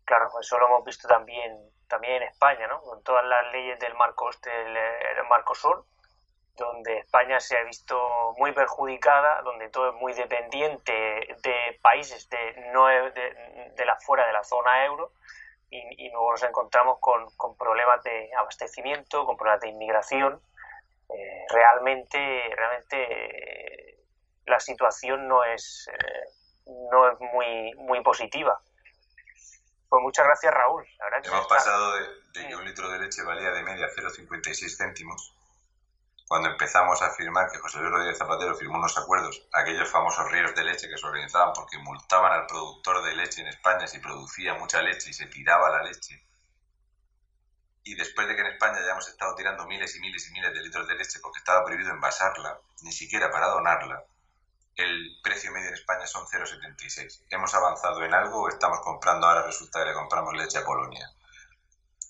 Claro, 0.06 0.30
eso 0.40 0.58
lo 0.58 0.68
hemos 0.68 0.84
visto 0.86 1.06
también, 1.06 1.70
también 1.86 2.22
en 2.22 2.28
España, 2.28 2.66
¿no? 2.66 2.80
Con 2.80 3.02
todas 3.02 3.26
las 3.26 3.52
leyes 3.52 3.78
del 3.78 3.94
Marco, 3.94 4.30
del, 4.42 5.28
Marco 5.28 5.54
Sur, 5.54 5.84
donde 6.56 6.98
España 7.00 7.38
se 7.38 7.58
ha 7.58 7.62
visto 7.64 8.34
muy 8.38 8.52
perjudicada, 8.52 9.42
donde 9.42 9.68
todo 9.68 9.90
es 9.90 9.94
muy 9.96 10.14
dependiente 10.14 10.92
de 11.42 11.78
países 11.82 12.26
de, 12.30 12.70
no, 12.72 12.86
de 12.86 13.84
la 13.84 13.96
fuera 14.00 14.26
de 14.26 14.32
la 14.32 14.44
zona 14.44 14.86
euro 14.86 15.12
y, 15.72 16.10
luego 16.10 16.32
nos 16.32 16.42
encontramos 16.42 16.98
con, 17.00 17.30
con, 17.36 17.56
problemas 17.56 18.02
de 18.02 18.30
abastecimiento, 18.36 19.24
con 19.24 19.36
problemas 19.36 19.62
de 19.62 19.68
inmigración. 19.68 20.40
Eh, 21.08 21.46
realmente, 21.48 22.18
realmente 22.54 23.98
la 24.46 24.60
situación 24.60 25.26
no 25.26 25.44
es, 25.44 25.88
eh, 25.90 26.64
no 26.90 27.10
es 27.10 27.18
muy, 27.20 27.72
muy 27.76 28.02
positiva. 28.02 28.60
Pues 29.88 30.02
muchas 30.02 30.26
gracias, 30.26 30.52
Raúl. 30.52 30.86
Hemos 31.24 31.46
pasado 31.46 31.94
de, 31.94 32.40
de, 32.40 32.48
que 32.48 32.56
un 32.56 32.64
litro 32.64 32.90
de 32.90 32.98
leche 32.98 33.22
valía 33.22 33.50
de 33.50 33.62
media 33.62 33.86
0,56 33.88 34.76
céntimos 34.76 35.34
cuando 36.32 36.48
empezamos 36.48 37.02
a 37.02 37.08
afirmar 37.08 37.52
que 37.52 37.58
José 37.58 37.76
Luis 37.76 37.90
Rodríguez 37.90 38.16
Zapatero 38.16 38.56
firmó 38.56 38.78
unos 38.78 38.96
acuerdos, 38.96 39.46
aquellos 39.52 39.90
famosos 39.90 40.32
ríos 40.32 40.54
de 40.54 40.64
leche 40.64 40.88
que 40.88 40.96
se 40.96 41.06
organizaban 41.06 41.52
porque 41.54 41.76
multaban 41.76 42.32
al 42.32 42.46
productor 42.46 43.04
de 43.04 43.14
leche 43.14 43.42
en 43.42 43.48
España 43.48 43.86
si 43.86 43.98
producía 43.98 44.54
mucha 44.54 44.80
leche 44.80 45.10
y 45.10 45.12
se 45.12 45.26
tiraba 45.26 45.68
la 45.68 45.82
leche. 45.82 46.26
Y 47.84 47.94
después 47.96 48.26
de 48.28 48.34
que 48.34 48.40
en 48.40 48.46
España 48.46 48.78
ya 48.80 48.92
hemos 48.92 49.06
estado 49.08 49.34
tirando 49.34 49.66
miles 49.66 49.94
y 49.94 50.00
miles 50.00 50.26
y 50.26 50.32
miles 50.32 50.54
de 50.54 50.62
litros 50.62 50.88
de 50.88 50.94
leche 50.94 51.20
porque 51.20 51.40
estaba 51.40 51.66
prohibido 51.66 51.90
envasarla, 51.90 52.58
ni 52.80 52.92
siquiera 52.92 53.30
para 53.30 53.48
donarla, 53.48 54.02
el 54.76 55.20
precio 55.22 55.52
medio 55.52 55.68
en 55.68 55.74
España 55.74 56.06
son 56.06 56.24
0,76. 56.24 57.24
¿Hemos 57.28 57.52
avanzado 57.52 58.02
en 58.04 58.14
algo 58.14 58.44
o 58.44 58.48
estamos 58.48 58.80
comprando 58.80 59.26
ahora 59.26 59.42
resulta 59.42 59.80
que 59.80 59.90
le 59.90 59.92
compramos 59.92 60.32
leche 60.32 60.56
a 60.56 60.64
Polonia? 60.64 61.12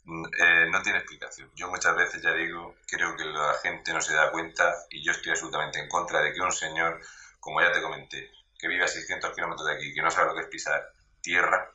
Eh, 0.05 0.67
no 0.71 0.83
tiene 0.83 0.99
explicación. 0.99 1.51
Yo 1.55 1.69
muchas 1.69 1.95
veces 1.95 2.21
ya 2.21 2.33
digo, 2.33 2.75
creo 2.87 3.17
que 3.17 3.25
la 3.25 3.55
gente 3.63 3.93
no 3.93 4.01
se 4.01 4.15
da 4.15 4.33
cuenta 4.33 4.75
y 4.91 5.05
yo 5.05 5.13
estoy 5.13 5.31
absolutamente 5.31 5.79
en 5.79 5.89
contra 5.89 6.21
de 6.21 6.33
que 6.33 6.41
un 6.41 6.53
señor, 6.53 7.01
como 7.39 7.61
ya 7.61 7.71
te 7.73 7.81
comenté, 7.81 8.31
que 8.59 8.69
vive 8.69 8.85
a 8.85 8.89
600 8.89 9.33
kilómetros 9.33 9.67
de 9.67 9.75
aquí, 9.75 9.95
que 9.95 10.03
no 10.03 10.11
sabe 10.11 10.29
lo 10.29 10.35
que 10.35 10.41
es 10.43 10.49
pisar 10.49 10.93
tierra, 11.21 11.71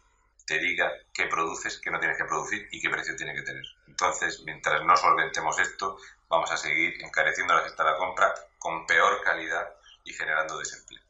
te 0.45 0.59
diga 0.59 0.91
qué 1.13 1.27
produces, 1.27 1.79
qué 1.79 1.89
no 1.89 1.99
tienes 1.99 2.17
que 2.17 2.25
producir 2.25 2.67
y 2.71 2.81
qué 2.81 2.89
precio 2.89 3.15
tiene 3.15 3.33
que 3.33 3.43
tener. 3.43 3.63
Entonces, 3.87 4.41
mientras 4.45 4.83
no 4.83 4.95
solventemos 4.95 5.57
esto, 5.59 5.97
vamos 6.27 6.51
a 6.51 6.57
seguir 6.57 7.01
encareciendo 7.03 7.53
la 7.53 7.63
cesta 7.63 7.83
de 7.83 7.91
la 7.91 7.97
compra 7.97 8.33
con 8.59 8.85
peor 8.85 9.21
calidad 9.23 9.73
y 10.03 10.13
generando 10.13 10.57
desempleo. 10.57 11.01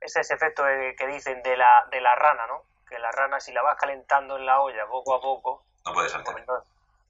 Ese 0.00 0.20
es 0.20 0.26
ese 0.26 0.34
efecto 0.34 0.64
que 0.96 1.06
dicen 1.08 1.42
de 1.42 1.56
la, 1.56 1.86
de 1.90 2.00
la 2.00 2.14
rana, 2.14 2.46
¿no? 2.46 2.69
Que 2.90 2.98
la 2.98 3.10
rana 3.12 3.40
si 3.40 3.52
la 3.52 3.62
vas 3.62 3.78
calentando 3.78 4.36
en 4.36 4.44
la 4.44 4.60
olla 4.60 4.86
poco 4.86 5.14
a 5.14 5.20
poco, 5.20 5.64
no 5.86 5.94
puede. 5.94 6.10
Pues 6.10 6.46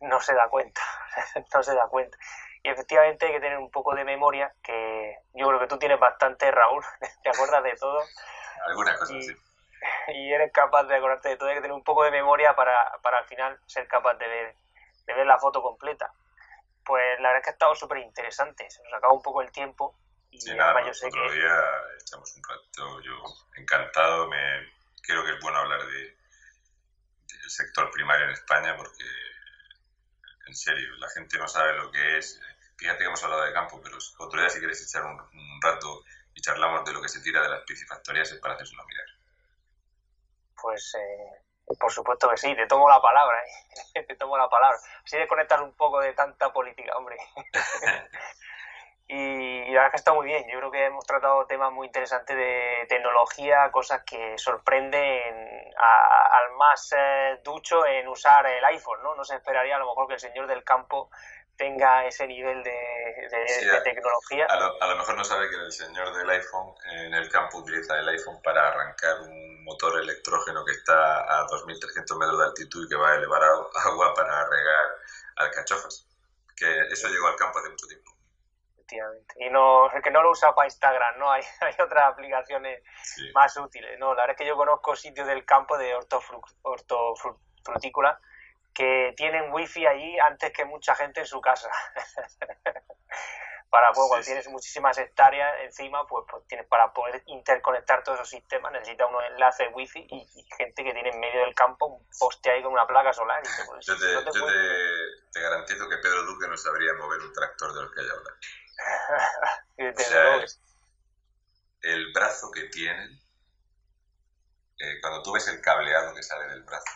no, 0.00 0.20
se 0.20 0.34
da 0.34 0.48
cuenta, 0.48 0.80
no 1.54 1.62
se 1.62 1.74
da 1.74 1.88
cuenta. 1.88 2.16
Y 2.62 2.68
efectivamente 2.68 3.26
hay 3.26 3.32
que 3.32 3.40
tener 3.40 3.58
un 3.58 3.70
poco 3.70 3.94
de 3.94 4.04
memoria, 4.04 4.52
que 4.62 5.16
yo 5.34 5.48
creo 5.48 5.58
que 5.58 5.66
tú 5.66 5.78
tienes 5.78 5.98
bastante, 5.98 6.50
Raúl, 6.50 6.84
te 7.22 7.30
acuerdas 7.30 7.64
de 7.64 7.74
todo. 7.76 8.00
Algunas 8.66 8.98
cosas, 8.98 9.26
sí. 9.26 9.34
Y 10.08 10.32
eres 10.32 10.52
capaz 10.52 10.84
de 10.84 10.96
acordarte 10.96 11.30
de 11.30 11.36
todo, 11.38 11.48
hay 11.48 11.54
que 11.54 11.62
tener 11.62 11.74
un 11.74 11.82
poco 11.82 12.04
de 12.04 12.10
memoria 12.10 12.54
para, 12.54 12.76
para 13.02 13.18
al 13.18 13.24
final 13.24 13.58
ser 13.66 13.88
capaz 13.88 14.14
de 14.14 14.28
ver, 14.28 14.54
de 15.06 15.14
ver 15.14 15.26
la 15.26 15.38
foto 15.38 15.62
completa. 15.62 16.12
Pues 16.84 17.18
la 17.20 17.28
verdad 17.28 17.38
es 17.38 17.44
que 17.44 17.50
ha 17.50 17.52
estado 17.52 17.74
súper 17.74 17.98
interesante, 17.98 18.68
se 18.70 18.82
nos 18.82 18.92
acaba 18.94 19.14
un 19.14 19.22
poco 19.22 19.40
el 19.40 19.50
tiempo. 19.50 19.94
Y 20.30 20.40
sí, 20.40 20.54
nada, 20.54 20.84
yo 20.86 20.92
sé 20.92 21.06
otro 21.06 21.28
que... 21.28 21.32
día 21.32 21.62
echamos 21.98 22.36
un 22.36 22.42
rato, 22.42 23.00
yo 23.00 23.14
encantado, 23.56 24.28
me, 24.28 24.70
creo 25.02 25.24
que 25.24 25.32
es 25.32 25.40
bueno 25.40 25.58
hablar 25.58 25.86
de, 25.86 26.16
del 27.38 27.50
sector 27.50 27.90
primario 27.90 28.26
en 28.26 28.32
España 28.32 28.76
porque, 28.76 29.04
en 30.46 30.54
serio, 30.54 30.94
la 30.96 31.08
gente 31.10 31.38
no 31.38 31.48
sabe 31.48 31.74
lo 31.74 31.90
que 31.90 32.18
es. 32.18 32.40
Fíjate 32.76 32.98
que 32.98 33.04
hemos 33.04 33.22
hablado 33.22 33.44
de 33.44 33.52
campo, 33.52 33.80
pero 33.82 33.98
otro 34.18 34.40
día 34.40 34.48
si 34.48 34.58
quieres 34.58 34.82
echar 34.82 35.04
un, 35.04 35.20
rato 35.62 36.02
y 36.34 36.40
charlamos 36.40 36.84
de 36.84 36.92
lo 36.92 37.02
que 37.02 37.08
se 37.08 37.20
tira 37.20 37.42
de 37.42 37.50
las 37.50 37.62
piscifactorías 37.64 38.32
es 38.32 38.40
para 38.40 38.54
una 38.54 38.84
mirar. 38.84 39.06
Pues 40.54 40.94
eh, 40.94 41.42
por 41.78 41.92
supuesto 41.92 42.28
que 42.30 42.36
sí, 42.36 42.54
te 42.54 42.66
tomo 42.66 42.88
la 42.88 43.00
palabra, 43.00 43.38
¿eh? 43.42 44.02
te 44.08 44.16
tomo 44.16 44.36
la 44.36 44.48
palabra. 44.48 44.78
Así 45.04 45.16
de 45.16 45.28
conectar 45.28 45.62
un 45.62 45.74
poco 45.74 46.00
de 46.00 46.12
tanta 46.14 46.52
política, 46.52 46.96
hombre. 46.96 47.16
Y, 49.12 49.64
la 49.72 49.80
verdad 49.80 49.90
que 49.90 49.96
está 49.96 50.12
muy 50.12 50.26
bien. 50.26 50.46
Yo 50.48 50.58
creo 50.58 50.70
que 50.70 50.84
hemos 50.84 51.04
tratado 51.04 51.44
temas 51.46 51.72
muy 51.72 51.88
interesantes 51.88 52.36
de 52.36 52.86
tecnología, 52.88 53.68
cosas 53.72 54.02
que 54.04 54.38
sorprenden 54.38 55.74
al 55.76 56.52
más 56.52 56.94
eh, 56.96 57.40
ducho 57.42 57.84
en 57.86 58.06
usar 58.06 58.46
el 58.46 58.64
iPhone, 58.66 59.02
¿no? 59.02 59.16
No 59.16 59.24
se 59.24 59.34
esperaría 59.34 59.74
a 59.74 59.78
lo 59.80 59.86
mejor 59.86 60.06
que 60.06 60.14
el 60.14 60.20
señor 60.20 60.46
del 60.46 60.62
campo 60.62 61.10
tenga 61.56 62.06
ese 62.06 62.26
nivel 62.28 62.62
de, 62.62 62.72
tecnología. 63.82 64.46
A 64.46 64.86
lo, 64.86 64.96
mejor 64.96 65.16
no 65.16 65.24
sabe 65.24 65.50
que 65.50 65.56
el 65.56 65.72
señor 65.72 66.16
del 66.16 66.30
iPhone 66.30 66.72
en 66.92 67.12
el 67.12 67.28
campo 67.28 67.58
utiliza 67.58 67.98
el 67.98 68.08
iPhone 68.10 68.40
para 68.42 68.68
arrancar 68.68 69.22
un 69.22 69.64
motor 69.64 70.00
electrógeno 70.00 70.64
que 70.64 70.72
está 70.72 71.20
a 71.20 71.46
2.300 71.48 72.16
metros 72.16 72.38
de 72.38 72.44
altitud 72.44 72.86
y 72.86 72.88
que 72.88 72.96
va 72.96 73.10
a 73.10 73.16
elevar 73.16 73.42
agua 73.42 74.14
para 74.14 74.48
regar 74.48 74.86
alcachofas. 75.36 76.06
Que 76.56 76.80
eso 76.92 77.08
llegó 77.08 77.26
al 77.26 77.36
campo 77.36 77.58
hace 77.58 77.70
mucho 77.70 77.86
tiempo. 77.88 78.09
Y 79.36 79.50
no, 79.50 79.88
que 80.02 80.10
no 80.10 80.22
lo 80.22 80.30
usa 80.30 80.54
para 80.54 80.66
Instagram, 80.66 81.18
¿no? 81.18 81.30
Hay, 81.32 81.42
hay 81.60 81.74
otras 81.82 82.04
aplicaciones 82.04 82.82
más 83.34 83.56
útiles. 83.56 83.98
No, 83.98 84.14
la 84.14 84.22
verdad 84.22 84.30
es 84.30 84.38
que 84.38 84.46
yo 84.46 84.56
conozco 84.56 84.96
sitios 84.96 85.26
del 85.26 85.44
campo 85.44 85.78
de 85.78 85.94
hortofrutícola 86.62 88.20
que 88.72 89.12
tienen 89.16 89.52
wifi 89.52 89.86
allí 89.86 90.18
antes 90.20 90.52
que 90.52 90.64
mucha 90.64 90.94
gente 90.94 91.20
en 91.20 91.26
su 91.26 91.40
casa. 91.40 91.70
para 93.70 93.92
pues, 93.92 94.08
cuando 94.08 94.24
tienes 94.24 94.48
muchísimas 94.48 94.98
hectáreas 94.98 95.62
encima, 95.62 96.06
pues, 96.06 96.24
pues, 96.28 96.44
tienes 96.48 96.66
para 96.66 96.92
poder 96.92 97.22
interconectar 97.26 98.02
todos 98.02 98.18
esos 98.18 98.30
sistemas, 98.30 98.72
necesitas 98.72 99.08
unos 99.08 99.22
enlaces 99.30 99.68
wifi 99.72 100.06
y, 100.10 100.26
gente 100.56 100.82
que 100.82 100.92
tiene 100.92 101.10
en 101.10 101.20
medio 101.20 101.40
del 101.42 101.54
campo 101.54 101.86
un 101.86 102.06
poste 102.18 102.50
ahí 102.50 102.62
con 102.62 102.72
una 102.72 102.86
placa 102.86 103.12
solar. 103.12 103.40
yo, 103.80 103.96
te, 103.96 105.40
garantizo 105.40 105.88
que 105.88 105.96
Pedro 105.98 106.24
Duque 106.24 106.48
no 106.48 106.56
sabría 106.56 106.92
mover 106.94 107.20
un 107.20 107.32
tractor 107.32 107.72
de 107.72 107.82
los 107.82 107.92
que 107.92 108.00
hay 108.00 108.08
ahora. 108.08 108.34
el, 111.82 112.12
brazo 112.12 112.50
que 112.50 112.64
tienen, 112.64 113.20
eh, 114.78 115.00
cuando 115.00 115.22
tú 115.22 115.32
ves 115.32 115.48
el 115.48 115.60
cableado 115.60 116.14
que 116.14 116.22
sale 116.22 116.46
del 116.48 116.62
brazo, 116.62 116.92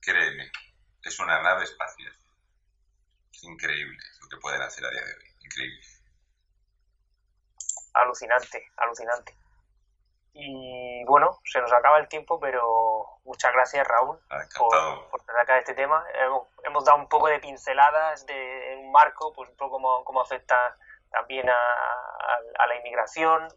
créeme, 0.00 0.50
es 1.02 1.18
una 1.18 1.40
nave 1.42 1.64
espacial. 1.64 2.12
Es 3.32 3.42
increíble 3.44 3.98
lo 4.22 4.28
que 4.28 4.36
pueden 4.38 4.62
hacer 4.62 4.84
a 4.84 4.90
día 4.90 5.04
de 5.04 5.14
hoy. 5.14 5.34
Increíble. 5.40 5.80
Alucinante, 7.94 8.70
alucinante. 8.76 9.40
Y 10.32 11.04
bueno, 11.04 11.38
se 11.44 11.60
nos 11.60 11.72
acaba 11.72 11.98
el 11.98 12.08
tiempo, 12.08 12.38
pero 12.38 13.20
muchas 13.24 13.52
gracias 13.52 13.86
Raúl 13.86 14.18
ah, 14.30 14.38
por, 14.56 15.10
por 15.10 15.22
tratar 15.22 15.58
este 15.58 15.74
tema. 15.74 16.04
Hemos, 16.64 16.84
dado 16.84 16.98
un 16.98 17.08
poco 17.08 17.26
de 17.28 17.40
pinceladas 17.40 18.24
de 18.26 18.59
un 18.90 18.92
marco, 18.92 19.32
pues 19.32 19.48
un 19.48 19.56
poco 19.56 19.72
cómo, 19.72 20.04
cómo 20.04 20.20
afecta 20.20 20.76
también 21.10 21.48
a, 21.48 22.66
la 22.66 22.76
inmigración, 22.76 23.48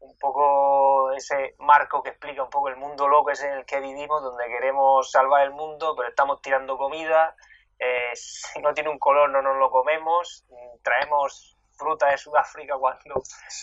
un 0.00 0.16
poco 0.18 1.12
ese 1.12 1.54
marco 1.58 2.02
que 2.02 2.10
explica 2.10 2.42
un 2.42 2.50
poco 2.50 2.68
el 2.68 2.76
mundo 2.76 3.08
loco 3.08 3.30
ese 3.30 3.48
en 3.48 3.58
el 3.58 3.66
que 3.66 3.80
vivimos, 3.80 4.22
donde 4.22 4.46
queremos 4.46 5.10
salvar 5.10 5.42
el 5.42 5.50
mundo, 5.50 5.94
pero 5.96 6.08
estamos 6.08 6.40
tirando 6.40 6.76
comida, 6.76 7.34
eh, 7.78 8.10
si 8.14 8.60
no 8.60 8.72
tiene 8.74 8.90
un 8.90 8.98
color 8.98 9.30
no 9.30 9.42
nos 9.42 9.56
lo 9.56 9.70
comemos, 9.70 10.44
traemos 10.82 11.56
fruta 11.76 12.08
de 12.08 12.18
Sudáfrica 12.18 12.76
cuando 12.78 13.22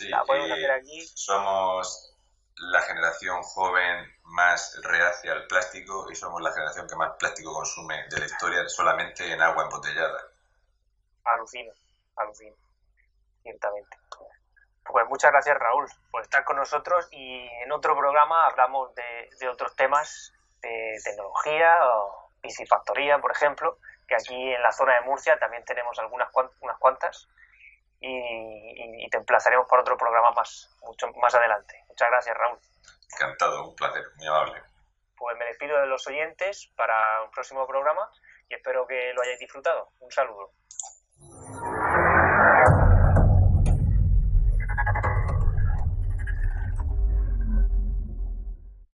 la 0.10 0.24
podemos 0.24 0.52
hacer 0.52 0.72
aquí. 0.72 1.02
Somos 1.16 2.12
la 2.58 2.82
generación 2.82 3.42
joven 3.42 4.06
más 4.24 4.80
reacia 4.84 5.32
al 5.32 5.48
plástico 5.48 6.12
y 6.12 6.16
somos 6.16 6.42
la 6.42 6.52
generación 6.52 6.88
que 6.88 6.96
más 6.96 7.12
plástico 7.18 7.54
consume 7.54 8.08
de 8.10 8.20
la 8.20 8.26
historia 8.26 8.68
solamente 8.68 9.32
en 9.32 9.42
agua 9.42 9.64
embotellada. 9.64 10.31
Alucino, 11.24 11.74
alucino, 12.16 12.56
ciertamente. 13.44 13.98
Pues 14.84 15.08
muchas 15.08 15.32
gracias 15.32 15.58
Raúl 15.58 15.88
por 16.12 16.22
estar 16.22 16.44
con 16.44 16.58
nosotros 16.58 17.08
y 17.12 17.48
en 17.64 17.72
otro 17.72 17.96
programa 17.96 18.46
hablamos 18.48 18.94
de, 18.96 19.48
otros 19.48 19.76
temas 19.76 20.34
de 20.62 21.00
tecnología 21.04 21.78
o 21.88 22.30
piscifactoría, 22.42 23.20
por 23.20 23.32
ejemplo, 23.32 23.78
que 24.08 24.16
aquí 24.16 24.54
en 24.54 24.62
la 24.62 24.72
zona 24.72 24.96
de 24.96 25.02
Murcia 25.02 25.38
también 25.38 25.64
tenemos 25.64 25.98
algunas 26.00 26.30
unas 26.60 26.78
cuantas 26.80 27.28
y, 28.00 29.10
te 29.10 29.18
emplazaremos 29.18 29.68
para 29.68 29.82
otro 29.82 29.98
programa 29.98 30.32
más, 30.32 30.74
mucho 30.82 31.08
más 31.22 31.36
adelante. 31.36 31.84
Muchas 31.88 32.10
gracias, 32.10 32.38
Raúl. 32.38 32.58
Encantado, 33.14 33.70
un 33.70 33.76
placer, 33.76 34.04
muy 34.16 34.28
amable. 34.28 34.62
Pues 35.18 35.38
me 35.38 35.46
despido 35.46 35.78
de 35.80 35.88
los 35.88 36.08
oyentes 36.08 36.72
para 36.76 37.24
un 37.24 37.32
próximo 37.32 37.68
programa 37.68 38.10
y 38.50 38.56
espero 38.56 38.88
que 38.88 39.14
lo 39.14 39.22
hayáis 39.22 39.40
disfrutado. 39.40 39.90
Un 40.00 40.12
saludo. 40.12 40.52